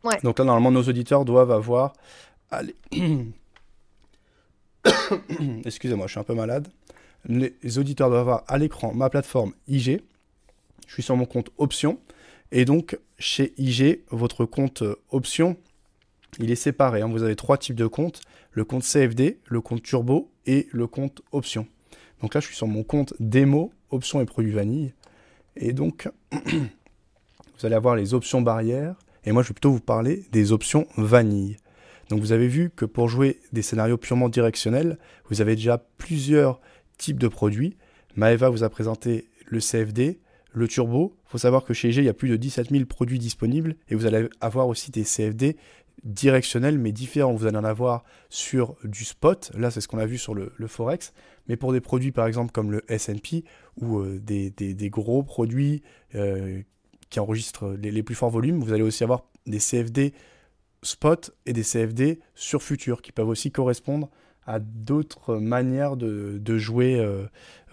Ouais. 0.04 0.18
Donc 0.22 0.38
là, 0.38 0.44
normalement, 0.44 0.70
nos 0.70 0.82
auditeurs 0.82 1.24
doivent 1.24 1.50
avoir. 1.50 1.94
Allez. 2.50 2.76
Excusez-moi, 5.64 6.06
je 6.06 6.12
suis 6.12 6.20
un 6.20 6.24
peu 6.24 6.34
malade. 6.34 6.68
Les 7.26 7.78
auditeurs 7.78 8.10
doivent 8.10 8.20
avoir 8.20 8.44
à 8.48 8.58
l'écran 8.58 8.92
ma 8.94 9.08
plateforme 9.08 9.54
IG. 9.66 10.02
Je 10.86 10.92
suis 10.92 11.02
sur 11.02 11.16
mon 11.16 11.24
compte 11.24 11.50
Options. 11.56 11.98
Et 12.52 12.64
donc, 12.64 12.98
chez 13.18 13.54
IG, 13.58 14.00
votre 14.10 14.44
compte 14.44 14.82
euh, 14.82 14.96
option, 15.10 15.56
il 16.38 16.50
est 16.50 16.56
séparé. 16.56 17.00
Hein. 17.02 17.08
Vous 17.08 17.22
avez 17.22 17.36
trois 17.36 17.58
types 17.58 17.76
de 17.76 17.86
comptes 17.86 18.20
le 18.54 18.64
compte 18.64 18.84
CFD, 18.84 19.40
le 19.46 19.60
compte 19.60 19.82
turbo 19.82 20.30
et 20.46 20.68
le 20.70 20.86
compte 20.86 21.22
option. 21.32 21.66
Donc 22.20 22.34
là, 22.34 22.40
je 22.40 22.46
suis 22.46 22.56
sur 22.56 22.68
mon 22.68 22.84
compte 22.84 23.12
démo, 23.18 23.72
options 23.90 24.20
et 24.20 24.24
produits 24.24 24.52
vanille. 24.52 24.94
Et 25.56 25.72
donc, 25.72 26.08
vous 26.32 27.66
allez 27.66 27.74
avoir 27.74 27.96
les 27.96 28.14
options 28.14 28.40
barrières. 28.40 28.96
Et 29.24 29.32
moi, 29.32 29.42
je 29.42 29.48
vais 29.48 29.54
plutôt 29.54 29.72
vous 29.72 29.80
parler 29.80 30.24
des 30.32 30.52
options 30.52 30.86
vanille. 30.96 31.56
Donc, 32.08 32.20
vous 32.20 32.32
avez 32.32 32.48
vu 32.48 32.70
que 32.70 32.84
pour 32.84 33.08
jouer 33.08 33.40
des 33.52 33.62
scénarios 33.62 33.96
purement 33.96 34.28
directionnels, 34.28 34.98
vous 35.28 35.40
avez 35.40 35.56
déjà 35.56 35.78
plusieurs 35.98 36.60
types 36.96 37.18
de 37.18 37.28
produits. 37.28 37.76
Maeva 38.14 38.50
vous 38.50 38.62
a 38.62 38.68
présenté 38.68 39.28
le 39.46 39.58
CFD, 39.58 40.20
le 40.54 40.68
turbo. 40.68 41.16
Il 41.26 41.30
faut 41.30 41.38
savoir 41.38 41.64
que 41.64 41.74
chez 41.74 41.90
IG, 41.90 41.96
il 41.98 42.04
y 42.04 42.08
a 42.08 42.14
plus 42.14 42.30
de 42.30 42.36
17 42.36 42.70
000 42.70 42.84
produits 42.86 43.18
disponibles 43.18 43.76
et 43.88 43.94
vous 43.94 44.06
allez 44.06 44.28
avoir 44.40 44.68
aussi 44.68 44.90
des 44.90 45.04
CFD 45.04 45.56
directionnels 46.04 46.78
mais 46.78 46.92
différents. 46.92 47.34
Vous 47.34 47.46
allez 47.46 47.58
en 47.58 47.64
avoir 47.64 48.04
sur 48.30 48.76
du 48.84 49.04
spot, 49.04 49.50
là 49.56 49.70
c'est 49.70 49.80
ce 49.80 49.88
qu'on 49.88 49.98
a 49.98 50.06
vu 50.06 50.18
sur 50.18 50.34
le, 50.34 50.50
Forex, 50.66 51.12
mais 51.48 51.56
pour 51.56 51.72
des 51.72 51.80
produits 51.80 52.12
par 52.12 52.26
exemple 52.26 52.52
comme 52.52 52.72
le 52.72 52.84
SP 52.88 53.44
ou 53.80 53.98
euh, 53.98 54.18
des, 54.20 54.90
gros 54.90 55.22
produits 55.22 55.82
euh, 56.14 56.62
qui 57.10 57.20
enregistrent 57.20 57.76
les, 57.80 57.90
les, 57.90 58.02
plus 58.02 58.14
forts 58.14 58.30
volumes, 58.30 58.62
vous 58.62 58.72
allez 58.72 58.82
aussi 58.82 59.04
avoir 59.04 59.24
des 59.46 59.58
CFD 59.58 60.14
spot 60.82 61.34
et 61.46 61.52
des 61.52 61.62
CFD 61.62 62.20
sur 62.34 62.62
futur 62.62 63.02
qui 63.02 63.12
peuvent 63.12 63.28
aussi 63.28 63.50
correspondre 63.50 64.10
à 64.46 64.58
d'autres 64.58 65.36
manières 65.36 65.96
de, 65.96 66.58
jouer 66.58 66.96
euh, 66.96 67.26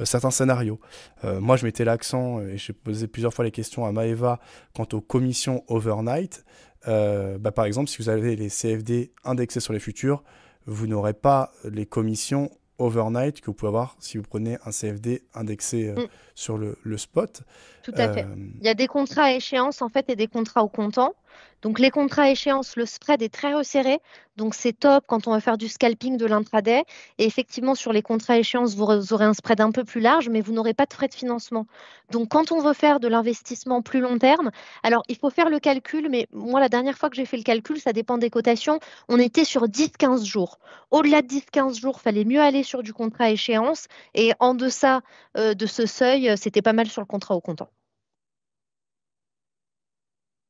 certains 0.03 0.31
scénarios. 0.31 0.79
Euh, 1.23 1.39
moi, 1.39 1.57
je 1.57 1.65
mettais 1.65 1.85
l'accent, 1.85 2.41
et 2.41 2.57
j'ai 2.57 2.73
posé 2.73 3.07
plusieurs 3.07 3.33
fois 3.33 3.45
les 3.45 3.51
questions 3.51 3.85
à 3.85 3.91
Maeva 3.91 4.39
quant 4.73 4.87
aux 4.93 5.01
commissions 5.01 5.63
overnight. 5.67 6.45
Euh, 6.87 7.37
bah, 7.37 7.51
par 7.51 7.65
exemple, 7.65 7.89
si 7.89 7.97
vous 7.97 8.09
avez 8.09 8.35
les 8.35 8.49
CFD 8.49 9.11
indexés 9.23 9.59
sur 9.59 9.73
les 9.73 9.79
futurs, 9.79 10.23
vous 10.65 10.87
n'aurez 10.87 11.13
pas 11.13 11.51
les 11.63 11.85
commissions 11.85 12.49
overnight 12.77 13.41
que 13.41 13.47
vous 13.47 13.53
pouvez 13.53 13.67
avoir 13.67 13.95
si 13.99 14.17
vous 14.17 14.23
prenez 14.23 14.57
un 14.65 14.71
CFD 14.71 15.23
indexé 15.35 15.91
mm. 15.91 16.07
sur 16.33 16.57
le, 16.57 16.77
le, 16.81 16.97
spot. 16.97 17.43
Tout 17.83 17.93
à 17.95 18.11
fait. 18.11 18.25
Il 18.59 18.65
y 18.65 18.69
a 18.69 18.73
des 18.73 18.87
contrats 18.87 19.25
à 19.25 19.33
échéance 19.33 19.83
en 19.83 19.89
fait 19.89 20.09
et 20.09 20.15
des 20.15 20.27
contrats 20.27 20.63
au 20.63 20.69
comptant. 20.69 21.13
Donc 21.61 21.79
les 21.79 21.91
contrats 21.91 22.23
à 22.23 22.29
échéance, 22.29 22.75
le 22.75 22.85
spread 22.85 23.21
est 23.21 23.33
très 23.33 23.53
resserré. 23.53 23.99
Donc 24.37 24.55
c'est 24.55 24.73
top 24.73 25.03
quand 25.07 25.27
on 25.27 25.31
va 25.31 25.39
faire 25.39 25.57
du 25.57 25.67
scalping 25.67 26.17
de 26.17 26.25
l'intraday. 26.25 26.83
Et 27.17 27.25
effectivement, 27.25 27.75
sur 27.75 27.93
les 27.93 28.01
contrats 28.01 28.33
à 28.33 28.37
échéance, 28.37 28.75
vous 28.75 29.13
aurez 29.13 29.25
un 29.25 29.33
spread 29.33 29.61
un 29.61 29.71
peu 29.71 29.83
plus 29.83 30.01
large, 30.01 30.29
mais 30.29 30.41
vous 30.41 30.53
n'aurez 30.53 30.73
pas 30.73 30.85
de 30.85 30.93
frais 30.93 31.07
de 31.07 31.13
financement. 31.13 31.67
Donc 32.11 32.29
quand 32.29 32.51
on 32.51 32.61
veut 32.61 32.73
faire 32.73 32.99
de 32.99 33.07
l'investissement 33.07 33.81
plus 33.81 33.99
long 33.99 34.17
terme, 34.17 34.51
alors 34.83 35.03
il 35.09 35.17
faut 35.17 35.29
faire 35.29 35.49
le 35.49 35.59
calcul, 35.59 36.09
mais 36.09 36.27
moi 36.31 36.59
la 36.59 36.69
dernière 36.69 36.97
fois 36.97 37.09
que 37.09 37.15
j'ai 37.15 37.25
fait 37.25 37.37
le 37.37 37.43
calcul, 37.43 37.79
ça 37.79 37.93
dépend 37.93 38.17
des 38.17 38.29
cotations, 38.29 38.79
on 39.09 39.19
était 39.19 39.45
sur 39.45 39.67
10-15 39.67 40.25
jours. 40.25 40.59
Au-delà 40.89 41.21
de 41.21 41.27
10-15 41.27 41.79
jours, 41.79 42.01
fallait 42.01 42.25
mieux 42.25 42.41
aller 42.41 42.63
sur 42.63 42.83
du 42.83 42.93
contrat 42.93 43.29
échéance. 43.29 43.87
Et 44.15 44.33
en 44.39 44.53
deçà 44.53 45.01
euh, 45.37 45.53
de 45.53 45.65
ce 45.65 45.85
seuil, 45.85 46.35
c'était 46.37 46.61
pas 46.61 46.73
mal 46.73 46.87
sur 46.87 47.01
le 47.01 47.07
contrat 47.07 47.35
au 47.35 47.41
comptant. 47.41 47.69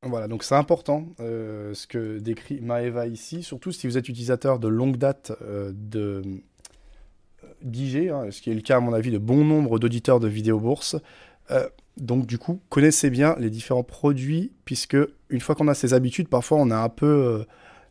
Voilà, 0.04 0.28
donc 0.28 0.44
c'est 0.44 0.56
important 0.56 1.10
euh, 1.20 1.76
ce 1.76 1.86
que 1.86 2.18
décrit 2.18 2.60
Maeva 2.60 3.06
ici, 3.06 3.44
surtout 3.44 3.72
si 3.72 3.86
vous 3.86 4.00
êtes 4.00 4.10
utilisateur 4.10 4.58
de 4.58 4.68
longue 4.68 4.98
date 4.98 5.32
euh, 5.44 5.72
de 5.76 6.24
euh, 7.44 7.48
d'IG, 7.62 8.10
hein, 8.10 8.32
ce 8.32 8.42
qui 8.42 8.50
est 8.50 8.56
le 8.56 8.62
cas 8.62 8.78
à 8.78 8.80
mon 8.80 8.94
avis 8.94 9.12
de 9.12 9.20
bon 9.20 9.46
nombre 9.46 9.78
d'auditeurs 9.78 10.20
de 10.20 10.28
vidéo 10.28 10.60
bourse. 10.60 10.96
donc 11.98 12.26
du 12.26 12.40
coup, 12.40 12.62
connaissez 12.70 13.12
bien 13.12 13.36
les 13.38 13.52
différents 13.52 13.84
produits, 13.84 14.52
puisque 14.66 14.98
une 15.30 15.40
fois 15.40 15.54
qu'on 15.54 15.68
a 15.68 15.76
ces 15.76 15.94
habitudes, 15.94 16.30
parfois 16.30 16.58
on 16.58 16.72
a 16.72 16.78
un 16.78 16.90
peu 16.90 17.46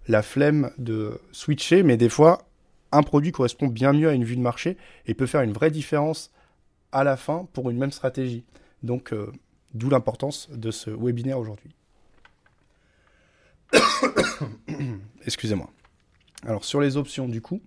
la 0.08 0.22
flemme 0.22 0.72
de 0.78 1.20
switcher, 1.30 1.84
mais 1.84 1.96
des 1.96 2.08
fois, 2.08 2.48
un 2.90 3.04
produit 3.04 3.30
correspond 3.30 3.68
bien 3.68 3.92
mieux 3.92 4.08
à 4.08 4.14
une 4.14 4.24
vue 4.24 4.36
de 4.36 4.42
marché 4.42 4.76
et 5.06 5.14
peut 5.14 5.26
faire 5.26 5.42
une 5.42 5.52
vraie 5.52 5.70
différence 5.70 6.32
à 6.90 7.04
la 7.04 7.16
fin 7.16 7.46
pour 7.52 7.70
une 7.70 7.78
même 7.78 7.92
stratégie. 7.92 8.44
Donc, 8.82 9.14
d'où 9.74 9.90
l'importance 9.90 10.50
de 10.50 10.72
ce 10.72 10.90
webinaire 10.90 11.38
aujourd'hui. 11.38 11.70
Excusez-moi. 15.26 15.70
Alors 16.46 16.64
sur 16.64 16.80
les 16.80 16.96
options 16.96 17.28
du 17.28 17.40
coup, 17.40 17.60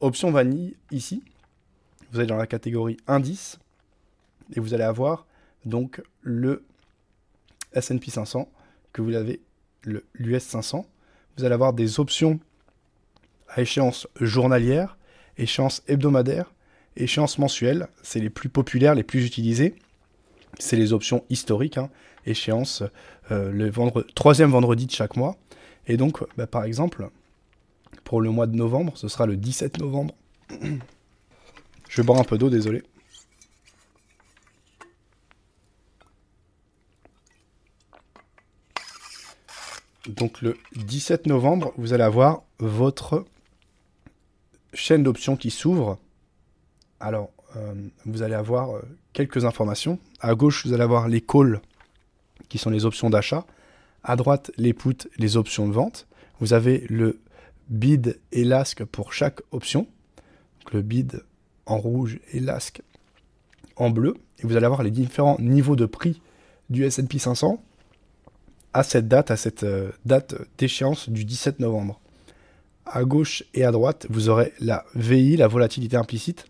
option 0.00 0.30
vanille 0.30 0.76
ici, 0.90 1.22
vous 2.10 2.18
allez 2.18 2.26
dans 2.26 2.36
la 2.36 2.46
catégorie 2.46 2.96
indice 3.06 3.58
et 4.54 4.60
vous 4.60 4.74
allez 4.74 4.84
avoir 4.84 5.26
donc 5.64 6.02
le 6.22 6.64
S&P 7.72 8.10
500 8.10 8.48
que 8.92 9.02
vous 9.02 9.14
avez 9.14 9.40
l'US 9.84 10.42
500. 10.42 10.86
Vous 11.36 11.44
allez 11.44 11.54
avoir 11.54 11.72
des 11.72 12.00
options 12.00 12.40
à 13.48 13.62
échéance 13.62 14.08
journalière, 14.20 14.98
échéance 15.38 15.82
hebdomadaire, 15.86 16.52
échéance 16.96 17.38
mensuelle. 17.38 17.88
C'est 18.02 18.20
les 18.20 18.30
plus 18.30 18.48
populaires, 18.48 18.94
les 18.94 19.04
plus 19.04 19.24
utilisées. 19.24 19.74
C'est 20.58 20.76
les 20.76 20.92
options 20.92 21.24
historiques, 21.30 21.78
hein. 21.78 21.90
Échéance 22.26 22.82
euh, 23.30 23.50
le 23.50 23.70
troisième 24.14 24.50
vendredi 24.50 24.86
de 24.86 24.90
chaque 24.90 25.16
mois. 25.16 25.36
Et 25.86 25.96
donc, 25.96 26.22
bah, 26.36 26.46
par 26.46 26.64
exemple, 26.64 27.08
pour 28.04 28.20
le 28.20 28.30
mois 28.30 28.46
de 28.46 28.56
novembre, 28.56 28.92
ce 28.96 29.08
sera 29.08 29.26
le 29.26 29.36
17 29.36 29.78
novembre. 29.78 30.14
Je 31.88 32.02
boire 32.02 32.20
un 32.20 32.24
peu 32.24 32.38
d'eau, 32.38 32.50
désolé. 32.50 32.82
Donc 40.08 40.40
le 40.40 40.56
17 40.76 41.26
novembre, 41.26 41.72
vous 41.76 41.92
allez 41.92 42.02
avoir 42.02 42.42
votre 42.58 43.24
chaîne 44.72 45.02
d'options 45.02 45.36
qui 45.36 45.50
s'ouvre. 45.50 45.98
Alors, 47.00 47.30
euh, 47.56 47.74
vous 48.06 48.22
allez 48.22 48.34
avoir 48.34 48.76
euh, 48.76 48.82
quelques 49.12 49.44
informations. 49.44 49.98
À 50.20 50.34
gauche, 50.34 50.66
vous 50.66 50.72
allez 50.72 50.82
avoir 50.82 51.08
les 51.08 51.20
calls, 51.20 51.60
qui 52.50 52.58
sont 52.58 52.68
les 52.68 52.84
options 52.84 53.08
d'achat. 53.08 53.46
À 54.04 54.16
droite, 54.16 54.50
les 54.58 54.74
puts, 54.74 55.08
les 55.16 55.38
options 55.38 55.66
de 55.66 55.72
vente. 55.72 56.06
Vous 56.40 56.52
avez 56.52 56.86
le 56.90 57.20
bid 57.68 58.20
et 58.32 58.44
l'ask 58.44 58.84
pour 58.84 59.14
chaque 59.14 59.40
option. 59.52 59.86
le 60.72 60.82
bid 60.82 61.22
en 61.64 61.78
rouge 61.78 62.20
et 62.32 62.40
l'ask 62.40 62.82
en 63.76 63.88
bleu. 63.88 64.14
Et 64.38 64.46
vous 64.46 64.56
allez 64.56 64.66
avoir 64.66 64.82
les 64.82 64.90
différents 64.90 65.38
niveaux 65.38 65.76
de 65.76 65.86
prix 65.86 66.20
du 66.68 66.84
S&P 66.84 67.18
500 67.18 67.62
à 68.72 68.82
cette 68.82 69.08
date, 69.08 69.30
à 69.30 69.36
cette 69.36 69.64
euh, 69.64 69.90
date 70.04 70.34
d'échéance 70.58 71.08
du 71.08 71.24
17 71.24 71.60
novembre. 71.60 72.00
À 72.86 73.04
gauche 73.04 73.42
et 73.54 73.64
à 73.64 73.72
droite, 73.72 74.06
vous 74.10 74.28
aurez 74.28 74.52
la 74.60 74.84
VI, 74.94 75.36
la 75.36 75.48
volatilité 75.48 75.96
implicite, 75.96 76.46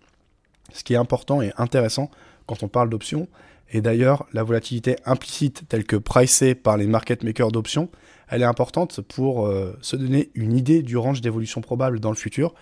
ce 0.72 0.84
qui 0.84 0.94
est 0.94 0.98
important 0.98 1.40
et 1.42 1.52
intéressant 1.56 2.10
quand 2.46 2.62
on 2.62 2.68
parle 2.68 2.90
d'options. 2.90 3.28
Et 3.72 3.80
d'ailleurs, 3.80 4.26
la 4.32 4.42
volatilité 4.42 4.96
implicite 5.04 5.68
telle 5.68 5.84
que 5.84 5.96
pricée 5.96 6.54
par 6.54 6.76
les 6.76 6.86
market 6.86 7.22
makers 7.22 7.52
d'options, 7.52 7.88
elle 8.28 8.42
est 8.42 8.46
importante 8.46 9.00
pour 9.00 9.46
euh, 9.46 9.76
se 9.80 9.96
donner 9.96 10.30
une 10.34 10.56
idée 10.56 10.82
du 10.82 10.96
range 10.96 11.20
d'évolution 11.20 11.60
probable 11.60 12.00
dans 12.00 12.10
le 12.10 12.16
futur. 12.16 12.54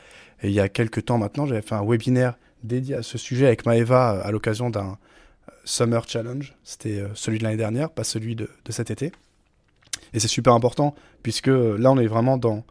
Et 0.42 0.49
il 0.49 0.55
y 0.55 0.61
a 0.61 0.68
quelques 0.68 1.07
temps 1.07 1.18
maintenant, 1.18 1.47
j'avais 1.47 1.62
fait 1.62 1.75
un 1.75 1.85
webinaire 1.85 2.38
dédié 2.62 2.97
à 2.97 3.03
ce 3.03 3.16
sujet 3.16 3.47
avec 3.47 3.64
Maeva 3.64 4.14
euh, 4.14 4.21
à 4.23 4.31
l'occasion 4.31 4.71
d'un 4.71 4.99
Summer 5.64 6.07
Challenge. 6.07 6.55
C'était 6.62 7.03
celui 7.14 7.38
de 7.38 7.44
l'année 7.44 7.57
dernière, 7.57 7.90
pas 7.90 8.05
celui 8.05 8.37
de 8.37 8.49
cet 8.68 8.90
été. 8.90 9.12
Et 10.12 10.21
c'est 10.21 10.29
super 10.29 10.55
important, 10.55 10.94
puisque 11.23 11.49
là, 11.49 11.90
on 11.90 11.99
est 11.99 12.07
vraiment 12.07 12.38
dans 12.38 12.64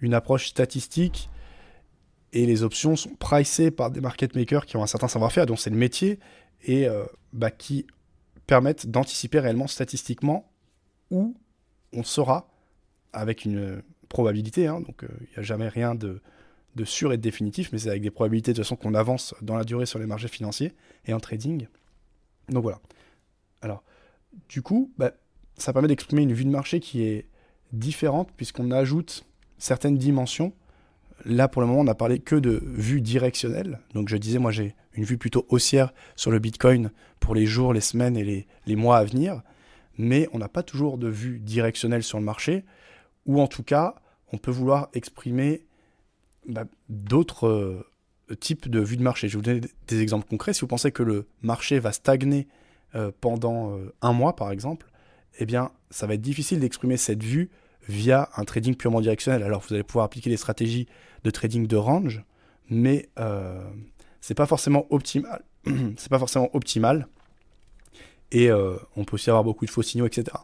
une 0.00 0.14
approche 0.14 0.48
statistique 0.48 1.30
et 2.32 2.46
les 2.46 2.62
options 2.62 2.96
sont 2.96 3.14
pricées 3.14 3.70
par 3.70 3.90
des 3.90 4.00
market 4.00 4.34
makers 4.34 4.66
qui 4.66 4.76
ont 4.76 4.82
un 4.82 4.86
certain 4.86 5.08
savoir-faire, 5.08 5.46
dont 5.46 5.56
c'est 5.56 5.70
le 5.70 5.76
métier, 5.76 6.18
et 6.64 6.88
euh, 6.88 7.04
bah, 7.32 7.50
qui 7.50 7.86
permettent 8.46 8.86
d'anticiper 8.86 9.40
réellement 9.40 9.66
statistiquement 9.66 10.50
où 11.10 11.36
on 11.92 12.02
sera 12.02 12.48
avec 13.12 13.44
une 13.44 13.82
probabilité. 14.08 14.66
Hein. 14.66 14.80
donc, 14.80 15.04
euh, 15.04 15.08
il 15.20 15.28
n'y 15.30 15.38
a 15.38 15.42
jamais 15.42 15.68
rien 15.68 15.94
de, 15.94 16.20
sûr 16.84 17.12
et 17.12 17.16
de 17.16 17.22
définitif, 17.22 17.70
mais 17.72 17.78
c'est 17.78 17.90
avec 17.90 18.02
des 18.02 18.10
probabilités 18.10 18.52
de 18.52 18.56
toute 18.56 18.64
façon 18.64 18.76
qu'on 18.76 18.94
avance 18.94 19.34
dans 19.42 19.56
la 19.56 19.64
durée 19.64 19.86
sur 19.86 19.98
les 19.98 20.06
marchés 20.06 20.28
financiers 20.28 20.72
et 21.06 21.12
en 21.12 21.20
trading. 21.20 21.66
Donc 22.48 22.62
voilà. 22.62 22.80
Alors, 23.60 23.82
du 24.48 24.62
coup, 24.62 24.92
bah, 24.98 25.12
ça 25.56 25.72
permet 25.72 25.88
d'exprimer 25.88 26.22
une 26.22 26.32
vue 26.32 26.44
de 26.44 26.50
marché 26.50 26.80
qui 26.80 27.02
est 27.02 27.26
différente 27.72 28.30
puisqu'on 28.36 28.70
ajoute 28.70 29.24
certaines 29.58 29.96
dimensions. 29.96 30.52
Là, 31.24 31.48
pour 31.48 31.62
le 31.62 31.68
moment, 31.68 31.80
on 31.80 31.84
n'a 31.84 31.94
parlé 31.94 32.18
que 32.18 32.36
de 32.36 32.62
vue 32.64 33.00
directionnelle. 33.00 33.80
Donc, 33.94 34.08
je 34.08 34.16
disais, 34.16 34.38
moi, 34.38 34.50
j'ai 34.50 34.74
une 34.94 35.04
vue 35.04 35.18
plutôt 35.18 35.46
haussière 35.48 35.92
sur 36.16 36.30
le 36.30 36.38
Bitcoin 36.38 36.90
pour 37.20 37.34
les 37.34 37.46
jours, 37.46 37.72
les 37.72 37.80
semaines 37.80 38.16
et 38.16 38.46
les, 38.66 38.76
mois 38.76 38.98
à 38.98 39.04
venir. 39.04 39.42
Mais 39.98 40.28
on 40.32 40.38
n'a 40.38 40.48
pas 40.48 40.62
toujours 40.62 40.98
de 40.98 41.08
vue 41.08 41.38
directionnelle 41.38 42.02
sur 42.02 42.18
le 42.18 42.24
marché, 42.24 42.64
ou 43.26 43.40
en 43.40 43.46
tout 43.46 43.62
cas, 43.62 43.94
on 44.32 44.38
peut 44.38 44.50
vouloir 44.50 44.88
exprimer 44.94 45.66
bah, 46.48 46.64
d'autres 46.88 47.46
euh, 47.46 47.86
types 48.40 48.68
de 48.68 48.80
vues 48.80 48.96
de 48.96 49.02
marché. 49.02 49.28
Je 49.28 49.34
vais 49.34 49.38
vous 49.38 49.44
donner 49.44 49.60
des 49.86 50.00
exemples 50.00 50.26
concrets. 50.26 50.54
Si 50.54 50.62
vous 50.62 50.66
pensez 50.66 50.90
que 50.90 51.02
le 51.02 51.26
marché 51.42 51.78
va 51.78 51.92
stagner 51.92 52.48
euh, 52.94 53.12
pendant 53.20 53.76
euh, 53.76 53.94
un 54.00 54.12
mois, 54.12 54.34
par 54.34 54.50
exemple, 54.50 54.90
eh 55.38 55.46
bien, 55.46 55.70
ça 55.90 56.06
va 56.06 56.14
être 56.14 56.20
difficile 56.20 56.58
d'exprimer 56.60 56.96
cette 56.96 57.22
vue 57.22 57.50
via 57.88 58.28
un 58.36 58.44
trading 58.44 58.74
purement 58.74 59.00
directionnel. 59.00 59.42
Alors, 59.42 59.62
vous 59.62 59.74
allez 59.74 59.82
pouvoir 59.82 60.04
appliquer 60.04 60.30
des 60.30 60.36
stratégies 60.36 60.86
de 61.24 61.30
trading 61.30 61.66
de 61.66 61.76
range, 61.76 62.22
mais 62.68 63.08
euh, 63.18 63.68
c'est 64.20 64.34
pas 64.34 64.46
forcément 64.46 64.86
optimal. 64.90 65.42
c'est 65.96 66.08
pas 66.08 66.18
forcément 66.18 66.50
optimal. 66.54 67.08
Et 68.30 68.50
euh, 68.50 68.76
on 68.96 69.04
peut 69.04 69.14
aussi 69.14 69.30
avoir 69.30 69.44
beaucoup 69.44 69.66
de 69.66 69.70
faux 69.70 69.82
signaux, 69.82 70.06
etc. 70.06 70.36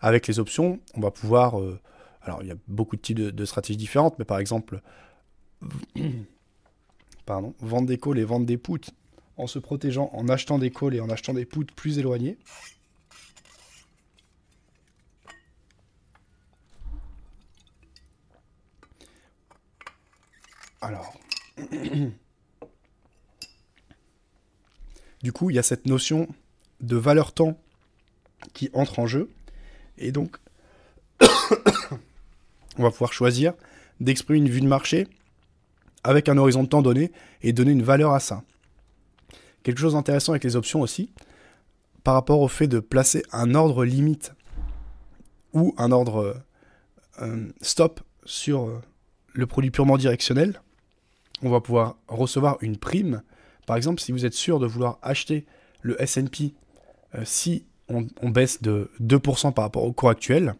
Avec 0.00 0.26
les 0.28 0.38
options, 0.38 0.80
on 0.94 1.00
va 1.00 1.10
pouvoir. 1.10 1.60
Euh, 1.60 1.80
alors, 2.22 2.42
il 2.42 2.48
y 2.48 2.52
a 2.52 2.56
beaucoup 2.68 2.96
de 2.96 3.00
types 3.00 3.18
de, 3.18 3.44
stratégies 3.44 3.76
différentes, 3.76 4.18
mais 4.18 4.24
par 4.24 4.38
exemple, 4.38 4.80
pardon, 7.26 7.54
vendre 7.60 7.86
des 7.86 7.98
calls 7.98 8.18
et 8.18 8.24
vendre 8.24 8.46
des 8.46 8.58
puts 8.58 8.90
en 9.36 9.46
se 9.46 9.58
protégeant, 9.58 10.10
en 10.12 10.28
achetant 10.28 10.58
des 10.58 10.70
calls 10.70 10.94
et 10.94 11.00
en 11.00 11.10
achetant 11.10 11.34
des 11.34 11.44
puts 11.44 11.66
plus 11.76 11.98
éloignés. 11.98 12.38
Alors. 20.80 21.14
du 25.22 25.32
coup, 25.32 25.50
il 25.50 25.56
y 25.56 25.58
a 25.58 25.62
cette 25.62 25.86
notion 25.86 26.28
de 26.80 26.96
valeur 26.96 27.32
temps 27.32 27.58
qui 28.52 28.70
entre 28.74 28.98
en 28.98 29.06
jeu. 29.06 29.30
Et 29.98 30.12
donc, 30.12 30.36
on 31.20 32.82
va 32.82 32.90
pouvoir 32.90 33.12
choisir 33.12 33.54
d'exprimer 34.00 34.38
une 34.38 34.48
vue 34.48 34.60
de 34.60 34.66
marché 34.66 35.08
avec 36.04 36.28
un 36.28 36.36
horizon 36.36 36.62
de 36.62 36.68
temps 36.68 36.82
donné 36.82 37.10
et 37.42 37.52
donner 37.52 37.72
une 37.72 37.82
valeur 37.82 38.12
à 38.12 38.20
ça. 38.20 38.42
Quelque 39.62 39.80
chose 39.80 39.94
d'intéressant 39.94 40.32
avec 40.32 40.44
les 40.44 40.54
options 40.54 40.80
aussi, 40.80 41.10
par 42.04 42.14
rapport 42.14 42.40
au 42.40 42.48
fait 42.48 42.68
de 42.68 42.78
placer 42.78 43.24
un 43.32 43.54
ordre 43.56 43.84
limite 43.84 44.32
ou 45.52 45.74
un 45.76 45.90
ordre 45.90 46.40
euh, 47.20 47.48
stop 47.62 48.00
sur 48.24 48.68
euh, 48.68 48.80
le 49.32 49.46
produit 49.46 49.72
purement 49.72 49.96
directionnel, 49.96 50.60
on 51.42 51.50
va 51.50 51.60
pouvoir 51.60 51.96
recevoir 52.08 52.58
une 52.60 52.76
prime. 52.76 53.22
Par 53.66 53.76
exemple, 53.76 54.00
si 54.00 54.12
vous 54.12 54.24
êtes 54.24 54.34
sûr 54.34 54.58
de 54.58 54.66
vouloir 54.66 54.98
acheter 55.02 55.46
le 55.82 56.00
S&P 56.00 56.54
euh, 57.14 57.22
si 57.24 57.66
on, 57.88 58.30
baisse 58.30 58.62
de 58.62 58.90
2% 59.00 59.52
par 59.52 59.64
rapport 59.64 59.84
au 59.84 59.92
cours 59.92 60.10
actuel, 60.10 60.54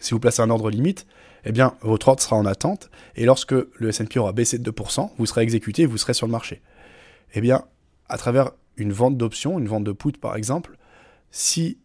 si 0.00 0.12
vous 0.12 0.20
placez 0.20 0.42
un 0.42 0.50
ordre 0.50 0.70
limite, 0.70 1.06
eh 1.44 1.52
bien, 1.52 1.76
votre 1.82 2.08
ordre 2.08 2.20
sera 2.20 2.36
en 2.36 2.46
attente, 2.46 2.90
et 3.14 3.24
lorsque 3.24 3.52
le 3.52 3.88
S&P 3.88 4.18
aura 4.18 4.32
baissé 4.32 4.58
de 4.58 4.70
2%, 4.70 5.10
vous 5.16 5.26
serez 5.26 5.42
exécuté 5.42 5.82
et 5.82 5.86
vous 5.86 5.98
serez 5.98 6.14
sur 6.14 6.26
le 6.26 6.32
marché. 6.32 6.60
Eh 7.34 7.40
bien, 7.40 7.64
à 8.08 8.18
travers 8.18 8.50
une 8.76 8.92
vente 8.92 9.16
d'options, 9.16 9.58
une 9.58 9.68
vente 9.68 9.84
de 9.84 9.92
put 9.92 10.12
par 10.12 10.34
exemple, 10.34 10.76
si 11.30 11.78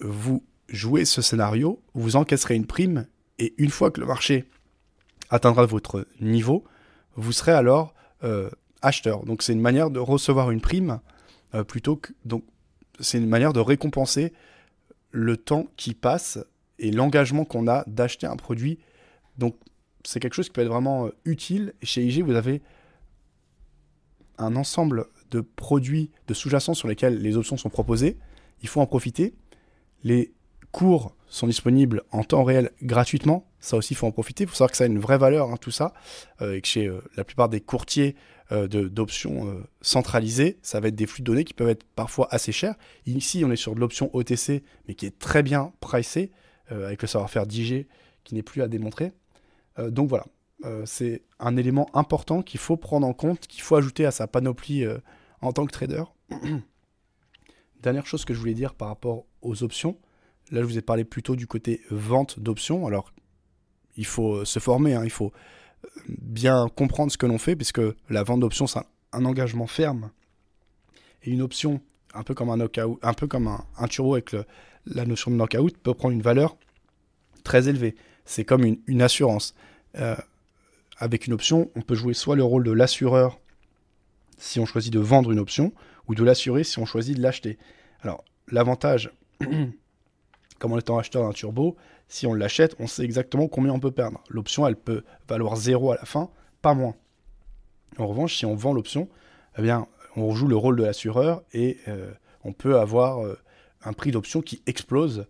vous 0.00 0.44
jouez 0.68 1.04
ce 1.04 1.22
scénario, 1.22 1.80
vous 1.94 2.16
encaisserez 2.16 2.54
une 2.54 2.66
prime, 2.66 3.06
et 3.38 3.54
une 3.56 3.70
fois 3.70 3.90
que 3.90 4.00
le 4.00 4.06
marché 4.06 4.44
atteindra 5.30 5.64
votre 5.64 6.06
niveau, 6.20 6.64
vous 7.16 7.32
serez 7.32 7.52
alors 7.52 7.94
euh, 8.24 8.50
acheteur. 8.80 9.24
Donc 9.24 9.42
c'est 9.42 9.52
une 9.52 9.60
manière 9.60 9.90
de 9.90 9.98
recevoir 9.98 10.50
une 10.50 10.60
prime 10.60 11.00
euh, 11.54 11.64
plutôt 11.64 11.96
que 11.96 12.12
donc 12.24 12.44
c'est 13.00 13.18
une 13.18 13.28
manière 13.28 13.52
de 13.52 13.60
récompenser 13.60 14.32
le 15.10 15.36
temps 15.36 15.66
qui 15.76 15.94
passe 15.94 16.38
et 16.78 16.90
l'engagement 16.90 17.44
qu'on 17.44 17.68
a 17.68 17.84
d'acheter 17.86 18.26
un 18.26 18.36
produit. 18.36 18.78
Donc 19.38 19.56
c'est 20.04 20.20
quelque 20.20 20.34
chose 20.34 20.46
qui 20.46 20.52
peut 20.52 20.62
être 20.62 20.68
vraiment 20.68 21.06
euh, 21.06 21.14
utile. 21.24 21.74
chez 21.82 22.04
IG, 22.04 22.22
vous 22.22 22.34
avez 22.34 22.62
un 24.38 24.56
ensemble 24.56 25.06
de 25.30 25.40
produits, 25.40 26.10
de 26.26 26.34
sous-jacents 26.34 26.74
sur 26.74 26.88
lesquels 26.88 27.20
les 27.20 27.36
options 27.36 27.56
sont 27.56 27.70
proposées. 27.70 28.18
Il 28.62 28.68
faut 28.68 28.80
en 28.80 28.86
profiter. 28.86 29.34
Les 30.04 30.32
cours 30.72 31.14
sont 31.28 31.46
disponibles 31.46 32.02
en 32.10 32.24
temps 32.24 32.44
réel 32.44 32.70
gratuitement. 32.82 33.46
Ça 33.62 33.76
aussi, 33.76 33.94
il 33.94 33.96
faut 33.96 34.08
en 34.08 34.12
profiter. 34.12 34.44
Il 34.44 34.50
faut 34.50 34.56
savoir 34.56 34.72
que 34.72 34.76
ça 34.76 34.84
a 34.84 34.88
une 34.88 34.98
vraie 34.98 35.16
valeur, 35.16 35.50
hein, 35.50 35.56
tout 35.56 35.70
ça. 35.70 35.94
Euh, 36.42 36.54
et 36.54 36.60
que 36.60 36.66
chez 36.66 36.88
euh, 36.88 37.00
la 37.16 37.24
plupart 37.24 37.48
des 37.48 37.60
courtiers 37.60 38.16
euh, 38.50 38.66
d'options 38.66 39.64
centralisées, 39.80 40.58
ça 40.62 40.80
va 40.80 40.88
être 40.88 40.96
des 40.96 41.06
flux 41.06 41.22
de 41.22 41.26
données 41.26 41.44
qui 41.44 41.54
peuvent 41.54 41.68
être 41.68 41.84
parfois 41.94 42.26
assez 42.32 42.52
chers. 42.52 42.74
Ici, 43.06 43.44
on 43.46 43.50
est 43.52 43.56
sur 43.56 43.74
de 43.74 43.80
l'option 43.80 44.10
OTC, 44.14 44.62
mais 44.86 44.94
qui 44.94 45.06
est 45.06 45.18
très 45.18 45.42
bien 45.42 45.72
pricée, 45.80 46.32
avec 46.68 47.02
le 47.02 47.08
savoir-faire 47.08 47.46
d'IG 47.46 47.86
qui 48.24 48.34
n'est 48.34 48.42
plus 48.42 48.62
à 48.62 48.68
démontrer. 48.68 49.12
donc 49.78 50.08
voilà. 50.08 50.24
c'est 50.86 51.22
un 51.38 51.56
élément 51.56 51.90
important 51.92 52.40
qu'il 52.40 52.60
faut 52.60 52.78
prendre 52.78 53.06
en 53.06 53.12
compte, 53.12 53.46
qu'il 53.46 53.62
faut 53.62 53.76
ajouter 53.76 54.06
à 54.06 54.10
sa 54.10 54.26
panoplie 54.26 54.86
en 55.42 55.52
tant 55.52 55.66
que 55.66 55.72
trader. 55.72 56.04
Dernière 57.82 58.06
chose 58.06 58.24
que 58.24 58.32
je 58.32 58.38
voulais 58.38 58.54
dire 58.54 58.74
par 58.74 58.88
rapport 58.88 59.26
aux 59.42 59.62
options. 59.62 59.98
Là, 60.50 60.60
je 60.60 60.66
vous 60.66 60.78
ai 60.78 60.82
parlé 60.82 61.04
plutôt 61.04 61.36
du 61.36 61.46
côté 61.46 61.82
vente 61.90 62.38
d'options. 62.40 62.86
Alors, 62.86 63.12
il 63.96 64.06
faut 64.06 64.44
se 64.44 64.58
former, 64.58 64.94
hein, 64.94 65.04
il 65.04 65.10
faut 65.10 65.32
bien 66.08 66.68
comprendre 66.74 67.12
ce 67.12 67.18
que 67.18 67.26
l'on 67.26 67.38
fait, 67.38 67.56
puisque 67.56 67.80
la 68.08 68.22
vente 68.22 68.40
d'options, 68.40 68.66
c'est 68.66 68.80
un, 69.12 69.24
engagement 69.24 69.66
ferme. 69.66 70.10
Et 71.22 71.30
une 71.30 71.42
option, 71.42 71.80
un 72.14 72.22
peu 72.22 72.34
comme 72.34 72.50
un 72.50 72.56
knockout, 72.56 72.98
un 73.02 73.14
peu 73.14 73.26
comme 73.26 73.48
un, 73.48 73.88
turbo 73.88 74.14
avec 74.14 74.34
la 74.86 75.04
notion 75.04 75.30
de 75.30 75.36
knockout, 75.36 75.76
peut 75.78 75.94
prendre 75.94 76.14
une 76.14 76.22
valeur 76.22 76.56
très 77.44 77.68
élevée. 77.68 77.94
C'est 78.24 78.44
comme 78.44 78.64
une, 78.64 79.02
assurance. 79.02 79.54
Euh, 79.98 80.16
avec 80.98 81.26
une 81.26 81.32
option, 81.32 81.70
on 81.74 81.82
peut 81.82 81.94
jouer 81.94 82.14
soit 82.14 82.36
le 82.36 82.44
rôle 82.44 82.64
de 82.64 82.72
l'assureur 82.72 83.38
si 84.38 84.58
on 84.58 84.66
choisit 84.66 84.92
de 84.92 84.98
vendre 84.98 85.30
une 85.30 85.38
option, 85.38 85.72
ou 86.08 86.14
de 86.14 86.24
l'assurer 86.24 86.64
si 86.64 86.78
on 86.80 86.84
choisit 86.84 87.16
de 87.16 87.22
l'acheter. 87.22 87.58
Alors, 88.00 88.24
l'avantage, 88.48 89.12
comme 90.58 90.72
en 90.72 90.78
étant 90.78 90.98
acheteur 90.98 91.22
d'un 91.22 91.32
turbo, 91.32 91.76
si 92.12 92.26
on 92.26 92.34
l'achète, 92.34 92.76
on 92.78 92.86
sait 92.86 93.04
exactement 93.04 93.48
combien 93.48 93.72
on 93.72 93.80
peut 93.80 93.90
perdre. 93.90 94.20
L'option, 94.28 94.66
elle 94.66 94.76
peut 94.76 95.02
valoir 95.28 95.56
0 95.56 95.92
à 95.92 95.94
la 95.96 96.04
fin, 96.04 96.28
pas 96.60 96.74
moins. 96.74 96.94
En 97.96 98.06
revanche, 98.06 98.36
si 98.36 98.44
on 98.44 98.54
vend 98.54 98.74
l'option, 98.74 99.08
eh 99.56 99.62
bien, 99.62 99.86
on 100.16 100.34
joue 100.34 100.46
le 100.46 100.56
rôle 100.56 100.76
de 100.76 100.82
l'assureur 100.82 101.42
et 101.54 101.78
euh, 101.88 102.12
on 102.44 102.52
peut 102.52 102.78
avoir 102.78 103.24
euh, 103.24 103.38
un 103.82 103.94
prix 103.94 104.10
d'option 104.10 104.42
qui 104.42 104.62
explose. 104.66 105.26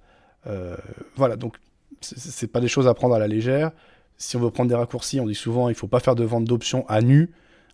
voilà, 1.15 1.37
donc 1.37 1.57
c'est 2.01 2.49
pas 2.49 2.61
des 2.61 2.67
choses 2.67 2.89
à 2.89 2.95
prendre 2.95 3.15
à 3.15 3.21
la 3.21 3.29
légère. 3.29 3.71
Si 4.17 4.37
on 4.37 4.41
veut 4.41 4.51
prendre 4.51 4.69
des 4.69 4.75
raccourcis, 4.75 5.21
on 5.21 5.27
dit 5.27 5.37
souvent 5.37 5.69
il 5.69 5.77
faut 5.77 5.87
pas 5.87 6.01
faire 6.01 6.17
de 6.17 6.25
vente 6.25 6.47
d'options 6.47 6.85
à 6.89 7.01
nu. 7.01 7.31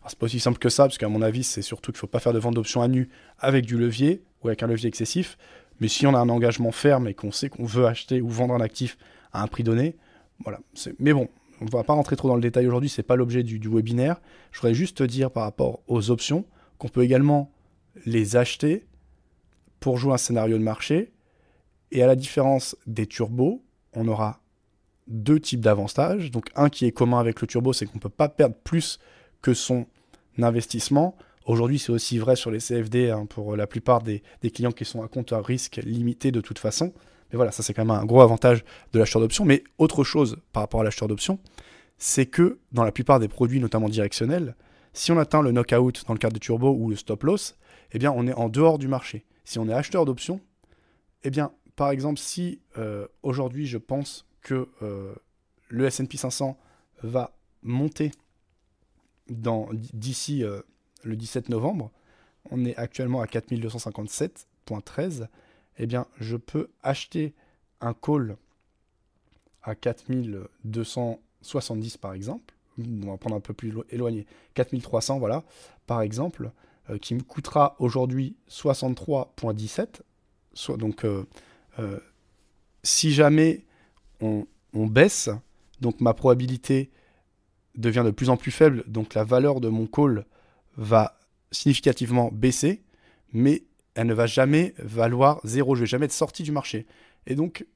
C'est 0.06 0.18
pas 0.18 0.26
aussi 0.26 0.40
simple 0.40 0.58
que 0.58 0.68
ça, 0.68 0.84
parce 0.84 0.98
qu'à 0.98 1.08
mon 1.08 1.22
avis, 1.22 1.44
c'est 1.44 1.62
surtout 1.62 1.92
qu'il 1.92 1.98
faut 1.98 2.06
pas 2.06 2.20
faire 2.20 2.34
de 2.34 2.38
vente 2.38 2.54
d'options 2.54 2.82
à 2.82 2.88
nu 2.88 3.08
avec 3.38 3.64
du 3.64 3.76
levier 3.76 4.22
ou 4.42 4.48
avec 4.48 4.62
un 4.62 4.66
levier 4.66 4.88
excessif. 4.88 5.38
Mais 5.80 5.88
si 5.88 6.06
on 6.06 6.14
a 6.14 6.18
un 6.18 6.28
engagement 6.28 6.72
ferme 6.72 7.08
et 7.08 7.14
qu'on 7.14 7.32
sait 7.32 7.48
qu'on 7.48 7.64
veut 7.64 7.86
acheter 7.86 8.20
ou 8.20 8.28
vendre 8.28 8.54
un 8.54 8.60
actif 8.60 8.98
à 9.32 9.42
un 9.42 9.46
prix 9.46 9.62
donné, 9.62 9.96
voilà. 10.44 10.60
Mais 10.98 11.12
bon, 11.12 11.28
on 11.60 11.64
ne 11.64 11.70
va 11.70 11.84
pas 11.84 11.92
rentrer 11.92 12.16
trop 12.16 12.28
dans 12.28 12.36
le 12.36 12.40
détail 12.40 12.66
aujourd'hui, 12.66 12.88
c'est 12.88 13.02
pas 13.02 13.16
l'objet 13.16 13.42
du, 13.42 13.58
du, 13.58 13.68
webinaire. 13.68 14.20
Je 14.52 14.60
voudrais 14.60 14.74
juste 14.74 14.98
te 14.98 15.02
dire 15.02 15.30
par 15.30 15.44
rapport 15.44 15.80
aux 15.86 16.10
options 16.10 16.44
qu'on 16.78 16.88
peut 16.88 17.02
également 17.02 17.52
les 18.06 18.36
acheter 18.36 18.86
pour 19.80 19.98
jouer 19.98 20.14
un 20.14 20.18
scénario 20.18 20.58
de 20.58 20.62
marché. 20.62 21.12
Et 21.90 22.02
à 22.02 22.06
la 22.06 22.16
différence 22.16 22.76
des 22.86 23.06
turbos, 23.06 23.64
on 23.94 24.06
aura 24.08 24.40
deux 25.08 25.40
types 25.40 25.60
d'avantages. 25.60 26.30
Donc 26.30 26.50
un 26.54 26.68
qui 26.68 26.86
est 26.86 26.92
commun 26.92 27.18
avec 27.18 27.40
le 27.40 27.46
turbo, 27.46 27.72
c'est 27.72 27.86
qu'on 27.86 27.96
ne 27.96 28.00
peut 28.00 28.08
pas 28.08 28.28
perdre 28.28 28.56
plus 28.62 28.98
que 29.42 29.54
son 29.54 29.86
investissement. 30.38 31.16
Aujourd'hui, 31.48 31.78
c'est 31.78 31.92
aussi 31.92 32.18
vrai 32.18 32.36
sur 32.36 32.50
les 32.50 32.58
CFD 32.58 33.08
hein, 33.08 33.24
pour 33.24 33.56
la 33.56 33.66
plupart 33.66 34.02
des, 34.02 34.22
clients 34.52 34.70
qui 34.70 34.84
sont 34.84 35.02
à 35.02 35.08
compte 35.08 35.32
à 35.32 35.40
risque 35.40 35.76
limité 35.76 36.30
de 36.30 36.42
toute 36.42 36.58
façon. 36.58 36.92
Mais 37.30 37.36
voilà, 37.36 37.52
ça 37.52 37.62
c'est 37.62 37.72
quand 37.72 37.86
même 37.86 37.96
un 37.96 38.04
gros 38.04 38.20
avantage 38.20 38.66
de 38.92 38.98
l'acheteur 38.98 39.22
d'options. 39.22 39.46
Mais 39.46 39.64
autre 39.78 40.04
chose 40.04 40.36
par 40.52 40.62
rapport 40.62 40.82
à 40.82 40.84
l'acheteur 40.84 41.08
d'options, 41.08 41.38
c'est 41.96 42.26
que 42.26 42.58
dans 42.72 42.84
la 42.84 42.92
plupart 42.92 43.18
des 43.18 43.28
produits, 43.28 43.60
notamment 43.60 43.88
directionnels, 43.88 44.56
si 44.92 45.10
on 45.10 45.16
atteint 45.16 45.40
le 45.40 45.50
knockout 45.50 46.04
dans 46.06 46.12
le 46.12 46.18
cadre 46.18 46.34
de 46.34 46.38
turbo 46.38 46.70
ou 46.74 46.90
le 46.90 46.96
stop 46.96 47.22
loss, 47.22 47.56
eh 47.92 47.98
bien 47.98 48.12
on 48.14 48.26
est 48.26 48.34
en 48.34 48.50
dehors 48.50 48.78
du 48.78 48.86
marché. 48.86 49.24
Si 49.44 49.58
on 49.58 49.70
est 49.70 49.72
acheteur 49.72 50.04
d'options, 50.04 50.42
eh 51.24 51.30
bien 51.30 51.52
par 51.76 51.88
exemple, 51.90 52.18
si 52.18 52.60
euh, 52.76 53.08
aujourd'hui 53.22 53.66
je 53.66 53.78
pense 53.78 54.26
que 54.42 54.68
euh, 54.82 55.14
le 55.68 55.86
S&P 55.86 56.18
500 56.18 56.58
va 57.02 57.34
monter 57.62 58.10
d'ici 59.30 60.44
euh, 60.44 60.60
le 61.04 61.16
17 61.16 61.48
novembre, 61.48 61.90
on 62.50 62.64
est 62.64 62.76
actuellement 62.76 63.20
à 63.20 63.26
4257.13, 63.26 65.26
eh 65.78 65.86
bien 65.86 66.06
je 66.18 66.36
peux 66.36 66.70
acheter 66.82 67.34
un 67.80 67.94
call 67.94 68.36
à 69.62 69.74
4270 69.74 71.96
par 71.98 72.12
exemple, 72.12 72.54
on 72.78 73.10
va 73.10 73.16
prendre 73.16 73.36
un 73.36 73.40
peu 73.40 73.54
plus 73.54 73.72
éloigné, 73.90 74.26
4300 74.54 75.18
voilà, 75.18 75.44
par 75.86 76.02
exemple, 76.02 76.50
qui 77.02 77.14
me 77.14 77.20
coûtera 77.20 77.76
aujourd'hui 77.78 78.34
63.17, 78.48 80.00
soit 80.54 80.78
donc 80.78 81.04
euh, 81.04 81.26
si 82.82 83.12
jamais 83.12 83.64
on, 84.20 84.46
baisse, 84.74 85.30
donc 85.80 86.00
ma 86.00 86.14
probabilité 86.14 86.90
devient 87.74 88.02
de 88.04 88.10
plus 88.10 88.30
en 88.30 88.36
plus 88.36 88.50
faible, 88.50 88.84
donc 88.86 89.14
la 89.14 89.24
valeur 89.24 89.60
de 89.60 89.68
mon 89.68 89.86
call 89.86 90.24
va 90.78 91.18
significativement 91.50 92.30
baisser, 92.32 92.82
mais 93.32 93.64
elle 93.94 94.06
ne 94.06 94.14
va 94.14 94.26
jamais 94.26 94.74
valoir 94.78 95.40
zéro. 95.44 95.74
Je 95.74 95.80
vais 95.80 95.86
jamais 95.86 96.06
être 96.06 96.12
sorti 96.12 96.42
du 96.42 96.52
marché. 96.52 96.86
Et 97.26 97.34
donc, 97.34 97.66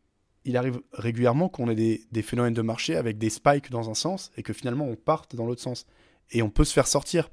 il 0.45 0.57
arrive 0.57 0.81
régulièrement 0.93 1.49
qu'on 1.49 1.69
ait 1.69 1.75
des, 1.75 2.05
des, 2.11 2.23
phénomènes 2.23 2.55
de 2.55 2.63
marché 2.63 2.97
avec 2.97 3.19
des 3.19 3.29
spikes 3.29 3.71
dans 3.71 3.91
un 3.91 3.95
sens 3.95 4.31
et 4.37 4.43
que 4.43 4.53
finalement 4.53 4.87
on 4.87 4.97
parte 4.97 5.37
dans 5.37 5.47
l'autre 5.47 5.61
sens. 5.61 5.85
Et 6.31 6.43
on 6.43 6.51
peut 6.51 6.65
se 6.65 6.73
faire 6.73 6.87
sortir 6.87 7.29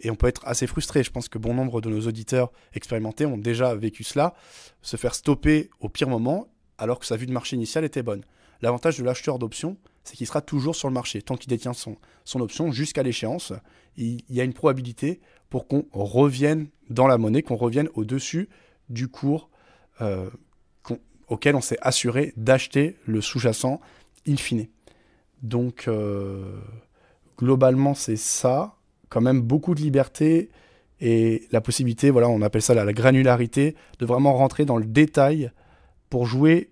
et 0.00 0.10
on 0.10 0.14
peut 0.14 0.28
être 0.28 0.46
assez 0.46 0.66
frustré. 0.66 1.02
Je 1.02 1.10
pense 1.10 1.28
que 1.28 1.38
bon 1.38 1.54
nombre 1.54 1.80
de 1.80 1.88
nos 1.88 2.06
auditeurs 2.06 2.52
expérimentés 2.74 3.26
ont 3.26 3.38
déjà 3.38 3.74
vécu 3.74 4.04
cela, 4.04 4.34
se 4.82 4.96
faire 4.96 5.14
stopper 5.14 5.70
au 5.80 5.88
pire 5.88 6.08
moment 6.08 6.48
alors 6.78 6.98
que 6.98 7.06
sa 7.06 7.16
vue 7.16 7.26
de 7.26 7.32
marché 7.32 7.56
initiale 7.56 7.84
était 7.84 8.02
bonne. 8.02 8.24
L'avantage 8.60 8.98
de 8.98 9.04
l'acheteur 9.04 9.38
d'options, 9.38 9.76
c'est 10.08 10.16
qu'il 10.16 10.26
sera 10.26 10.40
toujours 10.40 10.74
sur 10.74 10.88
le 10.88 10.94
marché. 10.94 11.20
Tant 11.20 11.36
qu'il 11.36 11.50
détient 11.50 11.74
son, 11.74 11.96
son 12.24 12.40
option 12.40 12.72
jusqu'à 12.72 13.02
l'échéance, 13.02 13.52
il, 13.98 14.22
y 14.30 14.40
a 14.40 14.44
une 14.44 14.54
probabilité 14.54 15.20
pour 15.50 15.68
qu'on 15.68 15.84
revienne 15.92 16.68
dans 16.88 17.06
la 17.06 17.18
monnaie, 17.18 17.42
qu'on 17.42 17.56
revienne 17.56 17.90
au-dessus 17.92 18.48
du 18.88 19.08
cours 19.08 19.50
euh, 20.00 20.30
auquel 21.28 21.56
on 21.56 21.60
s'est 21.60 21.76
assuré 21.82 22.32
d'acheter 22.38 22.96
le 23.04 23.20
sous-jacent 23.20 23.82
in 24.26 24.36
fine. 24.36 24.66
Donc, 25.42 25.84
euh, 25.88 26.58
globalement, 27.36 27.92
c'est 27.92 28.16
ça 28.16 28.76
quand 29.10 29.20
même 29.20 29.42
beaucoup 29.42 29.74
de 29.74 29.80
liberté 29.80 30.48
et 31.00 31.46
la 31.52 31.60
possibilité, 31.60 32.08
voilà, 32.08 32.30
on 32.30 32.40
appelle 32.40 32.62
ça 32.62 32.72
la, 32.72 32.90
granularité, 32.94 33.76
de 33.98 34.06
vraiment 34.06 34.32
rentrer 34.32 34.64
dans 34.64 34.78
le 34.78 34.86
détail 34.86 35.50
pour 36.08 36.24
jouer 36.24 36.70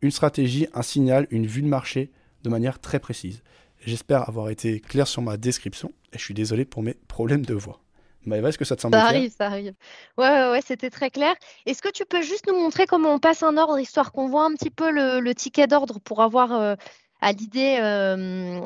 une 0.00 0.12
stratégie, 0.12 0.68
un 0.74 0.82
signal, 0.82 1.26
une 1.30 1.46
vue 1.46 1.62
de 1.62 1.66
marché 1.66 2.12
de 2.42 2.48
manière 2.48 2.78
très 2.78 2.98
précise. 2.98 3.42
J'espère 3.84 4.28
avoir 4.28 4.50
été 4.50 4.80
clair 4.80 5.06
sur 5.06 5.22
ma 5.22 5.36
description 5.36 5.92
et 6.12 6.18
je 6.18 6.24
suis 6.24 6.34
désolé 6.34 6.64
pour 6.64 6.82
mes 6.82 6.94
problèmes 6.94 7.44
de 7.44 7.54
voix. 7.54 7.80
Maëva, 8.24 8.50
est-ce 8.50 8.58
que 8.58 8.64
ça 8.64 8.76
te 8.76 8.82
semble 8.82 8.94
ça 8.94 9.00
clair? 9.00 9.16
arrive, 9.16 9.34
ça 9.36 9.46
arrive. 9.46 9.74
Ouais, 10.16 10.28
ouais, 10.28 10.50
ouais 10.50 10.60
c'était 10.64 10.90
très 10.90 11.10
clair. 11.10 11.34
Est-ce 11.66 11.82
que 11.82 11.90
tu 11.90 12.04
peux 12.04 12.22
juste 12.22 12.46
nous 12.46 12.54
montrer 12.54 12.86
comment 12.86 13.14
on 13.14 13.18
passe 13.18 13.42
un 13.42 13.56
ordre, 13.56 13.78
histoire 13.78 14.12
qu'on 14.12 14.28
voit 14.28 14.44
un 14.44 14.54
petit 14.54 14.70
peu 14.70 14.90
le, 14.92 15.34
ticket 15.34 15.66
d'ordre 15.66 15.98
pour 15.98 16.22
avoir 16.22 16.52
euh, 16.52 16.74
à 17.20 17.32
l'idée 17.32 17.78
euh, 17.80 18.60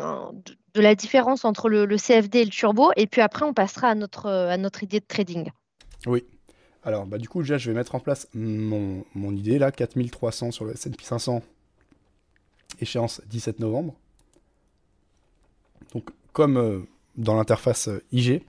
de 0.74 0.80
la 0.80 0.94
différence 0.94 1.44
entre 1.44 1.68
le, 1.68 1.86
CFD 1.96 2.40
et 2.40 2.44
le 2.44 2.50
turbo, 2.50 2.90
et 2.96 3.06
puis 3.06 3.22
après 3.22 3.44
on 3.44 3.54
passera 3.54 3.88
à 3.88 3.94
notre, 3.94 4.28
à 4.28 4.56
notre 4.58 4.82
idée 4.82 5.00
de 5.00 5.06
trading. 5.06 5.50
Oui. 6.06 6.24
Alors 6.82 7.06
bah, 7.06 7.18
du 7.18 7.28
coup 7.28 7.40
déjà 7.40 7.58
je 7.58 7.70
vais 7.70 7.76
mettre 7.76 7.94
en 7.94 8.00
place 8.00 8.28
mon, 8.34 9.04
idée 9.32 9.58
là, 9.58 9.72
4300 9.72 10.50
sur 10.52 10.64
le 10.64 10.72
S&P 10.72 11.02
500, 11.02 11.42
échéance 12.80 13.20
17 13.26 13.60
novembre. 13.60 13.94
Donc 15.92 16.10
comme 16.32 16.56
euh, 16.56 16.80
dans 17.16 17.34
l'interface 17.34 17.88
euh, 17.88 18.02
IG, 18.12 18.42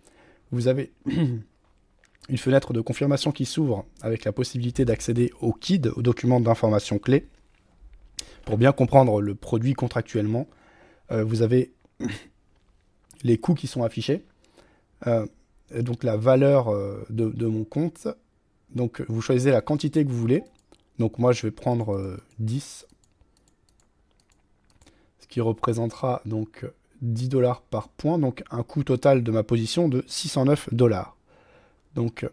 vous 0.51 0.67
avez 0.67 0.91
une 1.05 2.37
fenêtre 2.37 2.73
de 2.73 2.81
confirmation 2.81 3.31
qui 3.31 3.45
s'ouvre 3.45 3.85
avec 4.01 4.25
la 4.25 4.31
possibilité 4.31 4.85
d'accéder 4.85 5.31
au 5.41 5.53
KID, 5.53 5.91
au 5.95 6.01
document 6.01 6.39
d'information 6.39 6.99
clé. 6.99 7.27
Pour 8.45 8.57
bien 8.57 8.71
comprendre 8.71 9.21
le 9.21 9.35
produit 9.35 9.73
contractuellement, 9.73 10.47
euh, 11.11 11.23
vous 11.23 11.41
avez 11.41 11.71
les 13.23 13.37
coûts 13.37 13.55
qui 13.55 13.67
sont 13.67 13.83
affichés. 13.83 14.23
Donc 15.71 16.03
la 16.05 16.15
valeur 16.15 16.73
de, 17.09 17.45
mon 17.45 17.65
compte. 17.65 18.07
Donc 18.73 19.03
vous 19.09 19.21
choisissez 19.21 19.51
la 19.51 19.61
quantité 19.61 20.03
que 20.05 20.09
vous 20.09 20.17
voulez. 20.17 20.43
Donc 20.97 21.19
moi 21.19 21.33
je 21.33 21.43
vais 21.43 21.51
prendre 21.51 22.17
10. 22.39 22.87
Euh, 22.89 22.93
Ce 22.93 22.96
qui 25.37 25.41
représentera 25.41 26.23
donc 26.25 26.65
10 27.03 27.29
dollars 27.29 27.61
par 27.61 27.89
point. 27.89 28.17
Donc 28.17 28.43
un 28.49 28.63
coût 28.63 28.83
total 28.83 29.21
de 29.21 29.31
ma 29.31 29.43
position 29.43 29.87
de 29.87 30.03
609 30.07 30.73
dollars. 30.73 31.15
Donc 31.93 32.27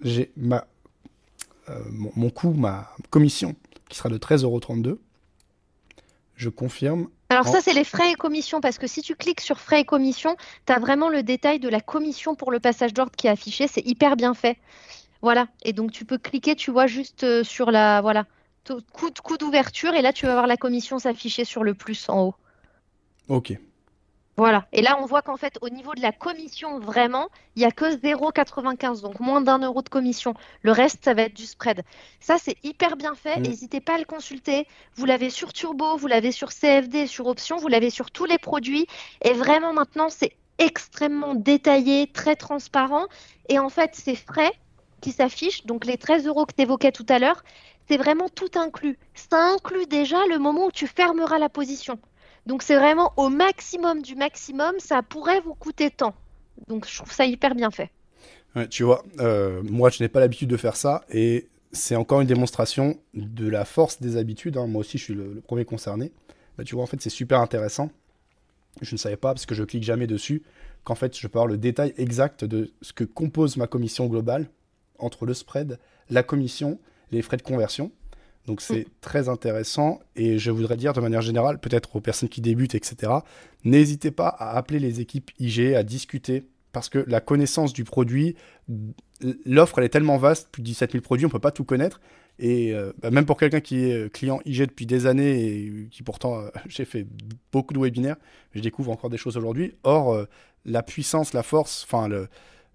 j'ai 0.00 0.30
ma 0.36 0.64
mon, 1.90 2.12
mon, 2.14 2.30
coût, 2.30 2.52
ma 2.52 2.88
commission 3.10 3.56
qui 3.88 3.98
sera 3.98 4.10
de 4.10 4.16
13,32€. 4.16 4.98
Je 6.36 6.48
confirme 6.50 7.08
alors 7.30 7.48
ça, 7.48 7.60
c'est 7.60 7.72
les 7.72 7.82
frais 7.82 8.12
et 8.12 8.14
commissions, 8.14 8.60
parce 8.60 8.78
que 8.78 8.86
si 8.86 9.02
tu 9.02 9.16
cliques 9.16 9.40
sur 9.40 9.58
frais 9.58 9.80
et 9.80 9.84
commissions, 9.84 10.36
tu 10.66 10.72
as 10.72 10.78
vraiment 10.78 11.08
le 11.08 11.24
détail 11.24 11.58
de 11.58 11.68
la 11.68 11.80
commission 11.80 12.36
pour 12.36 12.52
le 12.52 12.60
passage 12.60 12.94
d'ordre 12.94 13.10
qui 13.16 13.26
est 13.26 13.30
affiché. 13.30 13.66
C'est 13.66 13.84
hyper 13.84 14.14
bien 14.14 14.34
fait. 14.34 14.56
Voilà. 15.20 15.48
Et 15.64 15.72
donc, 15.72 15.90
tu 15.90 16.04
peux 16.04 16.18
cliquer, 16.18 16.54
tu 16.54 16.70
vois, 16.70 16.86
juste 16.86 17.24
euh, 17.24 17.42
sur 17.42 17.72
la... 17.72 18.00
Voilà. 18.02 18.26
Coup, 18.92 19.10
coup 19.22 19.36
d'ouverture, 19.36 19.94
et 19.94 20.02
là, 20.02 20.12
tu 20.12 20.26
vas 20.26 20.32
voir 20.32 20.46
la 20.46 20.56
commission 20.56 20.98
s'afficher 20.98 21.44
sur 21.44 21.64
le 21.64 21.74
plus 21.74 22.08
en 22.08 22.28
haut. 22.28 22.34
Ok. 23.28 23.58
Voilà. 24.36 24.66
Et 24.72 24.82
là, 24.82 24.98
on 25.00 25.06
voit 25.06 25.22
qu'en 25.22 25.36
fait, 25.36 25.58
au 25.60 25.68
niveau 25.68 25.94
de 25.94 26.00
la 26.00 26.10
commission, 26.10 26.80
vraiment, 26.80 27.28
il 27.54 27.60
n'y 27.60 27.66
a 27.66 27.70
que 27.70 27.84
0,95, 27.84 29.00
donc 29.00 29.20
moins 29.20 29.40
d'un 29.40 29.58
euro 29.58 29.80
de 29.80 29.88
commission. 29.88 30.34
Le 30.62 30.72
reste, 30.72 31.04
ça 31.04 31.14
va 31.14 31.22
être 31.22 31.34
du 31.34 31.46
spread. 31.46 31.84
Ça, 32.18 32.36
c'est 32.38 32.56
hyper 32.64 32.96
bien 32.96 33.14
fait. 33.14 33.38
Mm. 33.38 33.42
N'hésitez 33.42 33.80
pas 33.80 33.94
à 33.94 33.98
le 33.98 34.04
consulter. 34.04 34.66
Vous 34.96 35.04
l'avez 35.04 35.30
sur 35.30 35.52
Turbo, 35.52 35.96
vous 35.96 36.08
l'avez 36.08 36.32
sur 36.32 36.48
CFD, 36.48 37.06
sur 37.06 37.28
Option, 37.28 37.58
vous 37.58 37.68
l'avez 37.68 37.90
sur 37.90 38.10
tous 38.10 38.24
les 38.24 38.38
produits. 38.38 38.86
Et 39.22 39.34
vraiment, 39.34 39.72
maintenant, 39.72 40.08
c'est 40.08 40.32
extrêmement 40.58 41.34
détaillé, 41.34 42.08
très 42.08 42.34
transparent. 42.34 43.06
Et 43.48 43.60
en 43.60 43.68
fait, 43.68 43.92
c'est 43.94 44.16
frais 44.16 44.52
qui 45.00 45.12
s'affichent. 45.12 45.64
Donc, 45.64 45.84
les 45.84 45.96
13 45.96 46.26
euros 46.26 46.44
que 46.44 46.54
tu 46.54 46.62
évoquais 46.62 46.90
tout 46.90 47.06
à 47.08 47.20
l'heure, 47.20 47.44
c'est 47.88 47.96
vraiment 47.96 48.28
tout 48.28 48.50
inclus. 48.56 48.98
Ça 49.14 49.54
inclut 49.54 49.86
déjà 49.86 50.18
le 50.28 50.38
moment 50.38 50.66
où 50.66 50.72
tu 50.72 50.86
fermeras 50.86 51.38
la 51.38 51.48
position. 51.48 51.98
Donc 52.46 52.62
c'est 52.62 52.76
vraiment 52.76 53.12
au 53.16 53.28
maximum 53.28 54.02
du 54.02 54.14
maximum, 54.14 54.74
ça 54.78 55.02
pourrait 55.02 55.40
vous 55.40 55.54
coûter 55.54 55.90
tant. 55.90 56.14
Donc 56.68 56.86
je 56.88 56.96
trouve 56.96 57.12
ça 57.12 57.24
hyper 57.26 57.54
bien 57.54 57.70
fait. 57.70 57.90
Tu 58.70 58.84
vois, 58.84 59.02
euh, 59.18 59.62
moi 59.64 59.90
je 59.90 60.02
n'ai 60.02 60.08
pas 60.08 60.20
l'habitude 60.20 60.48
de 60.48 60.56
faire 60.56 60.76
ça 60.76 61.04
et 61.10 61.48
c'est 61.72 61.96
encore 61.96 62.20
une 62.20 62.28
démonstration 62.28 62.96
de 63.14 63.48
la 63.48 63.64
force 63.64 64.00
des 64.00 64.16
habitudes. 64.16 64.56
Hein. 64.56 64.68
Moi 64.68 64.80
aussi 64.80 64.98
je 64.98 65.04
suis 65.04 65.14
le, 65.14 65.42
premier 65.44 65.64
concerné. 65.64 66.12
Bah, 66.56 66.62
tu 66.64 66.76
vois, 66.76 66.84
en 66.84 66.86
fait 66.86 67.00
c'est 67.00 67.10
super 67.10 67.40
intéressant. 67.40 67.90
Je 68.80 68.94
ne 68.94 68.98
savais 68.98 69.16
pas 69.16 69.32
parce 69.34 69.46
que 69.46 69.54
je 69.54 69.64
clique 69.64 69.82
jamais 69.82 70.06
dessus 70.06 70.42
qu'en 70.84 70.94
fait 70.94 71.18
je 71.18 71.26
peux 71.26 71.38
avoir 71.38 71.48
le 71.48 71.58
détail 71.58 71.94
exact 71.96 72.44
de 72.44 72.72
ce 72.80 72.92
que 72.92 73.04
compose 73.04 73.56
ma 73.56 73.66
commission 73.66 74.06
globale 74.06 74.48
entre 74.98 75.26
le 75.26 75.34
spread, 75.34 75.78
la 76.10 76.22
commission, 76.22 76.78
les 77.10 77.22
frais 77.22 77.36
de 77.36 77.42
conversion. 77.42 77.92
Donc 78.46 78.60
c'est 78.60 78.80
mm. 78.80 78.90
très 79.00 79.28
intéressant 79.28 80.00
et 80.16 80.38
je 80.38 80.50
voudrais 80.50 80.76
dire 80.76 80.92
de 80.92 81.00
manière 81.00 81.22
générale, 81.22 81.58
peut-être 81.58 81.96
aux 81.96 82.00
personnes 82.00 82.28
qui 82.28 82.40
débutent, 82.40 82.74
etc., 82.74 83.12
n'hésitez 83.64 84.10
pas 84.10 84.28
à 84.28 84.56
appeler 84.56 84.78
les 84.78 85.00
équipes 85.00 85.30
IG, 85.38 85.74
à 85.74 85.82
discuter, 85.82 86.46
parce 86.72 86.88
que 86.88 87.04
la 87.06 87.20
connaissance 87.20 87.72
du 87.72 87.84
produit, 87.84 88.36
l'offre 89.46 89.78
elle 89.78 89.84
est 89.84 89.90
tellement 89.90 90.18
vaste, 90.18 90.48
plus 90.50 90.60
de 90.62 90.66
17 90.66 90.92
000 90.92 91.02
produits, 91.02 91.24
on 91.24 91.28
ne 91.28 91.32
peut 91.32 91.38
pas 91.38 91.52
tout 91.52 91.64
connaître. 91.64 92.00
Et 92.38 92.74
euh, 92.74 92.92
bah, 93.00 93.10
même 93.10 93.26
pour 93.26 93.36
quelqu'un 93.36 93.60
qui 93.60 93.84
est 93.84 94.12
client 94.12 94.40
IG 94.44 94.66
depuis 94.66 94.86
des 94.86 95.06
années 95.06 95.44
et 95.44 95.88
qui 95.90 96.02
pourtant, 96.02 96.40
euh, 96.40 96.48
j'ai 96.68 96.84
fait 96.84 97.06
beaucoup 97.52 97.72
de 97.72 97.78
webinaires, 97.78 98.16
je 98.54 98.60
découvre 98.60 98.90
encore 98.90 99.10
des 99.10 99.16
choses 99.16 99.36
aujourd'hui. 99.36 99.74
Or, 99.84 100.12
euh, 100.12 100.26
la 100.64 100.82
puissance, 100.82 101.32
la 101.32 101.42
force, 101.42 101.84
enfin 101.84 102.08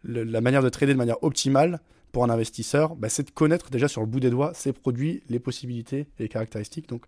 la 0.03 0.41
manière 0.41 0.61
de 0.63 0.69
trader 0.69 0.93
de 0.93 0.97
manière 0.97 1.21
optimale, 1.23 1.79
pour 2.11 2.23
un 2.23 2.29
investisseur, 2.29 2.95
bah, 2.95 3.09
c'est 3.09 3.23
de 3.23 3.31
connaître 3.31 3.69
déjà 3.69 3.87
sur 3.87 4.01
le 4.01 4.07
bout 4.07 4.19
des 4.19 4.29
doigts 4.29 4.53
ses 4.53 4.73
produits, 4.73 5.23
les 5.29 5.39
possibilités 5.39 6.01
et 6.17 6.23
les 6.23 6.29
caractéristiques. 6.29 6.89
Donc, 6.89 7.05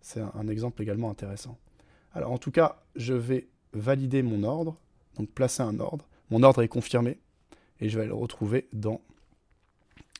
c'est 0.00 0.20
un, 0.20 0.48
exemple 0.48 0.82
également 0.82 1.10
intéressant. 1.10 1.58
Alors, 2.12 2.32
en 2.32 2.38
tout 2.38 2.50
cas, 2.50 2.82
je 2.96 3.14
vais 3.14 3.48
valider 3.72 4.22
mon 4.22 4.42
ordre, 4.42 4.76
donc 5.16 5.30
placer 5.30 5.62
un 5.62 5.78
ordre. 5.78 6.06
Mon 6.30 6.42
ordre 6.42 6.62
est 6.62 6.68
confirmé 6.68 7.18
et 7.80 7.88
je 7.88 7.98
vais 7.98 8.06
le 8.06 8.14
retrouver 8.14 8.68
dans 8.72 9.00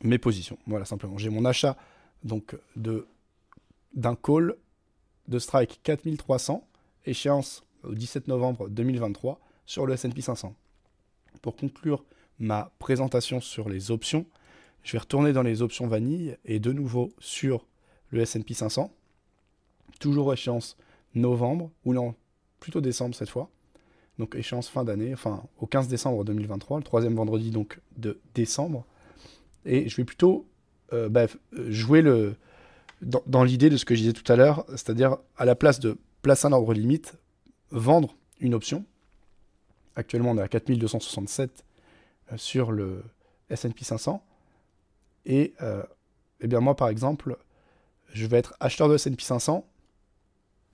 mes 0.02 0.18
positions. 0.18 0.58
Voilà, 0.66 0.84
simplement. 0.84 1.18
J'ai 1.18 1.30
mon 1.30 1.44
achat 1.44 1.76
donc 2.24 2.56
d'un 2.76 4.14
call 4.14 4.56
de 5.28 5.38
strike 5.38 5.80
4300, 5.82 6.66
échéance 7.04 7.64
au 7.82 7.94
17 7.94 8.28
novembre 8.28 8.68
2023 8.68 9.40
sur 9.66 9.86
le 9.86 9.94
S&P 9.94 10.20
500. 10.20 10.54
Pour 11.40 11.56
conclure 11.56 12.04
ma 12.42 12.72
présentation 12.80 13.40
sur 13.40 13.68
les 13.68 13.90
options. 13.92 14.26
Je 14.82 14.92
vais 14.92 14.98
retourner 14.98 15.32
dans 15.32 15.44
les 15.44 15.62
options 15.62 15.86
vanille 15.86 16.36
et 16.44 16.58
de 16.58 16.72
nouveau 16.72 17.12
sur 17.20 17.64
le 18.10 18.20
S&P 18.20 18.52
500. 18.52 18.92
Toujours 20.00 20.32
échéance 20.32 20.76
novembre, 21.14 21.70
ou 21.84 21.94
non, 21.94 22.14
plutôt 22.58 22.80
décembre 22.80 23.14
cette 23.14 23.30
fois. 23.30 23.48
Donc 24.18 24.34
échéance 24.34 24.68
fin 24.68 24.84
d'année, 24.84 25.14
enfin 25.14 25.44
au 25.60 25.66
15 25.66 25.86
décembre 25.86 26.24
2023, 26.24 26.78
le 26.78 26.84
troisième 26.84 27.14
vendredi 27.14 27.50
donc 27.50 27.80
de 27.96 28.18
décembre. 28.34 28.84
Et 29.64 29.88
je 29.88 29.96
vais 29.96 30.04
plutôt 30.04 30.44
euh, 30.92 31.08
bah, 31.08 31.26
jouer 31.52 32.02
le, 32.02 32.34
dans, 33.02 33.22
dans 33.26 33.44
l'idée 33.44 33.70
de 33.70 33.76
ce 33.76 33.84
que 33.84 33.94
je 33.94 34.00
disais 34.00 34.12
tout 34.12 34.30
à 34.30 34.34
l'heure, 34.34 34.64
c'est-à-dire 34.70 35.16
à 35.36 35.44
la 35.44 35.54
place 35.54 35.78
de 35.78 35.96
placer 36.22 36.48
un 36.48 36.52
ordre 36.52 36.74
limite, 36.74 37.14
vendre 37.70 38.16
une 38.40 38.54
option. 38.54 38.84
Actuellement 39.94 40.32
on 40.32 40.38
est 40.38 40.42
à 40.42 40.48
4267 40.48 41.50
euh, 41.50 41.71
sur 42.36 42.72
le 42.72 43.04
S&P 43.50 43.84
500. 43.84 44.24
Et 45.26 45.54
euh, 45.62 45.82
eh 46.40 46.46
bien 46.46 46.60
moi, 46.60 46.74
par 46.74 46.88
exemple, 46.88 47.36
je 48.12 48.26
vais 48.26 48.38
être 48.38 48.54
acheteur 48.60 48.88
de 48.88 48.94
S&P 48.94 49.22
500 49.22 49.66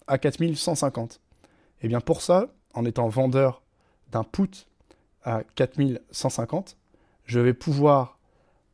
à 0.07 0.19
4150. 0.19 1.15
Et 1.15 1.87
eh 1.87 1.89
bien 1.89 2.01
pour 2.01 2.23
ça, 2.23 2.49
en 2.75 2.85
étant 2.85 3.09
vendeur 3.09 3.63
d'un 4.11 4.25
put 4.25 4.67
à 5.23 5.43
4150, 5.55 6.77
je 7.25 7.41
vais 7.41 7.55
pouvoir 7.55 8.19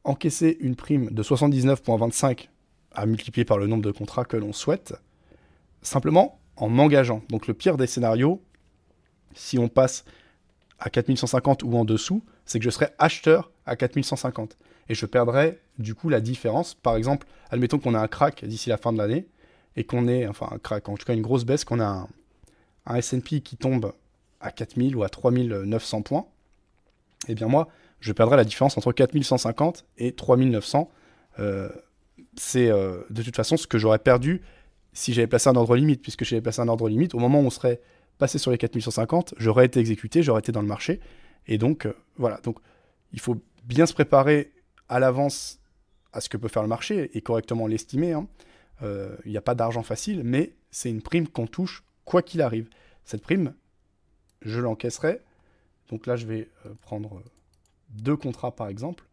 encaisser 0.05 0.57
une 0.61 0.77
prime 0.77 1.11
de 1.11 1.23
79,25 1.23 2.49
à 2.93 3.07
multiplier 3.07 3.45
par 3.45 3.59
le 3.59 3.67
nombre 3.67 3.83
de 3.83 3.91
contrats 3.91 4.25
que 4.25 4.37
l'on 4.37 4.53
souhaite, 4.53 4.95
simplement 5.83 6.41
en 6.57 6.69
m'engageant. 6.69 7.23
Donc 7.29 7.47
le 7.47 7.55
pire 7.55 7.77
des 7.77 7.87
scénarios, 7.87 8.43
si 9.35 9.59
on 9.59 9.69
passe 9.69 10.05
à 10.79 10.91
4150 10.91 11.63
ou 11.63 11.77
en 11.77 11.85
dessous, 11.85 12.25
c'est 12.45 12.59
que 12.59 12.65
je 12.65 12.71
serai 12.71 12.89
acheteur 12.99 13.51
à 13.67 13.77
4150. 13.77 14.57
Et 14.89 14.95
je 14.95 15.07
perdrai 15.07 15.61
du 15.79 15.95
coup 15.95 16.09
la 16.09 16.21
différence. 16.21 16.75
Par 16.75 16.97
exemple, 16.97 17.27
admettons 17.51 17.79
qu'on 17.79 17.95
a 17.95 18.01
un 18.01 18.09
crack 18.09 18.45
d'ici 18.45 18.69
la 18.69 18.77
fin 18.77 18.93
de 18.93 18.99
l'année 18.99 19.27
et 19.77 19.85
qu'on 19.85 20.09
ait, 20.09 20.27
enfin 20.27 20.49
un 20.51 20.59
crack, 20.59 20.89
en 20.89 20.97
tout 20.97 21.07
cas 21.07 21.15
une 21.15 21.23
grosse 21.23 21.45
baisse, 21.45 21.65
qu'on 21.65 21.81
a 21.81 22.07
un, 22.87 23.01
SP 23.01 23.41
qui 23.43 23.57
tombe 23.57 23.93
à 24.41 24.51
4000 24.51 24.97
ou 24.97 25.03
à 25.03 25.09
3900 25.09 26.03
points. 26.03 26.27
Eh 27.29 27.35
bien 27.35 27.49
moi, 27.49 27.69
je 28.01 28.13
perdrai 28.13 28.37
la 28.37 28.45
différence 28.45 28.77
entre 28.77 28.93
4150 28.93 29.87
et 29.99 30.13
3900. 30.13 30.91
Euh, 31.39 31.71
c'est 32.37 32.69
euh, 32.69 33.03
de 33.11 33.23
toute 33.23 33.37
façon 33.37 33.57
ce 33.57 33.67
que 33.67 33.79
j'aurais 33.79 33.99
perdu 33.99 34.43
si 34.93 35.13
j'avais 35.13 35.27
placé 35.27 35.49
un 35.49 35.57
ordre 35.57 35.77
limite, 35.77 36.01
puisque 36.01 36.25
j'avais 36.25 36.43
placé 36.43 36.61
un 36.61 36.69
ordre 36.69 36.89
limite, 36.89 37.15
au 37.15 37.19
moment 37.19 37.41
où 37.41 37.45
on 37.45 37.51
serait 37.51 37.81
passé 38.19 38.39
sur 38.39 38.51
les 38.51 38.59
4150, 38.59 39.35
j'aurais 39.37 39.67
été 39.67 39.81
exécuté, 39.81 40.23
j'aurais 40.23 40.41
été 40.41 40.53
dans 40.53 40.63
le 40.63 40.69
marché. 40.69 41.01
Et 41.47 41.59
donc, 41.59 41.87
euh, 41.87 41.95
voilà. 42.17 42.41
Donc, 42.43 42.59
il 43.13 43.21
faut 43.21 43.41
bien 43.65 43.87
se 43.87 43.95
préparer 43.95 44.53
à 44.89 44.99
l'avance 44.99 45.61
à 46.13 46.21
ce 46.21 46.29
que 46.29 46.37
peut 46.37 46.49
faire 46.49 46.63
le 46.63 46.69
marché 46.69 47.17
et 47.17 47.21
correctement 47.21 47.67
l'estimer. 47.67 48.13
Hein. 48.13 48.29
Euh, 48.83 49.17
il 49.25 49.31
n'y 49.31 49.37
a 49.37 49.43
pas 49.43 49.55
d'argent 49.55 49.83
facile, 49.83 50.23
mais 50.25 50.55
c'est 50.71 50.91
une 50.91 51.03
prime 51.03 51.29
qu'on 51.29 51.47
touche 51.47 51.85
quoi 52.05 52.23
qu'il 52.23 52.43
arrive. 52.43 52.69
Cette 53.05 53.23
prime, 53.23 53.55
je 54.43 54.61
l'encaisserai. 54.61 55.21
Donc 55.89 56.07
là, 56.07 56.17
je 56.17 56.27
vais 56.27 56.51
euh, 56.67 56.75
prendre 56.81 57.23
deux 57.91 58.17
contrats 58.17 58.55
par 58.55 58.69
exemple, 58.69 59.05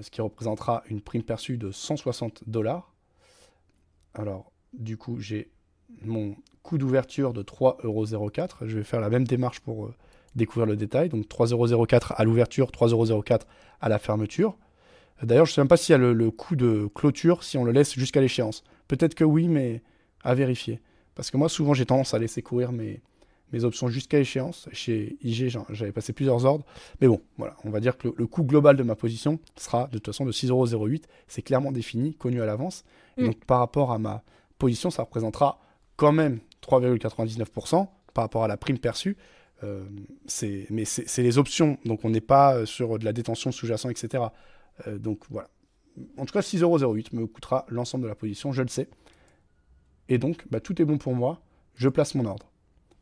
ce 0.00 0.10
qui 0.10 0.20
représentera 0.20 0.82
une 0.88 1.00
prime 1.00 1.22
perçue 1.22 1.56
de 1.56 1.70
160 1.70 2.48
dollars. 2.48 2.92
Alors, 4.14 4.52
du 4.72 4.96
coup, 4.96 5.18
j'ai 5.18 5.50
mon 6.02 6.36
coût 6.68 6.76
d'ouverture 6.76 7.32
de 7.32 7.42
3,04€. 7.42 8.66
Je 8.66 8.76
vais 8.76 8.84
faire 8.84 9.00
la 9.00 9.08
même 9.08 9.26
démarche 9.26 9.60
pour 9.60 9.86
euh, 9.86 9.94
découvrir 10.34 10.66
le 10.66 10.76
détail. 10.76 11.08
Donc 11.08 11.24
3,04€ 11.24 12.12
à 12.14 12.24
l'ouverture, 12.24 12.70
3,04€ 12.70 13.40
à 13.80 13.88
la 13.88 13.98
fermeture. 13.98 14.54
D'ailleurs, 15.22 15.46
je 15.46 15.52
ne 15.52 15.54
sais 15.54 15.60
même 15.62 15.68
pas 15.68 15.78
s'il 15.78 15.94
y 15.94 15.94
a 15.94 15.98
le, 15.98 16.30
coût 16.30 16.56
de 16.56 16.90
clôture 16.94 17.42
si 17.42 17.56
on 17.56 17.64
le 17.64 17.72
laisse 17.72 17.94
jusqu'à 17.94 18.20
l'échéance. 18.20 18.64
Peut-être 18.86 19.14
que 19.14 19.24
oui, 19.24 19.48
mais 19.48 19.82
à 20.22 20.34
vérifier. 20.34 20.80
Parce 21.14 21.30
que 21.30 21.38
moi, 21.38 21.48
souvent, 21.48 21.72
j'ai 21.72 21.86
tendance 21.86 22.12
à 22.12 22.18
laisser 22.18 22.42
courir 22.42 22.70
mes, 22.70 23.00
mes 23.52 23.64
options 23.64 23.88
jusqu'à 23.88 24.18
l'échéance. 24.18 24.68
Chez 24.72 25.16
IG, 25.22 25.56
j'avais 25.70 25.92
passé 25.92 26.12
plusieurs 26.12 26.44
ordres. 26.44 26.66
Mais 27.00 27.08
bon, 27.08 27.22
voilà, 27.38 27.56
on 27.64 27.70
va 27.70 27.80
dire 27.80 27.96
que 27.96 28.08
le, 28.14 28.26
coût 28.26 28.44
global 28.44 28.76
de 28.76 28.82
ma 28.82 28.94
position 28.94 29.38
sera 29.56 29.86
de 29.86 29.92
toute 29.92 30.06
façon 30.06 30.26
de 30.26 30.32
6,08€. 30.32 31.04
C'est 31.28 31.40
clairement 31.42 31.72
défini, 31.72 32.12
connu 32.12 32.42
à 32.42 32.46
l'avance. 32.46 32.84
Et 33.16 33.22
mm. 33.22 33.26
donc, 33.28 33.44
par 33.46 33.60
rapport 33.60 33.90
à 33.90 33.98
ma 33.98 34.22
position, 34.58 34.90
ça 34.90 35.02
représentera 35.02 35.60
quand 35.96 36.12
même 36.12 36.40
3,99% 36.68 37.88
par 38.14 38.24
rapport 38.24 38.44
à 38.44 38.48
la 38.48 38.56
prime 38.56 38.78
perçue. 38.78 39.16
Euh, 39.64 39.84
mais 40.70 40.84
c'est 40.84 41.22
les 41.22 41.38
options, 41.38 41.78
donc 41.84 42.04
on 42.04 42.10
n'est 42.10 42.20
pas 42.20 42.64
sur 42.66 42.98
de 42.98 43.04
la 43.04 43.12
détention 43.12 43.50
sous-jacent, 43.50 43.90
etc. 43.90 44.24
Euh, 44.86 44.98
donc 44.98 45.24
voilà. 45.30 45.48
En 46.16 46.26
tout 46.26 46.32
cas, 46.32 46.40
6,08€ 46.40 47.14
me 47.16 47.26
coûtera 47.26 47.66
l'ensemble 47.68 48.04
de 48.04 48.08
la 48.08 48.14
position, 48.14 48.52
je 48.52 48.62
le 48.62 48.68
sais. 48.68 48.88
Et 50.08 50.18
donc, 50.18 50.46
bah, 50.50 50.60
tout 50.60 50.80
est 50.80 50.84
bon 50.84 50.96
pour 50.96 51.14
moi. 51.14 51.40
Je 51.74 51.88
place 51.88 52.14
mon 52.14 52.24
ordre. 52.24 52.50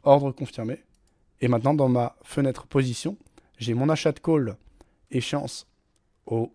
Ordre 0.03 0.33
confirmé. 0.33 0.83
Et 1.41 1.49
maintenant, 1.49 1.75
dans 1.75 1.89
ma 1.89 2.17
fenêtre 2.23 2.67
position, 2.67 3.19
j'ai 3.59 3.75
mon 3.75 3.89
achat 3.91 4.12
de 4.12 4.19
call 4.19 4.57
échéance 5.11 5.69
au 6.25 6.55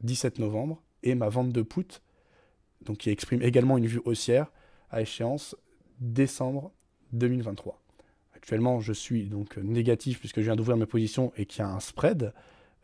17 0.00 0.38
novembre 0.38 0.82
et 1.02 1.14
ma 1.14 1.28
vente 1.28 1.50
de 1.50 1.62
put, 1.62 2.00
donc 2.82 2.98
qui 2.98 3.10
exprime 3.10 3.42
également 3.42 3.78
une 3.78 3.86
vue 3.86 4.00
haussière 4.04 4.50
à 4.90 5.02
échéance 5.02 5.54
décembre 6.00 6.72
2023. 7.12 7.80
Actuellement, 8.34 8.80
je 8.80 8.92
suis 8.92 9.24
donc 9.24 9.56
négatif 9.56 10.18
puisque 10.18 10.40
je 10.40 10.44
viens 10.44 10.56
d'ouvrir 10.56 10.76
mes 10.76 10.86
positions 10.86 11.32
et 11.36 11.46
qu'il 11.46 11.60
y 11.60 11.62
a 11.62 11.68
un 11.68 11.80
spread. 11.80 12.32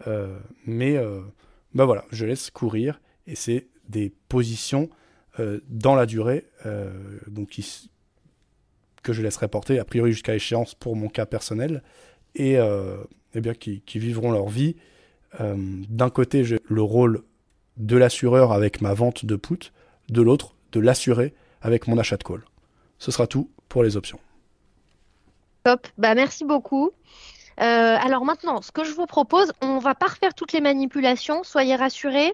Euh, 0.07 0.39
mais 0.65 0.97
euh, 0.97 1.21
bah 1.75 1.85
voilà, 1.85 2.05
je 2.11 2.25
laisse 2.25 2.51
courir 2.51 3.01
et 3.27 3.35
c'est 3.35 3.69
des 3.89 4.13
positions 4.29 4.89
euh, 5.39 5.61
dans 5.69 5.95
la 5.95 6.07
durée 6.07 6.47
donc 7.27 7.61
que 9.03 9.13
je 9.13 9.23
laisserai 9.23 9.49
porter, 9.49 9.79
a 9.79 9.85
priori 9.85 10.13
jusqu'à 10.13 10.35
échéance 10.35 10.75
pour 10.75 10.95
mon 10.97 11.09
cas 11.09 11.27
personnel, 11.27 11.83
et 12.35 12.57
eh 13.35 13.41
bien, 13.41 13.55
qui, 13.55 13.81
qui, 13.81 13.99
vivront 13.99 14.31
leur 14.31 14.49
vie. 14.49 14.77
D'un 15.39 16.11
côté, 16.11 16.45
j'ai 16.45 16.61
le 16.69 16.83
rôle 16.83 17.23
de 17.79 17.97
l'assureur 17.97 18.53
avec 18.53 18.83
ma 18.83 18.93
vente 18.93 19.25
de 19.25 19.37
put, 19.37 19.73
de 20.11 20.21
l'autre, 20.21 20.55
de 20.73 20.81
l'assurer 20.81 21.35
avec 21.63 21.89
mon 21.89 21.97
achat 21.97 22.19
de 22.19 22.25
call. 22.25 22.43
Ce 23.01 23.11
sera 23.11 23.27
tout 23.27 23.51
pour 23.69 23.83
les 23.83 23.97
options. 23.97 24.21
Top, 25.65 25.89
bah, 25.99 26.15
merci 26.15 26.45
beaucoup. 26.45 26.91
Euh, 27.61 27.97
alors 28.01 28.25
maintenant, 28.25 28.63
ce 28.63 28.71
que 28.71 28.85
je 28.85 28.93
vous 28.93 29.07
propose, 29.07 29.53
on 29.61 29.79
va 29.79 29.95
pas 29.95 30.07
refaire 30.07 30.35
toutes 30.35 30.53
les 30.53 30.61
manipulations, 30.61 31.43
soyez 31.43 31.75
rassurés. 31.75 32.33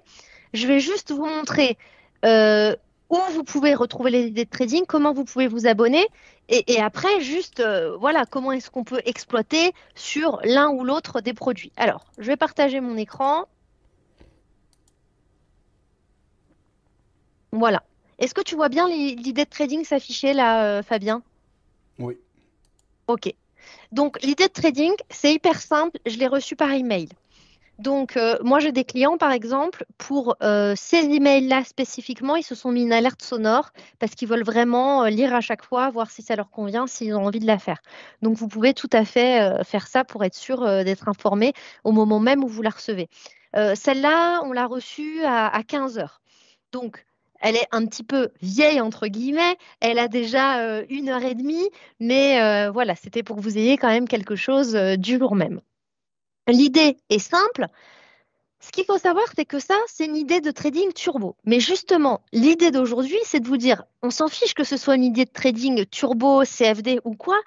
Je 0.53 0.67
vais 0.67 0.79
juste 0.79 1.11
vous 1.11 1.25
montrer 1.25 1.79
euh, 2.25 2.77
où 3.11 3.19
vous 3.33 3.43
pouvez 3.43 3.75
retrouver 3.75 4.11
les 4.11 4.27
idées 4.27 4.45
de 4.45 4.51
trading, 4.51 4.85
comment 4.87 5.13
vous 5.13 5.25
pouvez 5.25 5.49
vous 5.49 5.67
abonner, 5.67 6.07
et, 6.49 6.81
après, 6.81 7.21
juste, 7.21 7.59
euh, 7.59 7.97
voilà, 7.97 8.25
comment 8.25 8.53
est-ce 8.53 8.71
qu'on 8.71 8.85
peut 8.85 9.03
exploiter 9.05 9.73
sur 9.97 10.39
l'un 10.45 10.69
ou 10.69 10.85
l'autre 10.85 11.21
des 11.21 11.35
produits. 11.35 11.73
Alors, 11.77 12.05
je 12.19 12.27
vais 12.29 12.37
partager 12.37 12.81
mon 12.81 12.97
écran. 12.97 13.47
Voilà. 17.51 17.83
Est-ce 18.19 18.35
que 18.35 18.43
tu 18.43 18.55
vois 18.55 18.69
bien 18.69 18.89
l'idée 18.89 19.45
de 19.45 19.51
trading 19.51 19.85
s'afficher 19.85 20.33
là, 20.33 20.83
Fabien? 20.83 21.23
Oui. 21.99 22.17
Ok. 23.09 23.33
Donc, 23.93 24.21
l'idée 24.23 24.49
de 24.49 24.53
trading, 24.53 24.93
c'est 25.11 25.33
hyper 25.33 25.61
simple. 25.61 25.99
Je 26.07 26.19
l'ai 26.19 26.27
reçu 26.27 26.57
par 26.57 26.71
email. 26.73 27.09
Donc, 27.79 28.17
euh, 28.17 28.39
moi, 28.43 28.59
j'ai 28.59 28.73
des 28.73 28.85
clients, 28.85 29.19
par 29.19 29.33
exemple, 29.33 29.85
pour 29.99 30.37
euh, 30.43 30.73
ces 30.77 31.05
emails-là 31.05 31.63
spécifiquement, 31.63 32.35
ils 32.37 32.43
se 32.43 32.55
sont 32.55 32.73
mis 32.73 32.83
une 32.83 32.93
alerte 32.93 33.23
sonore 33.23 33.71
parce 33.99 34.15
qu'ils 34.15 34.29
veulent 34.29 34.45
vraiment 34.45 35.05
euh, 35.05 35.11
lire 35.11 35.35
à 35.35 35.43
chaque 35.43 35.63
fois, 35.63 35.91
voir 35.91 36.11
si 36.11 36.23
ça 36.23 36.37
leur 36.37 36.51
convient, 36.51 36.87
s'ils 36.87 37.15
ont 37.15 37.27
envie 37.27 37.41
de 37.41 37.47
la 37.47 37.59
faire. 37.59 37.83
Donc, 38.23 38.37
vous 38.37 38.49
pouvez 38.49 38.73
tout 38.73 38.89
à 38.93 39.05
fait 39.05 39.63
faire 39.65 39.89
ça 39.89 40.05
pour 40.05 40.25
être 40.25 40.35
sûr 40.35 40.65
d'être 40.85 41.09
informé 41.09 41.53
au 41.85 41.93
moment 41.93 42.19
même 42.19 42.43
où 42.43 42.49
vous 42.49 42.63
la 42.63 42.71
recevez. 42.71 43.09
Celle-là, 43.55 44.41
on 44.45 44.53
l'a 44.53 44.67
reçue 44.67 45.23
à, 45.23 45.49
à 45.49 45.63
15 45.63 45.99
heures. 45.99 46.21
Donc, 46.73 47.05
elle 47.41 47.57
est 47.57 47.69
un 47.73 47.87
petit 47.87 48.03
peu 48.03 48.31
vieille, 48.43 48.81
entre 48.81 49.07
guillemets. 49.07 49.57
Elle 49.81 49.99
a 49.99 50.09
déjà 50.09 50.61
euh, 50.61 50.85
une 50.89 51.09
heure 51.09 51.25
et 51.25 51.35
demie, 51.35 51.69
mais 52.01 52.41
euh, 52.41 52.71
voilà, 52.71 52.95
c'était 52.95 53.23
pour 53.23 53.37
que 53.37 53.41
vous 53.41 53.59
ayez 53.59 53.77
quand 53.77 53.89
même 53.89 54.09
quelque 54.09 54.37
chose 54.37 54.75
euh, 54.77 54.97
du 54.97 55.19
jour 55.19 55.35
même. 55.35 55.61
L'idée 56.49 56.97
est 57.11 57.19
simple. 57.19 57.67
Ce 58.61 58.73
qu'il 58.73 58.85
faut 58.85 58.99
savoir, 58.99 59.27
c'est 59.37 59.45
que 59.45 59.59
ça, 59.59 59.77
c'est 59.87 60.07
une 60.07 60.17
idée 60.17 60.41
de 60.41 60.51
trading 60.51 60.93
turbo. 60.93 61.37
Mais 61.45 61.61
justement, 61.61 62.23
l'idée 62.33 62.71
d'aujourd'hui, 62.71 63.19
c'est 63.25 63.41
de 63.41 63.47
vous 63.47 63.59
dire, 63.59 63.85
on 64.03 64.11
s'en 64.11 64.29
fiche 64.29 64.55
que 64.55 64.65
ce 64.65 64.77
soit 64.77 64.97
une 64.97 65.05
idée 65.05 65.25
de 65.25 65.31
trading 65.31 65.85
turbo, 65.87 66.43
CFD 66.45 67.01
ou 67.05 67.15
quoi. 67.15 67.39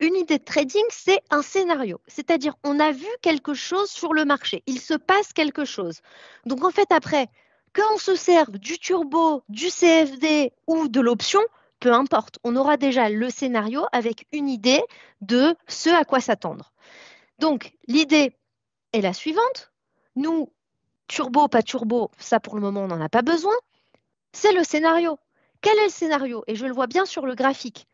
Une 0.00 0.14
idée 0.14 0.38
de 0.38 0.44
trading, 0.44 0.84
c'est 0.90 1.20
un 1.30 1.42
scénario. 1.42 2.00
C'est-à-dire, 2.06 2.54
on 2.64 2.78
a 2.78 2.92
vu 2.92 3.08
quelque 3.20 3.54
chose 3.54 3.90
sur 3.90 4.12
le 4.14 4.24
marché. 4.24 4.62
Il 4.66 4.80
se 4.80 4.94
passe 4.94 5.32
quelque 5.32 5.64
chose. 5.64 6.00
Donc, 6.46 6.64
en 6.64 6.70
fait, 6.70 6.90
après, 6.90 7.28
qu'on 7.74 7.98
se 7.98 8.14
serve 8.14 8.58
du 8.58 8.78
turbo, 8.78 9.42
du 9.48 9.68
CFD 9.68 10.52
ou 10.66 10.88
de 10.88 11.00
l'option, 11.00 11.40
peu 11.78 11.92
importe, 11.92 12.38
on 12.44 12.56
aura 12.56 12.76
déjà 12.76 13.08
le 13.08 13.30
scénario 13.30 13.86
avec 13.92 14.26
une 14.32 14.48
idée 14.48 14.82
de 15.20 15.56
ce 15.66 15.88
à 15.90 16.04
quoi 16.04 16.20
s'attendre. 16.20 16.72
Donc, 17.38 17.72
l'idée 17.86 18.36
est 18.92 19.00
la 19.00 19.12
suivante. 19.12 19.72
Nous, 20.16 20.52
turbo, 21.08 21.48
pas 21.48 21.62
turbo, 21.62 22.10
ça 22.18 22.38
pour 22.38 22.54
le 22.54 22.60
moment, 22.60 22.82
on 22.82 22.88
n'en 22.88 23.00
a 23.00 23.08
pas 23.08 23.22
besoin. 23.22 23.54
C'est 24.32 24.52
le 24.52 24.62
scénario. 24.62 25.18
Quel 25.62 25.78
est 25.78 25.84
le 25.84 25.90
scénario? 25.90 26.44
Et 26.46 26.54
je 26.54 26.66
le 26.66 26.72
vois 26.72 26.86
bien 26.86 27.06
sur 27.06 27.26
le 27.26 27.34
graphique. 27.34 27.86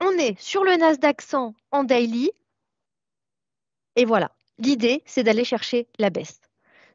On 0.00 0.10
est 0.12 0.38
sur 0.40 0.64
le 0.64 0.76
Nasdaq 0.76 1.22
100 1.22 1.54
en 1.70 1.84
daily. 1.84 2.30
Et 3.96 4.04
voilà, 4.04 4.30
l'idée, 4.58 5.02
c'est 5.06 5.22
d'aller 5.22 5.44
chercher 5.44 5.88
la 5.98 6.10
baisse. 6.10 6.40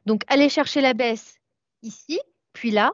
Donc, 0.06 0.22
aller 0.28 0.48
chercher 0.48 0.80
la 0.80 0.94
baisse 0.94 1.38
ici, 1.84 2.18
puis 2.52 2.70
là, 2.70 2.92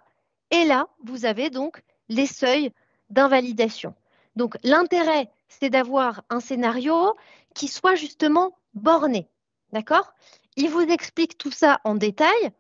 et 0.51 0.65
là, 0.65 0.89
vous 1.05 1.25
avez 1.25 1.49
donc 1.49 1.83
les 2.09 2.27
seuils 2.27 2.73
d'invalidation. 3.09 3.95
Donc 4.37 4.57
l'intérêt, 4.63 5.31
c'est 5.49 5.71
d'avoir 5.71 6.23
un 6.29 6.41
scénario 6.41 7.17
qui 7.55 7.69
soit 7.69 7.95
justement 7.95 8.57
borné. 8.75 9.29
D'accord? 9.73 10.13
Il 10.57 10.69
vous 10.69 10.81
explique 10.81 11.39
tout 11.39 11.51
ça 11.51 11.81
en 11.85 11.95
détail. 11.95 12.51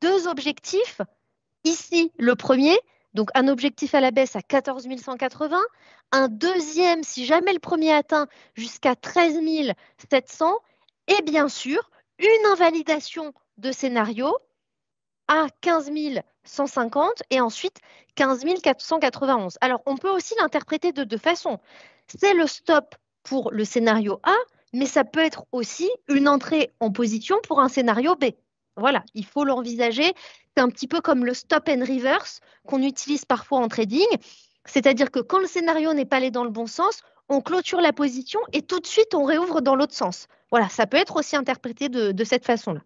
Deux 0.00 0.28
objectifs. 0.28 1.00
Ici, 1.64 2.12
le 2.18 2.34
premier, 2.34 2.78
donc 3.14 3.30
un 3.34 3.48
objectif 3.48 3.94
à 3.94 4.00
la 4.00 4.10
baisse 4.10 4.36
à 4.36 4.42
14 4.42 4.86
180. 4.98 5.60
Un 6.12 6.28
deuxième, 6.28 7.02
si 7.02 7.24
jamais 7.24 7.52
le 7.52 7.58
premier 7.58 7.92
atteint, 7.92 8.26
jusqu'à 8.54 8.94
13 8.94 9.40
700. 10.10 10.58
Et 11.08 11.22
bien 11.22 11.48
sûr, 11.48 11.90
une 12.18 12.46
invalidation 12.52 13.32
de 13.56 13.72
scénario 13.72 14.36
à 15.28 15.46
15 15.60 15.90
150 16.44 17.22
et 17.30 17.40
ensuite 17.40 17.78
15 18.16 18.44
491. 18.62 19.58
Alors, 19.60 19.82
on 19.86 19.96
peut 19.96 20.10
aussi 20.10 20.34
l'interpréter 20.38 20.92
de 20.92 21.04
deux 21.04 21.18
façons. 21.18 21.58
C'est 22.06 22.34
le 22.34 22.46
stop 22.46 22.94
pour 23.22 23.50
le 23.50 23.64
scénario 23.64 24.20
A, 24.22 24.36
mais 24.72 24.86
ça 24.86 25.04
peut 25.04 25.20
être 25.20 25.46
aussi 25.52 25.90
une 26.08 26.28
entrée 26.28 26.72
en 26.80 26.90
position 26.90 27.38
pour 27.46 27.60
un 27.60 27.68
scénario 27.68 28.14
B. 28.16 28.26
Voilà, 28.76 29.04
il 29.14 29.24
faut 29.24 29.44
l'envisager. 29.44 30.12
C'est 30.54 30.62
un 30.62 30.68
petit 30.68 30.88
peu 30.88 31.00
comme 31.00 31.24
le 31.24 31.32
stop 31.32 31.68
and 31.68 31.80
reverse 31.80 32.40
qu'on 32.66 32.82
utilise 32.82 33.24
parfois 33.24 33.58
en 33.58 33.68
trading. 33.68 34.06
C'est-à-dire 34.66 35.10
que 35.10 35.20
quand 35.20 35.38
le 35.38 35.46
scénario 35.46 35.92
n'est 35.94 36.04
pas 36.04 36.16
allé 36.16 36.30
dans 36.30 36.44
le 36.44 36.50
bon 36.50 36.66
sens, 36.66 37.02
on 37.28 37.40
clôture 37.40 37.80
la 37.80 37.92
position 37.92 38.40
et 38.52 38.62
tout 38.62 38.80
de 38.80 38.86
suite 38.86 39.14
on 39.14 39.24
réouvre 39.24 39.62
dans 39.62 39.76
l'autre 39.76 39.94
sens. 39.94 40.26
Voilà, 40.50 40.68
ça 40.68 40.86
peut 40.86 40.96
être 40.96 41.16
aussi 41.16 41.36
interprété 41.36 41.88
de 41.88 42.24
cette 42.24 42.44
façon-là. 42.44 42.80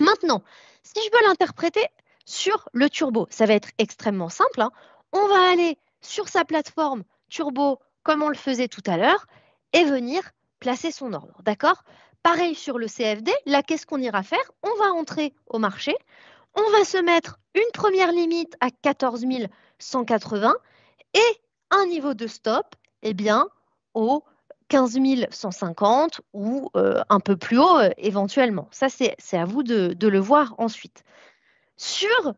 Maintenant, 0.00 0.42
si 0.82 1.00
je 1.04 1.10
veux 1.12 1.28
l'interpréter 1.28 1.86
sur 2.24 2.68
le 2.72 2.88
turbo, 2.90 3.26
ça 3.30 3.46
va 3.46 3.54
être 3.54 3.68
extrêmement 3.78 4.28
simple. 4.28 4.60
Hein. 4.60 4.72
On 5.12 5.26
va 5.28 5.50
aller 5.50 5.78
sur 6.00 6.28
sa 6.28 6.44
plateforme 6.44 7.04
turbo 7.28 7.78
comme 8.02 8.22
on 8.22 8.28
le 8.28 8.34
faisait 8.34 8.68
tout 8.68 8.82
à 8.86 8.96
l'heure 8.96 9.26
et 9.72 9.84
venir 9.84 10.22
placer 10.58 10.90
son 10.90 11.12
ordre. 11.12 11.42
D'accord? 11.42 11.84
Pareil 12.22 12.54
sur 12.54 12.78
le 12.78 12.86
CFD, 12.86 13.32
là, 13.46 13.62
qu'est-ce 13.62 13.86
qu'on 13.86 14.00
ira 14.00 14.22
faire? 14.22 14.52
On 14.62 14.74
va 14.76 14.92
entrer 14.92 15.34
au 15.46 15.58
marché, 15.58 15.94
on 16.54 16.70
va 16.70 16.84
se 16.84 16.98
mettre 16.98 17.38
une 17.54 17.70
première 17.72 18.12
limite 18.12 18.56
à 18.60 18.70
14 18.70 19.24
180 19.78 20.54
et 21.14 21.40
un 21.70 21.86
niveau 21.86 22.14
de 22.14 22.26
stop, 22.26 22.74
eh 23.02 23.14
bien, 23.14 23.48
au 23.94 24.22
15 24.70 24.98
150 25.30 26.20
ou 26.32 26.70
euh, 26.76 27.02
un 27.08 27.18
peu 27.18 27.36
plus 27.36 27.58
haut 27.58 27.78
euh, 27.78 27.90
éventuellement. 27.98 28.68
Ça, 28.70 28.88
c'est 28.88 29.16
à 29.36 29.44
vous 29.44 29.62
de, 29.64 30.08
le 30.08 30.18
voir 30.18 30.54
ensuite. 30.58 31.02
Sur 31.76 32.34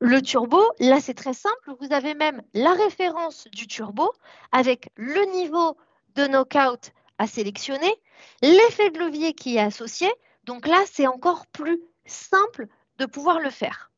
le 0.00 0.20
turbo, 0.20 0.62
là, 0.78 1.00
c'est 1.00 1.14
très 1.14 1.32
simple. 1.32 1.72
Vous 1.80 1.92
avez 1.92 2.14
même 2.14 2.42
la 2.52 2.72
référence 2.72 3.48
du 3.52 3.66
turbo 3.66 4.12
avec 4.52 4.90
le 4.96 5.24
niveau 5.32 5.76
de 6.14 6.26
knockout 6.26 6.92
à 7.18 7.26
sélectionner, 7.26 7.94
l'effet 8.42 8.90
de 8.90 8.98
levier 8.98 9.32
qui 9.32 9.56
est 9.56 9.60
associé. 9.60 10.12
Donc 10.44 10.66
là, 10.66 10.82
c'est 10.92 11.06
encore 11.06 11.46
plus 11.46 11.80
simple 12.04 12.66
de 12.98 13.06
pouvoir 13.06 13.40
le 13.40 13.50
faire. 13.50 13.90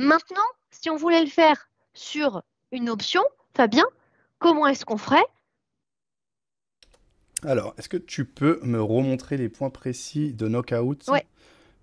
Maintenant, 0.00 0.48
si 0.70 0.90
on 0.90 0.96
voulait 0.96 1.24
le 1.24 1.30
faire 1.30 1.68
sur 1.94 2.42
une 2.72 2.90
option, 2.90 3.22
Fabien, 3.54 3.86
comment 4.40 4.66
est-ce 4.66 4.84
qu'on 4.84 4.98
ferait? 4.98 5.26
Alors, 7.44 7.74
est-ce 7.78 7.88
que 7.88 7.96
tu 7.96 8.24
peux 8.24 8.58
me 8.62 8.82
remontrer 8.82 9.36
les 9.36 9.48
points 9.48 9.70
précis 9.70 10.32
de 10.32 10.48
knockout? 10.48 11.04
Oui, 11.08 11.20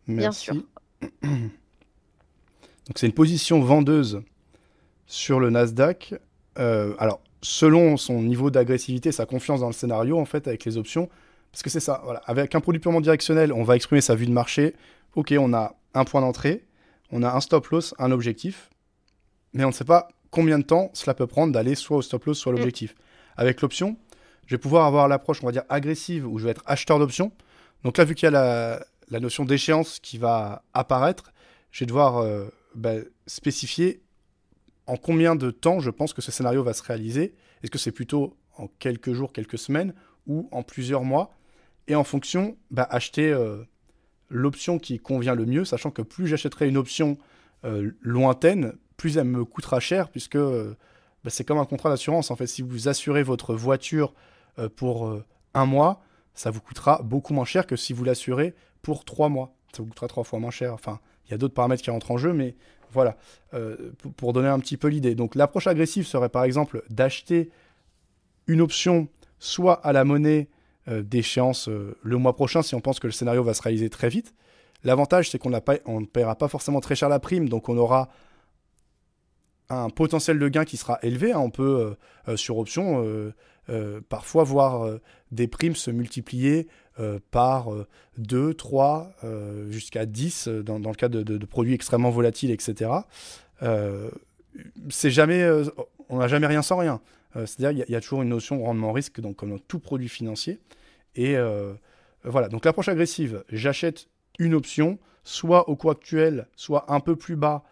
bien 0.07 0.31
sûr. 0.31 0.55
Donc, 1.21 2.97
c'est 2.97 3.07
une 3.07 3.13
position 3.13 3.61
vendeuse 3.61 4.21
sur 5.07 5.39
le 5.39 5.49
Nasdaq. 5.49 6.15
Euh, 6.59 6.93
alors, 6.99 7.21
selon 7.41 7.97
son 7.97 8.21
niveau 8.21 8.49
d'agressivité, 8.49 9.11
sa 9.11 9.25
confiance 9.25 9.61
dans 9.61 9.67
le 9.67 9.73
scénario, 9.73 10.19
en 10.19 10.25
fait, 10.25 10.47
avec 10.47 10.65
les 10.65 10.77
options, 10.77 11.09
parce 11.51 11.63
que 11.63 11.69
c'est 11.69 11.79
ça, 11.79 12.01
voilà. 12.03 12.21
Avec 12.25 12.53
un 12.53 12.59
produit 12.59 12.79
purement 12.79 13.01
directionnel, 13.01 13.53
on 13.53 13.63
va 13.63 13.75
exprimer 13.75 14.01
sa 14.01 14.15
vue 14.15 14.25
de 14.25 14.31
marché. 14.31 14.75
Ok, 15.15 15.33
on 15.37 15.53
a 15.53 15.75
un 15.93 16.03
point 16.03 16.21
d'entrée, 16.21 16.65
on 17.11 17.23
a 17.23 17.31
un 17.31 17.39
stop 17.39 17.67
loss, 17.67 17.95
un 17.97 18.11
objectif, 18.11 18.69
mais 19.53 19.63
on 19.63 19.69
ne 19.69 19.73
sait 19.73 19.85
pas 19.85 20.09
combien 20.31 20.59
de 20.59 20.65
temps 20.65 20.89
cela 20.93 21.13
peut 21.13 21.27
prendre 21.27 21.53
d'aller 21.53 21.75
soit 21.75 21.97
au 21.97 22.01
stop 22.01 22.25
loss, 22.25 22.37
soit 22.37 22.51
à 22.51 22.55
mm. 22.55 22.57
l'objectif. 22.57 22.95
Avec 23.37 23.61
l'option, 23.61 23.97
je 24.45 24.55
vais 24.55 24.59
pouvoir 24.59 24.85
avoir 24.85 25.07
l'approche, 25.07 25.41
on 25.41 25.45
va 25.45 25.51
dire, 25.51 25.63
agressive, 25.69 26.27
où 26.27 26.37
je 26.37 26.45
vais 26.45 26.51
être 26.51 26.63
acheteur 26.65 26.99
d'options. 26.99 27.31
Donc 27.83 27.97
là, 27.97 28.05
vu 28.05 28.15
qu'il 28.15 28.29
y 28.29 28.35
a 28.35 28.79
la, 29.09 29.19
notion 29.19 29.45
d'échéance 29.45 29.99
qui 29.99 30.17
va 30.17 30.63
apparaître, 30.73 31.31
je 31.71 31.81
vais 31.81 31.85
devoir 31.87 32.17
euh, 32.17 32.47
bah, 32.75 32.95
spécifier 33.27 34.01
en 34.87 34.97
combien 34.97 35.35
de 35.35 35.51
temps 35.51 35.79
je 35.79 35.89
pense 35.89 36.13
que 36.13 36.21
ce 36.21 36.31
scénario 36.31 36.63
va 36.63 36.73
se 36.73 36.83
réaliser. 36.83 37.33
Est-ce 37.63 37.71
que 37.71 37.77
c'est 37.77 37.91
plutôt 37.91 38.37
en 38.57 38.67
quelques 38.79 39.13
jours, 39.13 39.33
quelques 39.33 39.57
semaines, 39.57 39.93
ou 40.27 40.47
en 40.51 40.63
plusieurs 40.63 41.03
mois? 41.03 41.31
Et 41.87 41.95
en 41.95 42.03
fonction, 42.03 42.57
bah, 42.71 42.87
acheter 42.89 43.31
euh, 43.31 43.63
l'option 44.29 44.79
qui 44.79 44.99
convient 44.99 45.35
le 45.35 45.45
mieux, 45.45 45.65
sachant 45.65 45.91
que 45.91 46.01
plus 46.01 46.27
j'achèterai 46.27 46.67
une 46.67 46.77
option 46.77 47.17
euh, 47.63 47.91
lointaine, 48.01 48.73
plus 48.97 49.17
elle 49.17 49.25
me 49.25 49.43
coûtera 49.43 49.79
cher, 49.79 50.09
puisque 50.09 50.37
bah, 50.37 51.29
c'est 51.29 51.43
comme 51.43 51.57
un 51.57 51.65
contrat 51.65 51.89
d'assurance. 51.89 52.29
En 52.29 52.35
fait, 52.35 52.47
si 52.47 52.61
vous 52.61 52.87
assurez 52.87 53.23
votre 53.23 53.55
voiture 53.55 54.13
pour 54.75 55.07
euh, 55.07 55.23
un 55.53 55.65
mois, 55.65 56.01
ça 56.33 56.51
vous 56.51 56.61
coûtera 56.61 57.01
beaucoup 57.03 57.33
moins 57.33 57.45
cher 57.45 57.65
que 57.67 57.75
si 57.75 57.93
vous 57.93 58.03
l'assurez 58.03 58.53
pour 58.81 59.05
trois 59.05 59.29
mois. 59.29 59.53
Ça 59.75 59.83
vous 59.83 59.89
coûtera 59.89 60.07
trois 60.07 60.23
fois 60.23 60.39
moins 60.39 60.51
cher. 60.51 60.73
Enfin, 60.73 60.99
il 61.25 61.31
y 61.31 61.33
a 61.33 61.37
d'autres 61.37 61.53
paramètres 61.53 61.83
qui 61.83 61.91
rentrent 61.91 62.11
en 62.11 62.17
jeu, 62.17 62.33
mais 62.33 62.55
voilà, 62.91 63.17
euh, 63.53 63.91
pour 64.17 64.33
donner 64.33 64.47
un 64.47 64.59
petit 64.59 64.77
peu 64.77 64.87
l'idée. 64.87 65.15
Donc 65.15 65.35
l'approche 65.35 65.67
agressive 65.67 66.05
serait 66.05 66.29
par 66.29 66.43
exemple 66.43 66.83
d'acheter 66.89 67.49
une 68.47 68.61
option 68.61 69.07
soit 69.39 69.73
à 69.85 69.91
la 69.91 70.03
monnaie 70.03 70.49
d'échéance 70.87 71.67
le 71.67 72.17
mois 72.17 72.35
prochain 72.35 72.61
si 72.61 72.75
on 72.75 72.79
pense 72.79 72.99
que 72.99 73.07
le 73.07 73.11
scénario 73.11 73.43
va 73.43 73.55
se 73.55 73.61
réaliser 73.63 73.89
très 73.89 74.07
vite. 74.07 74.35
L'avantage, 74.83 75.31
c'est 75.31 75.39
qu'on 75.39 75.49
ne 75.49 76.05
paiera 76.05 76.35
pas 76.35 76.47
forcément 76.47 76.79
très 76.79 76.95
cher 76.95 77.09
la 77.09 77.19
prime, 77.19 77.49
donc 77.49 77.69
on 77.69 77.77
aura 77.77 78.09
un 79.69 79.89
potentiel 79.89 80.39
de 80.39 80.47
gain 80.47 80.65
qui 80.65 80.77
sera 80.77 80.99
élevé. 81.01 81.33
Hein. 81.33 81.39
On 81.39 81.49
peut, 81.49 81.97
euh, 82.27 82.31
euh, 82.31 82.37
sur 82.37 82.57
option, 82.57 83.03
euh, 83.03 83.33
parfois 84.09 84.43
voir 84.43 84.99
des 85.31 85.47
primes 85.47 85.75
se 85.75 85.91
multiplier 85.91 86.67
par 87.31 87.69
2, 88.17 88.53
3, 88.53 89.11
jusqu'à 89.69 90.05
10 90.05 90.47
dans, 90.47 90.77
le 90.77 90.93
cas 90.93 91.09
de, 91.09 91.45
produits 91.45 91.73
extrêmement 91.73 92.09
volatiles, 92.09 92.51
etc. 92.51 92.91
c'est 94.89 95.11
jamais, 95.11 95.47
on 96.09 96.19
n'a 96.19 96.27
jamais 96.27 96.47
rien 96.47 96.61
sans 96.61 96.77
rien. 96.77 97.01
C'est-à-dire 97.33 97.85
il 97.87 97.91
y, 97.91 97.95
a 97.95 98.01
toujours 98.01 98.21
une 98.21 98.29
notion 98.29 98.57
de 98.57 98.61
rendement 98.61 98.91
risque, 98.91 99.19
donc 99.19 99.35
comme 99.35 99.49
dans 99.49 99.59
tout 99.59 99.79
produit 99.79 100.09
financier. 100.09 100.59
Et 101.15 101.35
voilà, 102.23 102.49
donc 102.49 102.65
l'approche 102.65 102.89
agressive, 102.89 103.43
j'achète 103.49 104.07
une 104.39 104.53
option, 104.53 104.99
soit 105.23 105.69
au 105.69 105.75
coût 105.75 105.89
actuel, 105.89 106.47
soit 106.55 106.91
un 106.91 106.99
peu 106.99 107.15
plus 107.15 107.35
bas 107.35 107.63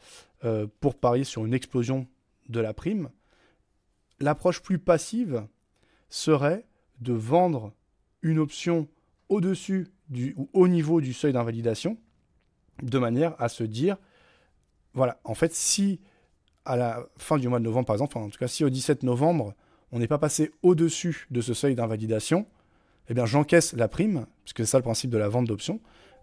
euh, 0.46 0.68
pour 0.80 0.96
parier 0.96 1.24
sur 1.24 1.46
une 1.46 1.54
explosion 1.54 2.08
de 2.50 2.60
la 2.60 2.74
prime. 2.74 3.10
L'approche 4.20 4.62
plus 4.62 4.80
passive 4.80 5.46
serait 6.14 6.64
de 7.02 7.12
vendre 7.12 7.74
une 8.22 8.38
option 8.38 8.88
au-dessus 9.30 9.88
du, 10.10 10.36
ou 10.38 10.48
au 10.54 10.68
niveau 10.68 11.02
du 11.02 11.12
seuil 11.12 11.34
d'invalidation, 11.34 11.98
de 12.84 13.00
manière 13.00 13.34
à 13.42 13.50
se 13.50 13.64
dire, 13.64 13.98
voilà, 14.94 15.20
en 15.24 15.34
fait, 15.34 15.56
si 15.56 16.00
à 16.66 16.78
la 16.78 17.04
fin 17.18 17.38
du 17.40 17.48
mois 17.48 17.58
de 17.58 17.64
novembre, 17.64 17.88
par 17.88 17.96
exemple, 17.96 18.20
en 18.20 18.30
tout 18.30 18.38
cas, 18.38 18.48
si 18.48 18.64
au 18.64 18.70
17 18.70 19.02
novembre, 19.02 19.56
on 19.92 19.98
n'est 19.98 20.08
pas 20.08 20.20
passé 20.20 20.52
au-dessus 20.62 21.26
de 21.32 21.42
ce 21.42 21.56
seuil 21.56 21.74
d'invalidation, 21.74 22.46
eh 23.10 23.16
bien, 23.16 23.26
j'encaisse 23.26 23.74
la 23.74 23.88
prime, 23.88 24.28
puisque 24.44 24.60
c'est 24.60 24.72
ça 24.72 24.78
le 24.78 24.84
principe 24.84 25.10
de 25.10 25.18
la 25.18 25.30
vente 25.30 25.48
d'option. 25.48 25.82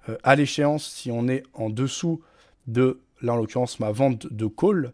Euh, 0.09 0.17
à 0.23 0.37
l'échéance, 0.37 0.87
si 0.89 1.11
on 1.11 1.27
est 1.27 1.43
en 1.53 1.69
dessous 1.69 2.23
de 2.69 3.01
là 3.23 3.35
en 3.35 3.37
l'occurrence 3.37 3.81
ma 3.81 3.91
vente 3.91 4.33
de 4.33 4.47
call, 4.47 4.93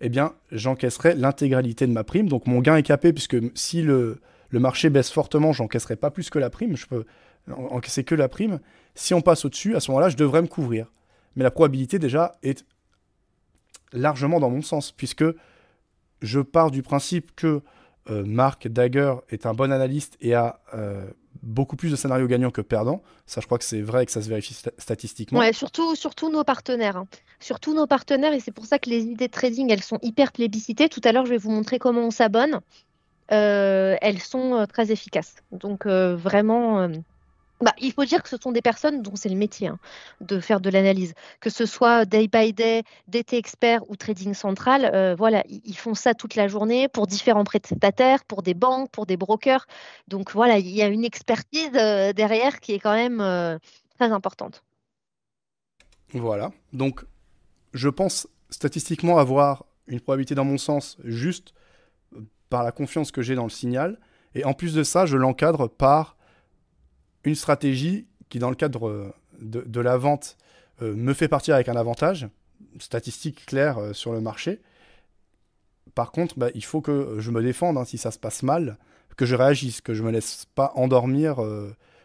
eh 0.00 0.08
bien 0.08 0.34
j'encaisserai 0.50 1.14
l'intégralité 1.14 1.86
de 1.86 1.92
ma 1.92 2.04
prime. 2.04 2.28
Donc 2.28 2.46
mon 2.46 2.60
gain 2.60 2.76
est 2.76 2.82
capé 2.82 3.12
puisque 3.12 3.36
si 3.54 3.82
le, 3.82 4.20
le 4.48 4.60
marché 4.60 4.90
baisse 4.90 5.10
fortement, 5.10 5.52
j'encaisserai 5.52 5.96
pas 5.96 6.10
plus 6.10 6.30
que 6.30 6.38
la 6.38 6.50
prime, 6.50 6.76
je 6.76 6.86
peux 6.86 7.04
encaisser 7.50 8.04
que 8.04 8.14
la 8.14 8.28
prime. 8.28 8.60
Si 8.94 9.14
on 9.14 9.20
passe 9.20 9.44
au-dessus, 9.44 9.76
à 9.76 9.80
ce 9.80 9.90
moment-là, 9.90 10.08
je 10.08 10.16
devrais 10.16 10.42
me 10.42 10.46
couvrir. 10.46 10.92
Mais 11.36 11.44
la 11.44 11.50
probabilité 11.50 11.98
déjà 11.98 12.32
est 12.42 12.64
largement 13.92 14.40
dans 14.40 14.50
mon 14.50 14.62
sens 14.62 14.92
puisque 14.92 15.24
je 16.22 16.40
pars 16.40 16.70
du 16.70 16.82
principe 16.82 17.34
que 17.36 17.62
euh, 18.08 18.24
Mark 18.24 18.68
Dagger 18.68 19.14
est 19.28 19.46
un 19.46 19.54
bon 19.54 19.72
analyste 19.72 20.16
et 20.20 20.34
a 20.34 20.60
euh, 20.74 21.06
beaucoup 21.42 21.76
plus 21.76 21.90
de 21.90 21.96
scénarios 21.96 22.26
gagnants 22.26 22.50
que 22.50 22.60
perdants. 22.60 23.02
Ça, 23.26 23.40
je 23.40 23.46
crois 23.46 23.58
que 23.58 23.64
c'est 23.64 23.80
vrai 23.80 24.04
et 24.04 24.06
que 24.06 24.12
ça 24.12 24.22
se 24.22 24.28
vérifie 24.28 24.54
statistiquement. 24.78 25.40
Ouais, 25.40 25.52
surtout, 25.52 25.94
surtout 25.96 26.30
nos 26.30 26.44
partenaires. 26.44 26.96
Hein. 26.96 27.08
Surtout 27.40 27.74
nos 27.74 27.86
partenaires, 27.86 28.32
et 28.32 28.40
c'est 28.40 28.52
pour 28.52 28.64
ça 28.64 28.78
que 28.78 28.88
les 28.88 29.02
idées 29.02 29.26
de 29.26 29.32
trading, 29.32 29.70
elles 29.70 29.82
sont 29.82 29.98
hyper 30.02 30.32
plébiscitées. 30.32 30.88
Tout 30.88 31.00
à 31.04 31.12
l'heure, 31.12 31.26
je 31.26 31.30
vais 31.30 31.36
vous 31.36 31.50
montrer 31.50 31.78
comment 31.78 32.06
on 32.06 32.10
s'abonne. 32.10 32.60
Euh, 33.32 33.96
elles 34.00 34.20
sont 34.20 34.54
euh, 34.54 34.66
très 34.66 34.92
efficaces. 34.92 35.36
Donc, 35.52 35.86
euh, 35.86 36.16
vraiment. 36.16 36.88
Bah, 37.62 37.72
il 37.80 37.90
faut 37.92 38.04
dire 38.04 38.22
que 38.22 38.28
ce 38.28 38.36
sont 38.36 38.52
des 38.52 38.60
personnes 38.60 39.00
dont 39.00 39.16
c'est 39.16 39.30
le 39.30 39.34
métier 39.34 39.68
hein, 39.68 39.78
de 40.20 40.40
faire 40.40 40.60
de 40.60 40.68
l'analyse, 40.68 41.14
que 41.40 41.48
ce 41.48 41.64
soit 41.64 42.04
day 42.04 42.28
by 42.28 42.52
day, 42.52 42.82
DT 43.08 43.38
expert 43.38 43.88
ou 43.88 43.96
trading 43.96 44.34
central. 44.34 45.14
Voilà, 45.16 45.42
ils 45.48 45.76
font 45.76 45.94
ça 45.94 46.12
toute 46.12 46.34
la 46.34 46.48
journée 46.48 46.86
pour 46.86 47.06
différents 47.06 47.44
prestataires, 47.44 48.24
pour 48.26 48.42
des 48.42 48.52
banques, 48.52 48.90
pour 48.90 49.06
des 49.06 49.16
brokers. 49.16 49.66
Donc 50.06 50.32
voilà, 50.32 50.58
il 50.58 50.68
y 50.68 50.82
a 50.82 50.86
une 50.86 51.02
expertise 51.02 51.72
derrière 51.72 52.60
qui 52.60 52.74
est 52.74 52.78
quand 52.78 52.94
même 52.94 53.58
très 53.98 54.12
importante. 54.12 54.62
Voilà. 56.12 56.52
Donc, 56.74 57.06
je 57.72 57.88
pense 57.88 58.28
statistiquement 58.50 59.16
avoir 59.16 59.64
une 59.86 60.00
probabilité 60.00 60.34
dans 60.34 60.44
mon 60.44 60.58
sens 60.58 60.98
juste 61.04 61.54
par 62.50 62.62
la 62.62 62.72
confiance 62.72 63.10
que 63.10 63.22
j'ai 63.22 63.34
dans 63.34 63.44
le 63.44 63.50
signal. 63.50 63.98
Et 64.34 64.44
en 64.44 64.54
plus 64.54 64.74
de 64.74 64.82
ça, 64.82 65.06
je 65.06 65.16
l'encadre 65.16 65.68
par 65.68 66.16
une 67.24 67.34
stratégie 67.34 68.06
qui, 68.28 68.38
dans 68.38 68.50
le 68.50 68.56
cadre 68.56 68.88
euh, 68.88 69.12
de, 69.40 69.80
la 69.80 69.96
vente, 69.96 70.36
euh, 70.82 70.94
me 70.94 71.14
fait 71.14 71.28
partir 71.28 71.54
avec 71.54 71.68
un 71.68 71.76
avantage, 71.76 72.28
statistique 72.78 73.46
claire 73.46 73.78
euh, 73.78 73.92
sur 73.92 74.12
le 74.12 74.20
marché. 74.20 74.60
Par 75.94 76.12
contre, 76.12 76.38
bah, 76.38 76.48
il 76.54 76.64
faut 76.64 76.80
que 76.80 77.16
je 77.18 77.30
me 77.30 77.42
défende 77.42 77.78
hein, 77.78 77.84
si 77.84 77.98
ça 77.98 78.10
se 78.10 78.18
passe 78.18 78.42
mal, 78.42 78.78
que 79.16 79.24
je 79.24 79.34
réagisse, 79.34 79.80
que 79.80 79.94
je 79.94 80.02
ne 80.02 80.08
me 80.08 80.12
laisse 80.12 80.46
pas 80.54 80.72
endormir. 80.74 81.38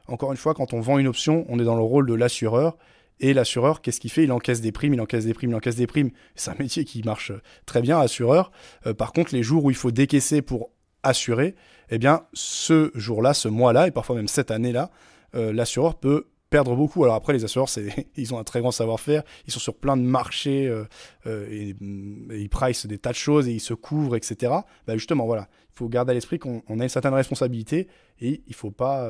encore 0.07 0.31
une 0.31 0.37
fois, 0.37 0.53
quand 0.53 0.73
on 0.73 0.79
vend 0.79 0.97
une 0.97 1.07
option, 1.07 1.45
on 1.49 1.59
est 1.59 1.65
dans 1.65 1.75
le 1.75 1.81
rôle 1.81 2.07
de 2.07 2.13
l'assureur. 2.13 2.77
Et 3.21 3.33
l'assureur, 3.33 3.81
qu'est-ce 3.81 4.01
qu'il 4.01 4.11
fait? 4.11 4.23
Il 4.23 4.31
encaisse 4.31 4.59
des 4.59 4.71
primes, 4.71 4.95
il 4.95 5.01
encaisse 5.01 5.25
des 5.25 5.33
primes, 5.33 5.51
il 5.51 5.55
encaisse 5.55 5.77
des 5.77 5.87
primes. 5.87 6.11
C'est 6.35 6.51
un 6.51 6.55
métier 6.59 6.83
qui 6.83 7.03
marche 7.03 7.31
très 7.65 7.81
bien, 7.81 7.99
assureur. 7.99 8.51
par 8.97 9.13
contre, 9.13 9.33
les 9.33 9.43
jours 9.43 9.63
où 9.63 9.69
il 9.69 9.75
faut 9.75 9.91
décaisser 9.91 10.41
pour 10.41 10.71
assurer, 11.03 11.55
eh 11.89 11.97
bien, 11.97 12.23
ce 12.33 12.91
jour-là, 12.95 13.33
ce 13.33 13.47
mois-là, 13.47 13.87
et 13.87 13.91
parfois 13.91 14.15
même 14.15 14.27
cette 14.27 14.51
année-là, 14.51 14.91
euh, 15.35 15.53
l'assureur 15.53 15.95
peut 15.95 16.27
perdre 16.49 16.75
beaucoup. 16.75 17.03
Alors 17.03 17.15
après, 17.15 17.33
les 17.33 17.43
assureurs, 17.43 17.69
ils 18.15 18.33
ont 18.33 18.39
un 18.39 18.43
très 18.43 18.59
grand 18.59 18.71
savoir-faire. 18.71 19.23
Ils 19.47 19.53
sont 19.53 19.59
sur 19.59 19.75
plein 19.75 19.97
de 19.97 20.01
marchés 20.01 20.67
euh, 20.67 20.85
euh, 21.25 21.47
et, 21.49 21.75
ils 21.79 22.49
price 22.49 22.85
des 22.85 22.97
tas 22.97 23.11
de 23.11 23.15
choses 23.15 23.47
et 23.47 23.53
ils 23.53 23.61
se 23.61 23.73
couvrent, 23.73 24.15
etc. 24.15 24.53
Bah 24.87 24.97
justement, 24.97 25.25
voilà, 25.25 25.47
il 25.71 25.77
faut 25.77 25.89
garder 25.89 26.11
à 26.11 26.13
l'esprit 26.13 26.39
qu'on 26.39 26.61
a 26.67 26.83
une 26.83 26.89
certaine 26.89 27.13
responsabilité 27.13 27.87
et 28.19 28.41
il 28.45 28.51
ne 28.51 28.55
faut 28.55 28.71
pas 28.71 29.09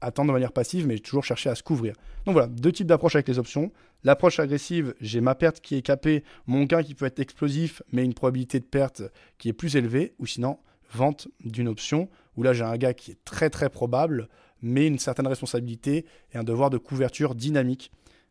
attendre 0.00 0.28
de 0.28 0.32
manière 0.32 0.52
passive, 0.52 0.86
mais 0.86 0.98
toujours 0.98 1.24
chercher 1.24 1.50
à 1.50 1.54
se 1.54 1.62
couvrir. 1.62 1.94
Donc 2.24 2.34
voilà, 2.34 2.48
deux 2.48 2.72
types 2.72 2.86
d'approches 2.86 3.16
avec 3.16 3.28
les 3.28 3.38
options. 3.38 3.72
L'approche 4.04 4.38
agressive, 4.38 4.94
j'ai 5.00 5.20
ma 5.20 5.34
perte 5.34 5.60
qui 5.60 5.74
est 5.76 5.82
capée, 5.82 6.22
mon 6.46 6.64
gain 6.64 6.82
qui 6.82 6.94
peut 6.94 7.06
être 7.06 7.18
explosif, 7.18 7.82
mais 7.92 8.04
une 8.04 8.14
probabilité 8.14 8.60
de 8.60 8.64
perte 8.64 9.02
qui 9.38 9.48
est 9.48 9.52
plus 9.52 9.76
élevée, 9.76 10.14
ou 10.18 10.26
sinon, 10.26 10.58
vente 10.92 11.28
d'une 11.44 11.68
option, 11.68 12.08
où 12.36 12.42
là 12.42 12.52
j'ai 12.52 12.64
un 12.64 12.76
gars 12.76 12.94
qui 12.94 13.12
est 13.12 13.24
très 13.24 13.50
très 13.50 13.68
probable, 13.70 14.28
mais 14.62 14.86
une 14.86 14.98
certaine 14.98 15.26
responsabilité 15.26 16.06
et 16.32 16.38
un 16.38 16.44
devoir 16.44 16.70
de 16.70 16.78
couverture 16.78 17.34
dynamique. 17.34 17.90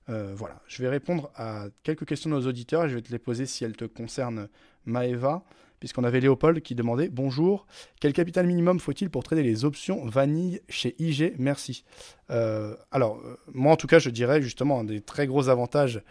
Euh, 0.10 0.34
voilà, 0.36 0.62
je 0.68 0.82
vais 0.82 0.90
répondre 0.90 1.32
à 1.36 1.66
quelques 1.84 2.06
questions 2.06 2.30
de 2.30 2.36
nos 2.36 2.48
auditeurs 2.48 2.86
et 2.86 2.90
je 2.90 2.96
vais 2.96 3.02
te 3.02 3.12
les 3.12 3.20
poser 3.20 3.46
si 3.46 3.66
elles 3.66 3.76
te 3.76 3.86
concernent, 3.86 4.48
Maeva, 4.86 5.44
puisqu'on 5.80 6.04
avait 6.04 6.20
Léopold 6.20 6.62
qui 6.62 6.76
demandait 6.76 7.10
Bonjour, 7.10 7.68
quel 8.00 8.14
capital 8.14 8.48
minimum 8.48 8.80
faut-il 8.80 9.10
pour 9.10 9.24
trader 9.24 9.44
les 9.44 9.66
options 9.66 10.06
vanille 10.06 10.62
chez 10.70 10.96
IG 11.00 11.36
Merci. 11.38 11.84
Euh, 12.30 12.76
alors, 12.92 13.18
euh, 13.18 13.38
moi 13.54 13.74
en 13.74 13.76
tout 13.76 13.88
cas, 13.88 14.00
je 14.00 14.10
dirais 14.10 14.42
justement 14.42 14.80
un 14.80 14.84
des 14.84 15.02
très 15.02 15.28
gros 15.28 15.50
avantages 15.50 16.02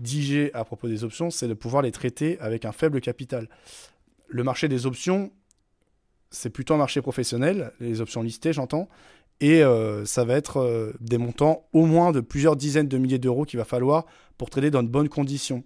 d'IG 0.00 0.50
à 0.54 0.64
propos 0.64 0.88
des 0.88 1.04
options, 1.04 1.30
c'est 1.30 1.48
de 1.48 1.54
pouvoir 1.54 1.82
les 1.82 1.92
traiter 1.92 2.38
avec 2.40 2.64
un 2.64 2.72
faible 2.72 3.00
capital. 3.00 3.48
Le 4.28 4.42
marché 4.42 4.68
des 4.68 4.86
options, 4.86 5.30
c'est 6.30 6.50
plutôt 6.50 6.74
un 6.74 6.78
marché 6.78 7.00
professionnel, 7.00 7.72
les 7.80 8.00
options 8.00 8.22
listées, 8.22 8.52
j'entends, 8.52 8.88
et 9.40 9.62
euh, 9.62 10.04
ça 10.04 10.24
va 10.24 10.34
être 10.34 10.94
des 11.00 11.18
montants 11.18 11.66
au 11.72 11.86
moins 11.86 12.10
de 12.10 12.20
plusieurs 12.20 12.56
dizaines 12.56 12.88
de 12.88 12.98
milliers 12.98 13.18
d'euros 13.18 13.44
qu'il 13.44 13.58
va 13.58 13.64
falloir 13.64 14.06
pour 14.36 14.50
trader 14.50 14.70
dans 14.70 14.82
de 14.82 14.88
bonnes 14.88 15.08
conditions. 15.08 15.62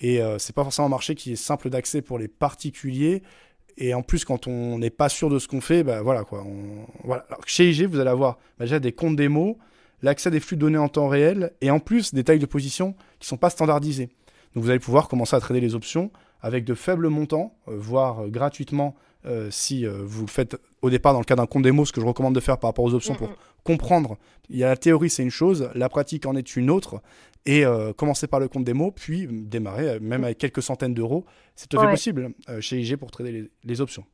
Et 0.00 0.20
euh, 0.20 0.38
c'est 0.38 0.54
pas 0.54 0.62
forcément 0.62 0.86
un 0.86 0.90
marché 0.90 1.14
qui 1.14 1.32
est 1.32 1.36
simple 1.36 1.70
d'accès 1.70 2.02
pour 2.02 2.18
les 2.18 2.28
particuliers. 2.28 3.22
Et 3.76 3.94
en 3.94 4.02
plus, 4.02 4.24
quand 4.24 4.46
on 4.46 4.78
n'est 4.78 4.90
pas 4.90 5.08
sûr 5.08 5.30
de 5.30 5.38
ce 5.38 5.48
qu'on 5.48 5.60
fait, 5.60 5.82
bah 5.82 6.02
voilà 6.02 6.24
quoi. 6.24 6.44
Voilà. 7.02 7.26
chez 7.46 7.70
IG, 7.70 7.86
vous 7.86 7.98
allez 7.98 8.10
avoir 8.10 8.38
bah, 8.58 8.66
déjà 8.66 8.78
des 8.78 8.92
comptes 8.92 9.16
démo, 9.16 9.58
l'accès 10.02 10.28
à 10.28 10.30
des 10.30 10.40
flux 10.40 10.56
de 10.56 10.60
données 10.60 10.78
en 10.78 10.88
temps 10.88 11.08
réel, 11.08 11.52
et 11.60 11.70
en 11.70 11.80
plus 11.80 12.14
des 12.14 12.22
tailles 12.22 12.38
de 12.38 12.46
position 12.46 12.92
qui 13.18 13.26
ne 13.26 13.26
sont 13.26 13.36
pas 13.36 13.50
standardisées. 13.50 14.10
Donc 14.54 14.62
vous 14.62 14.70
allez 14.70 14.78
pouvoir 14.78 15.08
commencer 15.08 15.34
à 15.34 15.40
trader 15.40 15.60
les 15.60 15.74
options 15.74 16.12
avec 16.40 16.64
de 16.64 16.74
faibles 16.74 17.08
montants, 17.08 17.56
voire 17.66 18.28
gratuitement 18.28 18.94
euh, 19.26 19.50
si 19.50 19.86
euh, 19.86 20.02
vous 20.04 20.22
le 20.22 20.30
faites 20.30 20.56
au 20.82 20.90
départ 20.90 21.12
dans 21.12 21.18
le 21.18 21.24
cas 21.24 21.36
d'un 21.36 21.46
compte 21.46 21.62
démo, 21.62 21.84
ce 21.84 21.92
que 21.92 22.00
je 22.00 22.06
recommande 22.06 22.34
de 22.34 22.40
faire 22.40 22.58
par 22.58 22.68
rapport 22.68 22.84
aux 22.84 22.94
options 22.94 23.14
pour 23.14 23.30
comprendre. 23.62 24.18
Il 24.50 24.58
y 24.58 24.64
a 24.64 24.68
la 24.68 24.76
théorie, 24.76 25.08
c'est 25.08 25.22
une 25.22 25.30
chose, 25.30 25.70
la 25.74 25.88
pratique 25.88 26.26
en 26.26 26.36
est 26.36 26.56
une 26.56 26.70
autre. 26.70 27.00
Et 27.46 27.64
euh, 27.64 27.92
commencer 27.92 28.26
par 28.26 28.40
le 28.40 28.48
compte 28.48 28.64
démo, 28.64 28.90
puis 28.90 29.26
démarrer, 29.30 30.00
même 30.00 30.22
mm. 30.22 30.24
avec 30.24 30.38
quelques 30.38 30.62
centaines 30.62 30.94
d'euros, 30.94 31.24
c'est 31.56 31.68
tout 31.68 31.78
à 31.78 31.84
fait 31.84 31.90
possible 31.90 32.32
chez 32.60 32.80
IG 32.80 32.96
pour 32.96 33.10
trader 33.10 33.50
les, 33.64 33.80
options. 33.80 34.04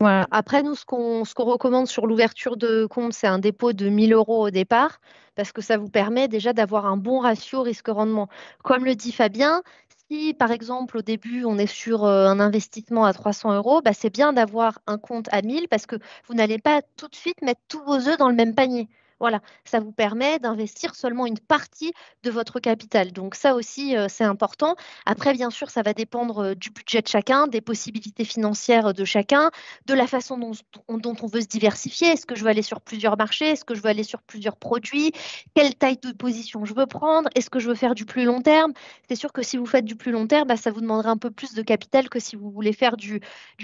Voilà. 0.00 0.26
Après, 0.30 0.62
nous, 0.62 0.74
ce 0.74 0.84
qu'on 0.84 1.24
recommande 1.44 1.86
sur 1.86 2.06
l'ouverture 2.06 2.56
de 2.56 2.86
compte, 2.86 3.12
c'est 3.12 3.26
un 3.26 3.38
dépôt 3.38 3.72
de 3.72 3.88
1000 3.88 4.12
euros 4.12 4.46
au 4.46 4.50
départ, 4.50 5.00
parce 5.36 5.52
que 5.52 5.62
ça 5.62 5.76
vous 5.78 5.88
permet 5.88 6.28
déjà 6.28 6.52
d'avoir 6.52 6.86
un 6.86 6.96
bon 6.96 7.20
ratio 7.20 7.62
risque-rendement. 7.62 8.28
Comme 8.62 8.84
le 8.84 8.94
dit 8.94 9.12
Fabien, 9.12 9.62
si, 10.10 10.34
par 10.34 10.50
exemple, 10.52 10.96
au 10.98 11.02
début, 11.02 11.44
on 11.44 11.58
est 11.58 11.66
sur 11.66 12.04
euh, 12.04 12.26
un 12.28 12.40
investissement 12.40 13.04
à 13.04 13.12
300 13.12 13.54
euros, 13.54 13.82
bah, 13.82 13.92
c'est 13.92 14.10
bien 14.10 14.32
d'avoir 14.32 14.80
un 14.86 14.98
compte 14.98 15.28
à 15.32 15.42
1000 15.42 15.68
parce 15.68 15.86
que 15.86 15.96
vous 16.26 16.34
n'allez 16.34 16.58
pas 16.58 16.82
tout 16.96 17.08
de 17.08 17.14
suite 17.14 17.42
mettre 17.42 17.60
tous 17.68 17.82
vos 17.84 18.08
œufs 18.08 18.16
dans 18.18 18.28
le 18.28 18.34
même 18.34 18.54
panier. 18.54 18.88
Voilà, 19.18 19.40
ça 19.64 19.80
vous 19.80 19.92
permet 19.92 20.38
d'investir 20.38 20.94
seulement 20.94 21.24
une 21.24 21.38
partie 21.38 21.92
de 22.22 22.30
votre 22.30 22.60
capital. 22.60 23.12
Donc 23.12 23.34
ça 23.34 23.54
aussi, 23.54 23.96
euh, 23.96 24.08
c'est 24.10 24.24
important. 24.24 24.76
Après, 25.06 25.32
bien 25.32 25.48
sûr, 25.48 25.70
ça 25.70 25.80
va 25.80 25.94
dépendre 25.94 26.38
euh, 26.50 26.54
du 26.54 26.68
budget 26.68 27.00
de 27.00 27.08
chacun, 27.08 27.46
des 27.46 27.62
possibilités 27.62 28.24
financières 28.24 28.92
de 28.92 29.04
chacun, 29.06 29.50
de 29.86 29.94
la 29.94 30.06
façon 30.06 30.38
dont, 30.38 31.14
on 31.22 31.26
veut 31.26 31.40
se 31.40 31.46
diversifier. 31.46 32.08
Est-ce 32.08 32.26
que 32.26 32.34
je 32.34 32.44
veux 32.44 32.50
aller 32.50 32.60
sur 32.60 32.82
plusieurs 32.82 33.16
marchés? 33.16 33.48
Est-ce 33.48 33.64
que 33.64 33.74
je 33.74 33.80
veux 33.80 33.88
aller 33.88 34.02
sur 34.02 34.20
plusieurs 34.20 34.56
produits? 34.56 35.12
Quelle 35.54 35.74
taille 35.74 35.96
de 35.96 36.12
position 36.12 36.66
je 36.66 36.74
veux 36.74 36.86
prendre? 36.86 37.30
Est-ce 37.34 37.48
que 37.48 37.58
je 37.58 37.68
veux 37.68 37.74
faire 37.74 37.94
du 37.94 38.04
plus 38.04 38.24
long 38.24 38.42
terme? 38.42 38.72
C'est 39.08 39.16
sûr 39.16 39.32
que 39.32 39.42
si 39.42 39.56
vous 39.56 39.66
faites 39.66 39.86
du 39.86 39.96
plus 39.96 40.12
long 40.12 40.26
terme, 40.26 40.46
bah, 40.46 40.58
ça 40.58 40.70
vous 40.70 40.82
demandera 40.82 41.10
un 41.10 41.16
peu 41.16 41.30
plus 41.30 41.54
de 41.54 41.62
capital 41.62 42.10
que 42.10 42.20
si 42.20 42.36
vous 42.36 42.50
voulez 42.50 42.74
faire 42.74 42.98
du, 42.98 43.22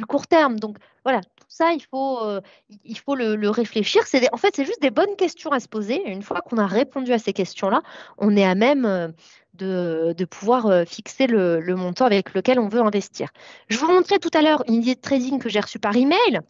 court 0.08 0.26
terme. 0.26 0.58
Donc 0.58 0.78
voilà, 1.04 1.20
tout 1.20 1.46
ça, 1.48 1.72
il 1.72 1.82
faut, 1.82 2.22
euh, 2.22 2.40
il 2.84 2.98
faut 2.98 3.16
le, 3.16 3.50
réfléchir. 3.50 4.02
en 4.32 4.36
fait, 4.36 4.56
c'est 4.56 4.64
juste 4.64 4.80
des 4.80 4.90
bonnes 4.90 5.16
questions 5.16 5.41
à 5.50 5.60
se 5.60 5.68
poser. 5.68 6.02
une 6.08 6.22
fois 6.22 6.40
qu'on 6.42 6.58
a 6.58 6.66
répondu 6.66 7.12
à 7.12 7.18
ces 7.18 7.32
questions-là, 7.32 7.82
on 8.18 8.36
est 8.36 8.44
à 8.44 8.54
même 8.54 8.84
euh, 8.84 9.08
de, 9.54 10.24
pouvoir 10.24 10.66
euh, 10.66 10.84
fixer 10.84 11.26
le, 11.26 11.60
le, 11.60 11.74
montant 11.74 12.04
avec 12.04 12.34
lequel 12.34 12.58
on 12.58 12.68
veut 12.68 12.80
investir. 12.80 13.28
Je 13.68 13.78
vous 13.78 13.88
montrais 13.88 14.18
tout 14.18 14.30
à 14.34 14.42
l'heure 14.42 14.62
une 14.68 14.74
idée 14.74 14.94
de 14.94 15.00
trading 15.00 15.38
que 15.38 15.48
j'ai 15.48 15.60
reçue 15.60 15.78
par 15.78 15.96
email. 15.96 16.40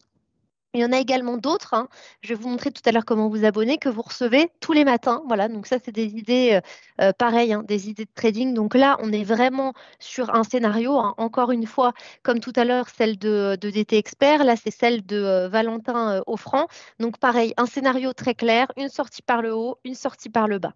Il 0.74 0.80
y 0.80 0.84
en 0.86 0.92
a 0.92 0.98
également 0.98 1.36
d'autres. 1.36 1.74
Hein. 1.74 1.88
Je 2.22 2.30
vais 2.30 2.34
vous 2.34 2.48
montrer 2.48 2.70
tout 2.70 2.80
à 2.86 2.92
l'heure 2.92 3.04
comment 3.04 3.28
vous 3.28 3.44
abonner, 3.44 3.76
que 3.76 3.90
vous 3.90 4.00
recevez 4.00 4.50
tous 4.60 4.72
les 4.72 4.84
matins. 4.84 5.22
Voilà, 5.26 5.48
donc 5.48 5.66
ça, 5.66 5.76
c'est 5.84 5.92
des 5.92 6.16
idées 6.16 6.60
euh, 7.00 7.08
euh, 7.08 7.12
pareilles, 7.12 7.52
hein, 7.52 7.62
des 7.62 7.90
idées 7.90 8.06
de 8.06 8.10
trading. 8.14 8.54
Donc 8.54 8.74
là, 8.74 8.96
on 9.00 9.12
est 9.12 9.22
vraiment 9.24 9.74
sur 9.98 10.34
un 10.34 10.44
scénario, 10.44 10.98
hein. 10.98 11.14
encore 11.18 11.50
une 11.52 11.66
fois, 11.66 11.92
comme 12.22 12.40
tout 12.40 12.54
à 12.56 12.64
l'heure, 12.64 12.88
celle 12.88 13.18
de, 13.18 13.56
DT 13.60 13.98
Expert. 13.98 14.44
Là, 14.44 14.56
c'est 14.56 14.70
celle 14.70 15.04
de 15.04 15.16
euh, 15.16 15.48
Valentin 15.48 16.22
Offrand. 16.26 16.68
Donc 16.98 17.18
pareil, 17.18 17.52
un 17.58 17.66
scénario 17.66 18.14
très 18.14 18.34
clair, 18.34 18.68
une 18.78 18.88
sortie 18.88 19.22
par 19.22 19.42
le 19.42 19.54
haut, 19.54 19.78
une 19.84 19.94
sortie 19.94 20.30
par 20.30 20.48
le 20.48 20.58
bas 20.58 20.72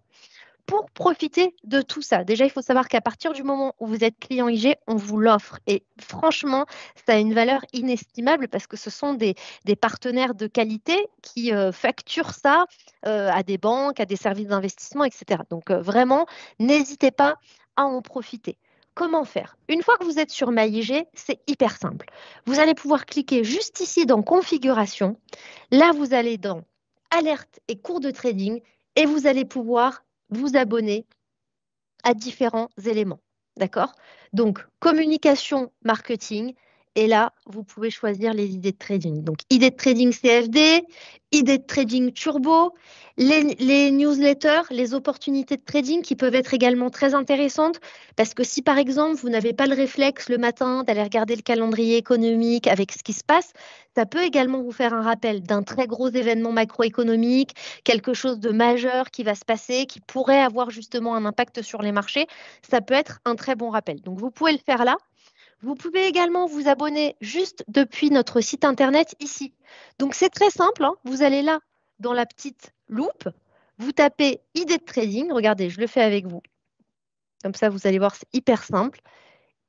pour 0.67 0.91
profiter 0.91 1.55
de 1.63 1.81
tout 1.81 2.01
ça, 2.01 2.25
déjà, 2.25 2.43
il 2.43 2.51
faut 2.51 2.61
savoir 2.61 2.89
qu'à 2.89 2.99
partir 2.99 3.31
du 3.31 3.41
moment 3.41 3.73
où 3.79 3.87
vous 3.87 4.03
êtes 4.03 4.19
client 4.19 4.49
IG, 4.49 4.75
on 4.85 4.95
vous 4.95 5.17
l'offre. 5.17 5.59
Et 5.65 5.83
franchement, 5.99 6.65
ça 7.07 7.13
a 7.13 7.17
une 7.17 7.33
valeur 7.33 7.61
inestimable 7.71 8.49
parce 8.49 8.67
que 8.67 8.75
ce 8.75 8.89
sont 8.89 9.13
des, 9.13 9.35
partenaires 9.79 10.35
de 10.35 10.45
qualité 10.45 11.07
qui 11.23 11.53
euh, 11.53 11.71
facturent 11.71 12.33
ça 12.33 12.65
euh, 13.05 13.31
à 13.31 13.43
des 13.43 13.57
banques, 13.57 14.01
à 14.01 14.05
des 14.05 14.17
services 14.17 14.47
d'investissement, 14.47 15.05
etc. 15.05 15.41
Donc 15.49 15.71
euh, 15.71 15.81
vraiment, 15.81 16.25
n'hésitez 16.59 17.11
pas 17.11 17.37
à 17.77 17.85
en 17.85 18.01
profiter. 18.01 18.57
Comment 18.93 19.23
faire? 19.23 19.57
Une 19.69 19.83
fois 19.83 19.97
que 19.97 20.03
vous 20.03 20.19
êtes 20.19 20.31
sur 20.31 20.51
MyIG, 20.51 21.05
c'est 21.13 21.39
hyper 21.47 21.77
simple. 21.77 22.07
Vous 22.45 22.59
allez 22.59 22.73
pouvoir 22.73 23.05
cliquer 23.05 23.45
juste 23.45 23.79
ici 23.79 24.05
dans 24.05 24.21
Configuration. 24.21 25.15
Là, 25.71 25.91
vous 25.95 26.13
allez 26.13 26.37
dans 26.37 26.63
Alerte 27.11 27.61
et 27.69 27.79
cours 27.79 28.01
de 28.01 28.11
trading 28.11 28.59
et 28.97 29.05
vous 29.05 29.27
allez 29.27 29.45
pouvoir 29.45 30.03
vous 30.29 30.57
abonner 30.57 31.05
à 32.03 32.13
différents 32.13 32.69
éléments. 32.85 33.19
D'accord? 33.57 33.93
Donc, 34.33 34.65
communication, 34.79 35.71
marketing. 35.83 36.53
Et 36.97 37.05
là, 37.05 37.31
vous 37.45 37.63
pouvez 37.63 37.91
choisir 37.91 38.33
les 38.33 38.55
idées 38.55 38.71
de 38.71 38.77
trading. 38.77 39.23
Donc, 39.23 39.37
idées 39.51 39.69
de 39.69 39.75
trading 39.75 40.11
CFD, 40.11 40.83
idées 41.31 41.59
de 41.59 41.63
trading 41.63 42.11
turbo, 42.11 42.73
les, 43.17 43.91
newsletters, 43.91 44.63
les 44.71 44.95
opportunités 44.95 45.57
de 45.57 45.61
trading 45.63 46.01
qui 46.01 46.15
peuvent 46.15 46.33
être 46.33 46.55
également 46.55 46.89
très 46.89 47.13
intéressantes 47.13 47.79
parce 48.15 48.33
que 48.33 48.43
si 48.43 48.63
par 48.63 48.79
exemple 48.79 49.15
vous 49.21 49.29
n'avez 49.29 49.53
pas 49.53 49.67
le 49.67 49.75
réflexe 49.75 50.27
le 50.27 50.39
matin 50.39 50.83
d'aller 50.83 51.03
regarder 51.03 51.35
le 51.35 51.43
calendrier 51.43 51.97
économique 51.97 52.65
avec 52.65 52.91
ce 52.91 53.03
qui 53.03 53.13
se 53.13 53.23
passe, 53.23 53.53
ça 53.95 54.07
peut 54.07 54.23
également 54.23 54.63
vous 54.63 54.71
faire 54.71 54.95
un 54.95 55.03
rappel 55.03 55.43
d'un 55.43 55.61
très 55.61 55.85
gros 55.85 56.09
événement 56.09 56.51
macroéconomique, 56.51 57.53
quelque 57.83 58.15
chose 58.15 58.39
de 58.39 58.49
majeur 58.49 59.11
qui 59.11 59.21
va 59.21 59.35
se 59.35 59.45
passer, 59.45 59.85
qui 59.85 59.99
pourrait 59.99 60.41
avoir 60.41 60.71
justement 60.71 61.13
un 61.13 61.25
impact 61.25 61.61
sur 61.61 61.83
les 61.83 61.91
marchés. 61.91 62.25
Ça 62.67 62.81
peut 62.81 62.95
être 62.95 63.19
un 63.25 63.35
très 63.35 63.55
bon 63.55 63.69
rappel. 63.69 64.01
Donc 64.01 64.19
vous 64.19 64.31
pouvez 64.31 64.51
le 64.51 64.59
faire 64.65 64.83
là. 64.83 64.97
Vous 65.61 65.75
pouvez 65.75 66.07
également 66.07 66.45
vous 66.45 66.67
abonner 66.67 67.15
juste 67.19 67.63
depuis 67.67 68.11
notre 68.11 68.41
site 68.41 68.63
internet 68.63 69.15
ici. 69.19 69.53
Donc 69.99 70.13
c'est 70.13 70.29
très 70.29 70.49
simple, 70.49 70.83
hein. 70.83 70.93
vous 71.03 71.23
allez 71.23 71.41
là 71.41 71.59
dans 71.99 72.13
la 72.13 72.25
petite 72.25 72.73
loupe, 72.87 73.29
vous 73.79 73.91
tapez 73.91 74.39
idée 74.53 74.77
de 74.77 74.83
trading, 74.83 75.31
regardez, 75.31 75.69
je 75.69 75.79
le 75.79 75.87
fais 75.87 76.01
avec 76.01 76.27
vous. 76.27 76.41
Comme 77.43 77.55
ça, 77.55 77.69
vous 77.69 77.85
allez 77.85 77.99
voir, 77.99 78.15
c'est 78.15 78.27
hyper 78.33 78.63
simple. 78.63 79.01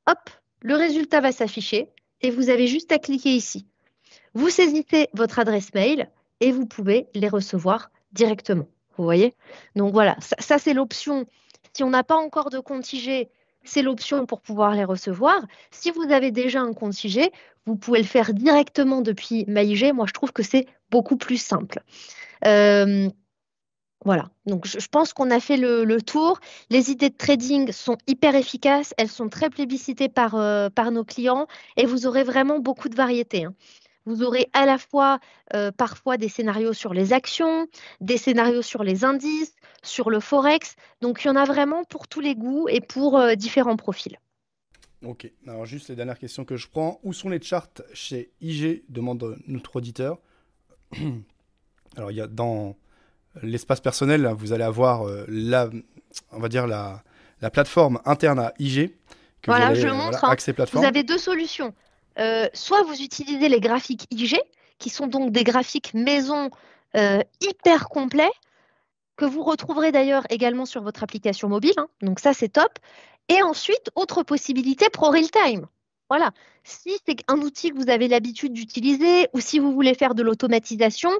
Hop, 0.06 0.30
le 0.60 0.74
résultat 0.74 1.20
va 1.20 1.32
s'afficher 1.32 1.90
et 2.20 2.30
vous 2.30 2.48
avez 2.48 2.66
juste 2.66 2.92
à 2.92 2.98
cliquer 2.98 3.30
ici. 3.30 3.66
Vous 4.34 4.50
saisissez 4.50 5.08
votre 5.14 5.38
adresse 5.38 5.72
mail 5.74 6.10
et 6.40 6.52
vous 6.52 6.66
pouvez 6.66 7.08
les 7.14 7.28
recevoir 7.28 7.90
directement. 8.12 8.66
Vous 8.96 9.04
voyez? 9.04 9.34
Donc 9.76 9.92
voilà, 9.92 10.16
ça, 10.20 10.36
ça 10.38 10.58
c'est 10.58 10.74
l'option. 10.74 11.26
Si 11.72 11.84
on 11.84 11.90
n'a 11.90 12.04
pas 12.04 12.16
encore 12.16 12.50
de 12.50 12.58
compte 12.58 12.92
IG, 12.92 13.28
c'est 13.68 13.82
l'option 13.82 14.26
pour 14.26 14.40
pouvoir 14.40 14.74
les 14.74 14.84
recevoir. 14.84 15.46
Si 15.70 15.90
vous 15.90 16.10
avez 16.10 16.30
déjà 16.30 16.60
un 16.60 16.72
compte 16.72 17.04
IG, 17.04 17.30
vous 17.66 17.76
pouvez 17.76 17.98
le 17.98 18.06
faire 18.06 18.32
directement 18.32 19.02
depuis 19.02 19.44
MyIG. 19.46 19.92
Moi, 19.92 20.06
je 20.08 20.12
trouve 20.12 20.32
que 20.32 20.42
c'est 20.42 20.66
beaucoup 20.90 21.16
plus 21.16 21.36
simple. 21.40 21.80
Euh, 22.46 23.08
voilà, 24.04 24.30
donc 24.46 24.66
je, 24.66 24.86
pense 24.88 25.12
qu'on 25.12 25.30
a 25.30 25.40
fait 25.40 25.56
le, 25.56 26.00
tour. 26.00 26.38
Les 26.70 26.90
idées 26.90 27.10
de 27.10 27.16
trading 27.16 27.72
sont 27.72 27.98
hyper 28.06 28.34
efficaces, 28.36 28.94
elles 28.96 29.08
sont 29.08 29.28
très 29.28 29.50
plébiscitées 29.50 30.08
par, 30.08 30.36
euh, 30.36 30.68
nos 30.92 31.04
clients 31.04 31.46
et 31.76 31.84
vous 31.84 32.06
aurez 32.06 32.22
vraiment 32.22 32.60
beaucoup 32.60 32.88
de 32.88 32.94
variétés. 32.94 33.44
Hein. 33.44 33.54
Vous 34.06 34.22
aurez 34.22 34.48
à 34.52 34.64
la 34.64 34.78
fois 34.78 35.18
euh, 35.54 35.70
parfois 35.70 36.16
des 36.16 36.28
scénarios 36.28 36.72
sur 36.72 36.94
les 36.94 37.12
actions, 37.12 37.66
des 38.00 38.16
scénarios 38.16 38.62
sur 38.62 38.82
les 38.82 39.04
indices, 39.04 39.54
sur 39.82 40.10
le 40.10 40.20
forex. 40.20 40.76
Donc 41.00 41.24
il 41.24 41.28
y 41.28 41.30
en 41.30 41.36
a 41.36 41.44
vraiment 41.44 41.84
pour 41.84 42.08
tous 42.08 42.20
les 42.20 42.34
goûts 42.34 42.68
et 42.68 42.80
pour 42.80 43.18
euh, 43.18 43.34
différents 43.34 43.76
profils. 43.76 44.18
Ok, 45.04 45.30
alors 45.46 45.64
juste 45.64 45.88
les 45.90 45.96
dernières 45.96 46.18
questions 46.18 46.44
que 46.44 46.56
je 46.56 46.68
prends. 46.68 46.98
Où 47.02 47.12
sont 47.12 47.28
les 47.28 47.40
charts 47.40 47.68
chez 47.92 48.32
IG 48.40 48.82
demande 48.88 49.36
notre 49.46 49.76
auditeur. 49.76 50.18
Alors 51.96 52.10
il 52.10 52.16
y 52.16 52.20
a 52.20 52.26
dans 52.26 52.76
l'espace 53.42 53.80
personnel, 53.80 54.26
vous 54.36 54.52
allez 54.52 54.64
avoir 54.64 55.06
euh, 55.06 55.24
la, 55.28 55.70
on 56.32 56.38
va 56.38 56.48
dire 56.48 56.66
la, 56.66 57.02
la 57.40 57.50
plateforme 57.50 58.00
interne 58.04 58.38
à 58.38 58.52
IG. 58.58 58.94
voilà, 59.46 59.74
je 59.74 59.88
montre. 59.88 60.24
Hein. 60.24 60.34
Vous 60.72 60.84
avez 60.84 61.02
deux 61.02 61.18
solutions. 61.18 61.74
Euh, 62.18 62.48
soit 62.52 62.82
vous 62.82 63.00
utilisez 63.00 63.48
les 63.48 63.60
graphiques 63.60 64.06
IG, 64.10 64.36
qui 64.78 64.90
sont 64.90 65.06
donc 65.06 65.30
des 65.30 65.44
graphiques 65.44 65.94
maison 65.94 66.50
euh, 66.96 67.20
hyper 67.40 67.88
complets, 67.88 68.30
que 69.16 69.24
vous 69.24 69.42
retrouverez 69.42 69.92
d'ailleurs 69.92 70.24
également 70.30 70.66
sur 70.66 70.82
votre 70.82 71.02
application 71.02 71.48
mobile. 71.48 71.74
Hein. 71.76 71.88
Donc 72.02 72.20
ça, 72.20 72.32
c'est 72.32 72.48
top. 72.48 72.78
Et 73.28 73.42
ensuite, 73.42 73.90
autre 73.94 74.22
possibilité, 74.22 74.88
Pro 74.90 75.10
Real 75.10 75.30
Time. 75.30 75.66
Voilà. 76.08 76.30
Si 76.64 76.96
c'est 77.06 77.18
un 77.28 77.38
outil 77.38 77.70
que 77.70 77.76
vous 77.76 77.90
avez 77.90 78.08
l'habitude 78.08 78.52
d'utiliser 78.52 79.28
ou 79.32 79.40
si 79.40 79.58
vous 79.58 79.72
voulez 79.72 79.94
faire 79.94 80.14
de 80.14 80.22
l'automatisation, 80.22 81.10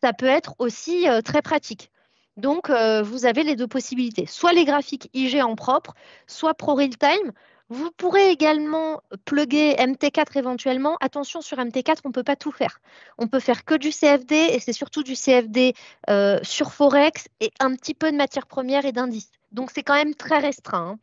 ça 0.00 0.12
peut 0.12 0.26
être 0.26 0.54
aussi 0.58 1.08
euh, 1.08 1.20
très 1.20 1.42
pratique. 1.42 1.90
Donc, 2.36 2.68
vous 2.68 3.24
avez 3.24 3.44
les 3.44 3.56
deux 3.56 3.66
possibilités. 3.66 4.26
Soit 4.26 4.52
les 4.52 4.66
graphiques 4.66 5.08
IG 5.14 5.40
en 5.40 5.56
propre, 5.56 5.94
soit 6.26 6.52
Pro 6.52 6.74
Real 6.74 6.94
Time. 6.98 7.32
Vous 7.68 7.90
pourrez 7.90 8.30
également 8.30 9.02
plugger 9.24 9.74
MT4 9.74 10.38
éventuellement. 10.38 10.96
Attention, 11.00 11.40
sur 11.40 11.58
MT4, 11.58 11.96
on 12.04 12.08
ne 12.08 12.12
peut 12.12 12.22
pas 12.22 12.36
tout 12.36 12.52
faire. 12.52 12.80
On 13.18 13.26
peut 13.26 13.40
faire 13.40 13.64
que 13.64 13.74
du 13.74 13.90
CFD 13.90 14.36
et 14.52 14.60
c'est 14.60 14.72
surtout 14.72 15.02
du 15.02 15.14
CFD 15.14 15.74
euh, 16.08 16.38
sur 16.42 16.72
Forex 16.72 17.28
et 17.40 17.50
un 17.58 17.74
petit 17.74 17.94
peu 17.94 18.12
de 18.12 18.16
matière 18.16 18.46
première 18.46 18.84
et 18.84 18.92
d'indices. 18.92 19.32
Donc 19.50 19.72
c'est 19.74 19.82
quand 19.82 19.94
même 19.94 20.14
très 20.14 20.38
restreint. 20.38 20.90
Hein. 20.90 20.98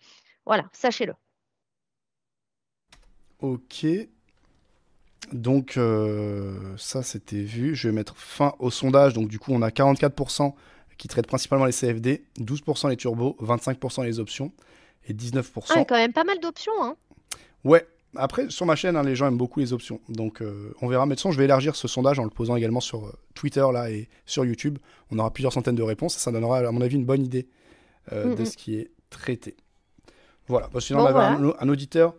Voilà, 0.46 0.64
sachez-le. 0.72 1.14
Ok. 3.40 3.86
Donc 5.34 5.76
euh, 5.76 6.78
ça 6.78 7.04
c'était 7.04 7.44
vu. 7.44 7.76
Je 7.76 7.90
vais 7.90 7.94
mettre 7.94 8.16
fin 8.16 8.54
au 8.60 8.72
sondage. 8.72 9.14
Donc 9.14 9.28
du 9.28 9.38
coup 9.38 9.52
on 9.52 9.62
a 9.62 9.70
44% 9.70 10.54
qui 10.98 11.10
traitent 11.10 11.28
principalement 11.28 11.66
les 11.66 11.74
CFD, 11.74 12.24
12% 12.40 12.90
les 12.90 12.96
turbos, 12.96 13.36
25% 13.42 14.06
les 14.06 14.20
options 14.20 14.54
et 15.08 15.14
19%. 15.14 15.44
Ah, 15.56 15.74
il 15.76 15.78
y 15.78 15.82
a 15.82 15.86
quand 15.86 15.96
même 15.96 16.14
pas 16.14 16.24
mal 16.24 16.40
d'options. 16.40 16.72
Hein. 16.82 16.96
Ouais. 17.64 17.86
Après, 18.16 18.50
sur 18.50 18.66
ma 18.66 18.76
chaîne, 18.76 18.96
hein, 18.96 19.04
les 19.04 19.16
gens 19.16 19.28
aiment 19.28 19.38
beaucoup 19.38 19.60
les 19.60 19.74
options. 19.74 20.00
Donc, 20.08 20.42
euh, 20.42 20.74
on 20.82 20.88
verra. 20.88 21.06
Mais 21.06 21.12
de 21.12 21.16
toute 21.16 21.22
façon, 21.22 21.32
je 21.32 21.38
vais 21.38 21.46
élargir 21.46 21.76
ce 21.76 21.88
sondage 21.88 22.20
en 22.20 22.24
le 22.24 22.30
posant 22.30 22.56
également 22.56 22.80
sur 22.80 23.06
euh, 23.06 23.14
Twitter 23.34 23.66
là, 23.74 23.90
et 23.90 24.08
sur 24.26 24.46
YouTube. 24.46 24.78
On 25.10 25.18
aura 25.18 25.32
plusieurs 25.34 25.52
centaines 25.52 25.76
de 25.76 25.84
réponses. 25.84 26.16
Ça 26.18 26.32
donnera, 26.32 26.60
à 26.60 26.72
mon 26.72 26.82
avis, 26.82 26.96
une 26.96 27.06
bonne 27.06 27.24
idée 27.24 27.48
euh, 28.12 28.36
de 28.36 28.46
ce 28.46 28.56
qui 28.56 28.76
est 28.76 28.92
traité. 29.10 29.56
Voilà. 30.48 30.70
sinon, 30.80 31.00
on 31.00 31.06
avait 31.06 31.54
Un, 31.60 31.70
auditeur 31.70 32.16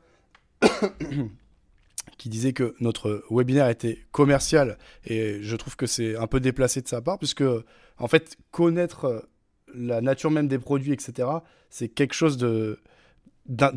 qui 2.19 2.29
disait 2.29 2.53
que 2.53 2.75
notre 2.81 3.23
webinaire 3.31 3.69
était 3.69 3.99
commercial. 4.11 4.79
Et 5.05 5.43
je 5.43 5.57
trouve 5.57 5.77
que 5.77 5.87
c'est 5.87 6.17
un 6.17 6.27
peu 6.27 6.41
déplacé 6.41 6.81
de 6.81 6.89
sa 6.89 7.03
part, 7.03 7.19
puisque, 7.19 7.45
en 7.99 8.09
fait, 8.09 8.37
connaître 8.51 9.29
la 9.75 10.01
nature 10.01 10.31
même 10.31 10.49
des 10.49 10.59
produits, 10.59 10.93
etc., 10.93 11.29
c'est 11.71 11.89
quelque 11.89 12.15
chose 12.15 12.37
de 12.37 12.81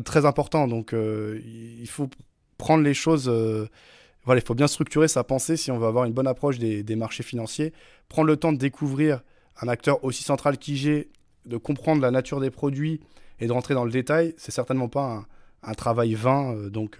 très 0.04 0.24
important. 0.24 0.68
Donc, 0.68 0.94
il 0.94 1.88
faut 1.88 2.08
prendre 2.56 2.82
les 2.82 2.94
choses. 2.94 3.28
voilà, 4.24 4.40
il 4.40 4.46
faut 4.46 4.54
bien 4.54 4.68
structurer 4.68 5.08
sa 5.08 5.24
pensée 5.24 5.56
si 5.56 5.70
on 5.70 5.78
veut 5.78 5.86
avoir 5.86 6.04
une 6.04 6.12
bonne 6.12 6.26
approche 6.26 6.58
des, 6.58 6.82
des 6.82 6.96
marchés 6.96 7.22
financiers. 7.22 7.72
Prendre 8.08 8.28
le 8.28 8.36
temps 8.36 8.52
de 8.52 8.58
découvrir 8.58 9.22
un 9.60 9.68
acteur 9.68 10.02
aussi 10.04 10.22
central 10.22 10.58
qu'IG, 10.58 11.08
de 11.46 11.56
comprendre 11.56 12.00
la 12.00 12.10
nature 12.10 12.40
des 12.40 12.50
produits 12.50 13.00
et 13.40 13.46
de 13.46 13.52
rentrer 13.52 13.74
dans 13.74 13.84
le 13.84 13.90
détail, 13.90 14.34
c'est 14.36 14.52
certainement 14.52 14.88
pas 14.88 15.04
un, 15.04 15.26
un 15.62 15.74
travail 15.74 16.14
vain. 16.14 16.68
donc, 16.68 16.98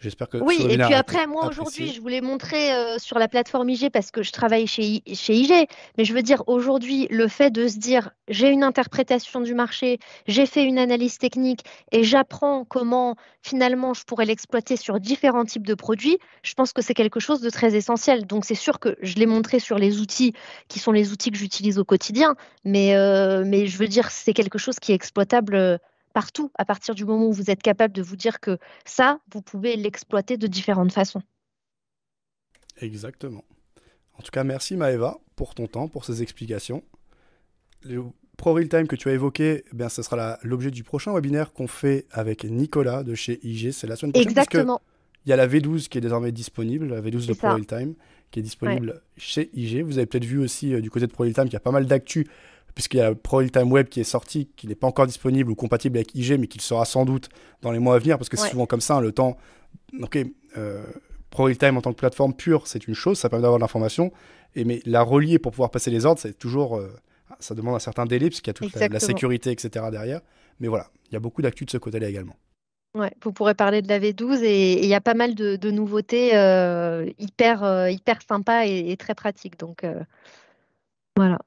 J'espère 0.00 0.28
que 0.28 0.38
Oui, 0.38 0.58
et 0.68 0.78
puis 0.78 0.94
après, 0.94 1.26
moi 1.26 1.46
aujourd'hui, 1.46 1.92
je 1.92 2.00
voulais 2.00 2.20
montrer 2.20 2.72
euh, 2.72 2.98
sur 2.98 3.18
la 3.18 3.28
plateforme 3.28 3.68
IG 3.68 3.90
parce 3.90 4.10
que 4.10 4.22
je 4.22 4.32
travaille 4.32 4.66
chez, 4.66 5.02
chez 5.14 5.34
IG, 5.34 5.68
mais 5.96 6.04
je 6.04 6.12
veux 6.12 6.22
dire 6.22 6.42
aujourd'hui, 6.48 7.06
le 7.10 7.28
fait 7.28 7.50
de 7.50 7.68
se 7.68 7.78
dire 7.78 8.10
j'ai 8.28 8.48
une 8.48 8.64
interprétation 8.64 9.40
du 9.40 9.54
marché, 9.54 9.98
j'ai 10.26 10.46
fait 10.46 10.64
une 10.64 10.78
analyse 10.78 11.18
technique 11.18 11.60
et 11.92 12.02
j'apprends 12.02 12.64
comment 12.64 13.16
finalement 13.42 13.94
je 13.94 14.04
pourrais 14.04 14.24
l'exploiter 14.24 14.76
sur 14.76 14.98
différents 14.98 15.44
types 15.44 15.66
de 15.66 15.74
produits, 15.74 16.18
je 16.42 16.54
pense 16.54 16.72
que 16.72 16.82
c'est 16.82 16.94
quelque 16.94 17.20
chose 17.20 17.40
de 17.40 17.50
très 17.50 17.74
essentiel. 17.76 18.26
Donc 18.26 18.44
c'est 18.44 18.56
sûr 18.56 18.80
que 18.80 18.96
je 19.02 19.14
l'ai 19.16 19.26
montré 19.26 19.60
sur 19.60 19.78
les 19.78 20.00
outils 20.00 20.32
qui 20.66 20.80
sont 20.80 20.92
les 20.92 21.12
outils 21.12 21.30
que 21.30 21.38
j'utilise 21.38 21.78
au 21.78 21.84
quotidien, 21.84 22.34
mais, 22.64 22.96
euh, 22.96 23.44
mais 23.46 23.66
je 23.66 23.78
veux 23.78 23.88
dire, 23.88 24.10
c'est 24.10 24.32
quelque 24.32 24.58
chose 24.58 24.80
qui 24.80 24.90
est 24.90 24.96
exploitable 24.96 25.54
euh, 25.54 25.78
partout 26.12 26.50
à 26.56 26.64
partir 26.64 26.94
du 26.94 27.04
moment 27.04 27.26
où 27.26 27.32
vous 27.32 27.50
êtes 27.50 27.62
capable 27.62 27.94
de 27.94 28.02
vous 28.02 28.16
dire 28.16 28.40
que 28.40 28.58
ça, 28.84 29.20
vous 29.32 29.42
pouvez 29.42 29.76
l'exploiter 29.76 30.36
de 30.36 30.46
différentes 30.46 30.92
façons. 30.92 31.22
Exactement. 32.80 33.44
En 34.18 34.22
tout 34.22 34.30
cas, 34.30 34.44
merci 34.44 34.76
Maëva 34.76 35.18
pour 35.36 35.54
ton 35.54 35.66
temps, 35.66 35.88
pour 35.88 36.04
ces 36.04 36.22
explications. 36.22 36.82
Le 37.82 38.02
Pro 38.36 38.54
Real 38.54 38.68
Time 38.68 38.86
que 38.86 38.96
tu 38.96 39.08
as 39.08 39.12
évoqué, 39.12 39.64
eh 39.70 39.76
bien, 39.76 39.88
ce 39.88 40.02
sera 40.02 40.38
l'objet 40.42 40.70
du 40.70 40.84
prochain 40.84 41.12
webinaire 41.12 41.52
qu'on 41.52 41.66
fait 41.66 42.06
avec 42.10 42.44
Nicolas 42.44 43.02
de 43.02 43.14
chez 43.14 43.40
IG. 43.42 43.72
C'est 43.72 43.86
la 43.86 43.96
semaine 43.96 44.12
prochaine. 44.12 44.30
Exactement. 44.30 44.80
Il 45.24 45.30
y 45.30 45.32
a 45.32 45.36
la 45.36 45.46
V12 45.46 45.88
qui 45.88 45.98
est 45.98 46.00
désormais 46.00 46.32
disponible, 46.32 46.86
la 46.88 47.00
V12 47.00 47.26
de 47.28 47.34
Pro 47.34 47.48
Real 47.48 47.66
Time, 47.66 47.94
qui 48.30 48.40
est 48.40 48.42
disponible 48.42 49.02
chez 49.16 49.50
IG. 49.54 49.82
Vous 49.84 49.98
avez 49.98 50.06
peut-être 50.06 50.24
vu 50.24 50.38
aussi 50.38 50.74
euh, 50.74 50.80
du 50.80 50.90
côté 50.90 51.06
de 51.06 51.12
Pro 51.12 51.22
Real 51.22 51.34
Time 51.34 51.44
qu'il 51.44 51.52
y 51.52 51.56
a 51.56 51.60
pas 51.60 51.70
mal 51.70 51.86
d'actu 51.86 52.26
puisqu'il 52.74 52.98
y 52.98 53.00
a 53.00 53.14
Pro 53.14 53.42
Time 53.44 53.70
Web 53.70 53.88
qui 53.88 54.00
est 54.00 54.04
sorti, 54.04 54.48
qui 54.56 54.66
n'est 54.66 54.74
pas 54.74 54.86
encore 54.86 55.06
disponible 55.06 55.50
ou 55.50 55.54
compatible 55.54 55.98
avec 55.98 56.14
IG, 56.14 56.38
mais 56.38 56.46
qui 56.46 56.58
le 56.58 56.62
sera 56.62 56.84
sans 56.84 57.04
doute 57.04 57.28
dans 57.60 57.70
les 57.70 57.78
mois 57.78 57.96
à 57.96 57.98
venir, 57.98 58.18
parce 58.18 58.28
que 58.28 58.36
c'est 58.36 58.50
souvent 58.50 58.66
comme 58.66 58.80
ça, 58.80 58.96
hein, 58.96 59.00
le 59.00 59.12
temps. 59.12 59.36
Ok, 60.00 60.18
euh, 60.56 60.84
Pro 61.30 61.50
Time 61.52 61.76
en 61.76 61.80
tant 61.80 61.92
que 61.92 61.98
plateforme 61.98 62.34
pure, 62.34 62.66
c'est 62.66 62.86
une 62.86 62.94
chose, 62.94 63.18
ça 63.18 63.28
permet 63.28 63.42
d'avoir 63.42 63.58
de 63.58 63.62
l'information, 63.62 64.12
et 64.54 64.64
mais 64.64 64.80
la 64.84 65.02
relier 65.02 65.38
pour 65.38 65.52
pouvoir 65.52 65.70
passer 65.70 65.90
les 65.90 66.06
ordres, 66.06 66.20
c'est 66.20 66.38
toujours, 66.38 66.76
euh, 66.76 66.92
ça 67.40 67.54
demande 67.54 67.74
un 67.74 67.80
certain 67.80 68.06
délai, 68.06 68.28
parce 68.28 68.40
qu'il 68.40 68.48
y 68.48 68.50
a 68.50 68.54
toute 68.54 68.74
la, 68.74 69.00
sécurité, 69.00 69.50
etc. 69.50 69.86
derrière. 69.90 70.20
Mais 70.60 70.68
voilà, 70.68 70.88
il 71.08 71.14
y 71.14 71.16
a 71.16 71.20
beaucoup 71.20 71.42
d'actu 71.42 71.64
de 71.64 71.70
ce 71.70 71.78
côté-là 71.78 72.08
également. 72.08 72.36
Ouais, 72.94 73.10
vous 73.22 73.32
pourrez 73.32 73.54
parler 73.54 73.80
de 73.80 73.88
la 73.88 73.98
V12 73.98 74.42
et 74.42 74.82
il 74.82 74.88
y 74.88 74.94
a 74.94 75.00
pas 75.00 75.14
mal 75.14 75.34
de, 75.34 75.70
nouveautés 75.70 76.36
euh, 76.36 77.10
hyper, 77.18 77.64
euh, 77.64 77.90
hyper 77.90 78.18
sympas 78.20 78.66
et, 78.66 78.90
et, 78.90 78.96
très 78.98 79.14
pratiques. 79.14 79.58
Donc 79.58 79.86
voilà. 81.16 81.38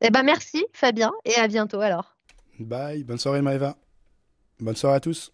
Eh 0.00 0.10
ben 0.10 0.22
merci 0.22 0.64
Fabien 0.72 1.12
et 1.24 1.34
à 1.36 1.48
bientôt 1.48 1.80
alors. 1.80 2.16
Bye, 2.58 3.04
bonne 3.04 3.18
soirée 3.18 3.42
Maëva. 3.42 3.76
Bonne 4.58 4.76
soirée 4.76 4.96
à 4.96 5.00
tous. 5.00 5.32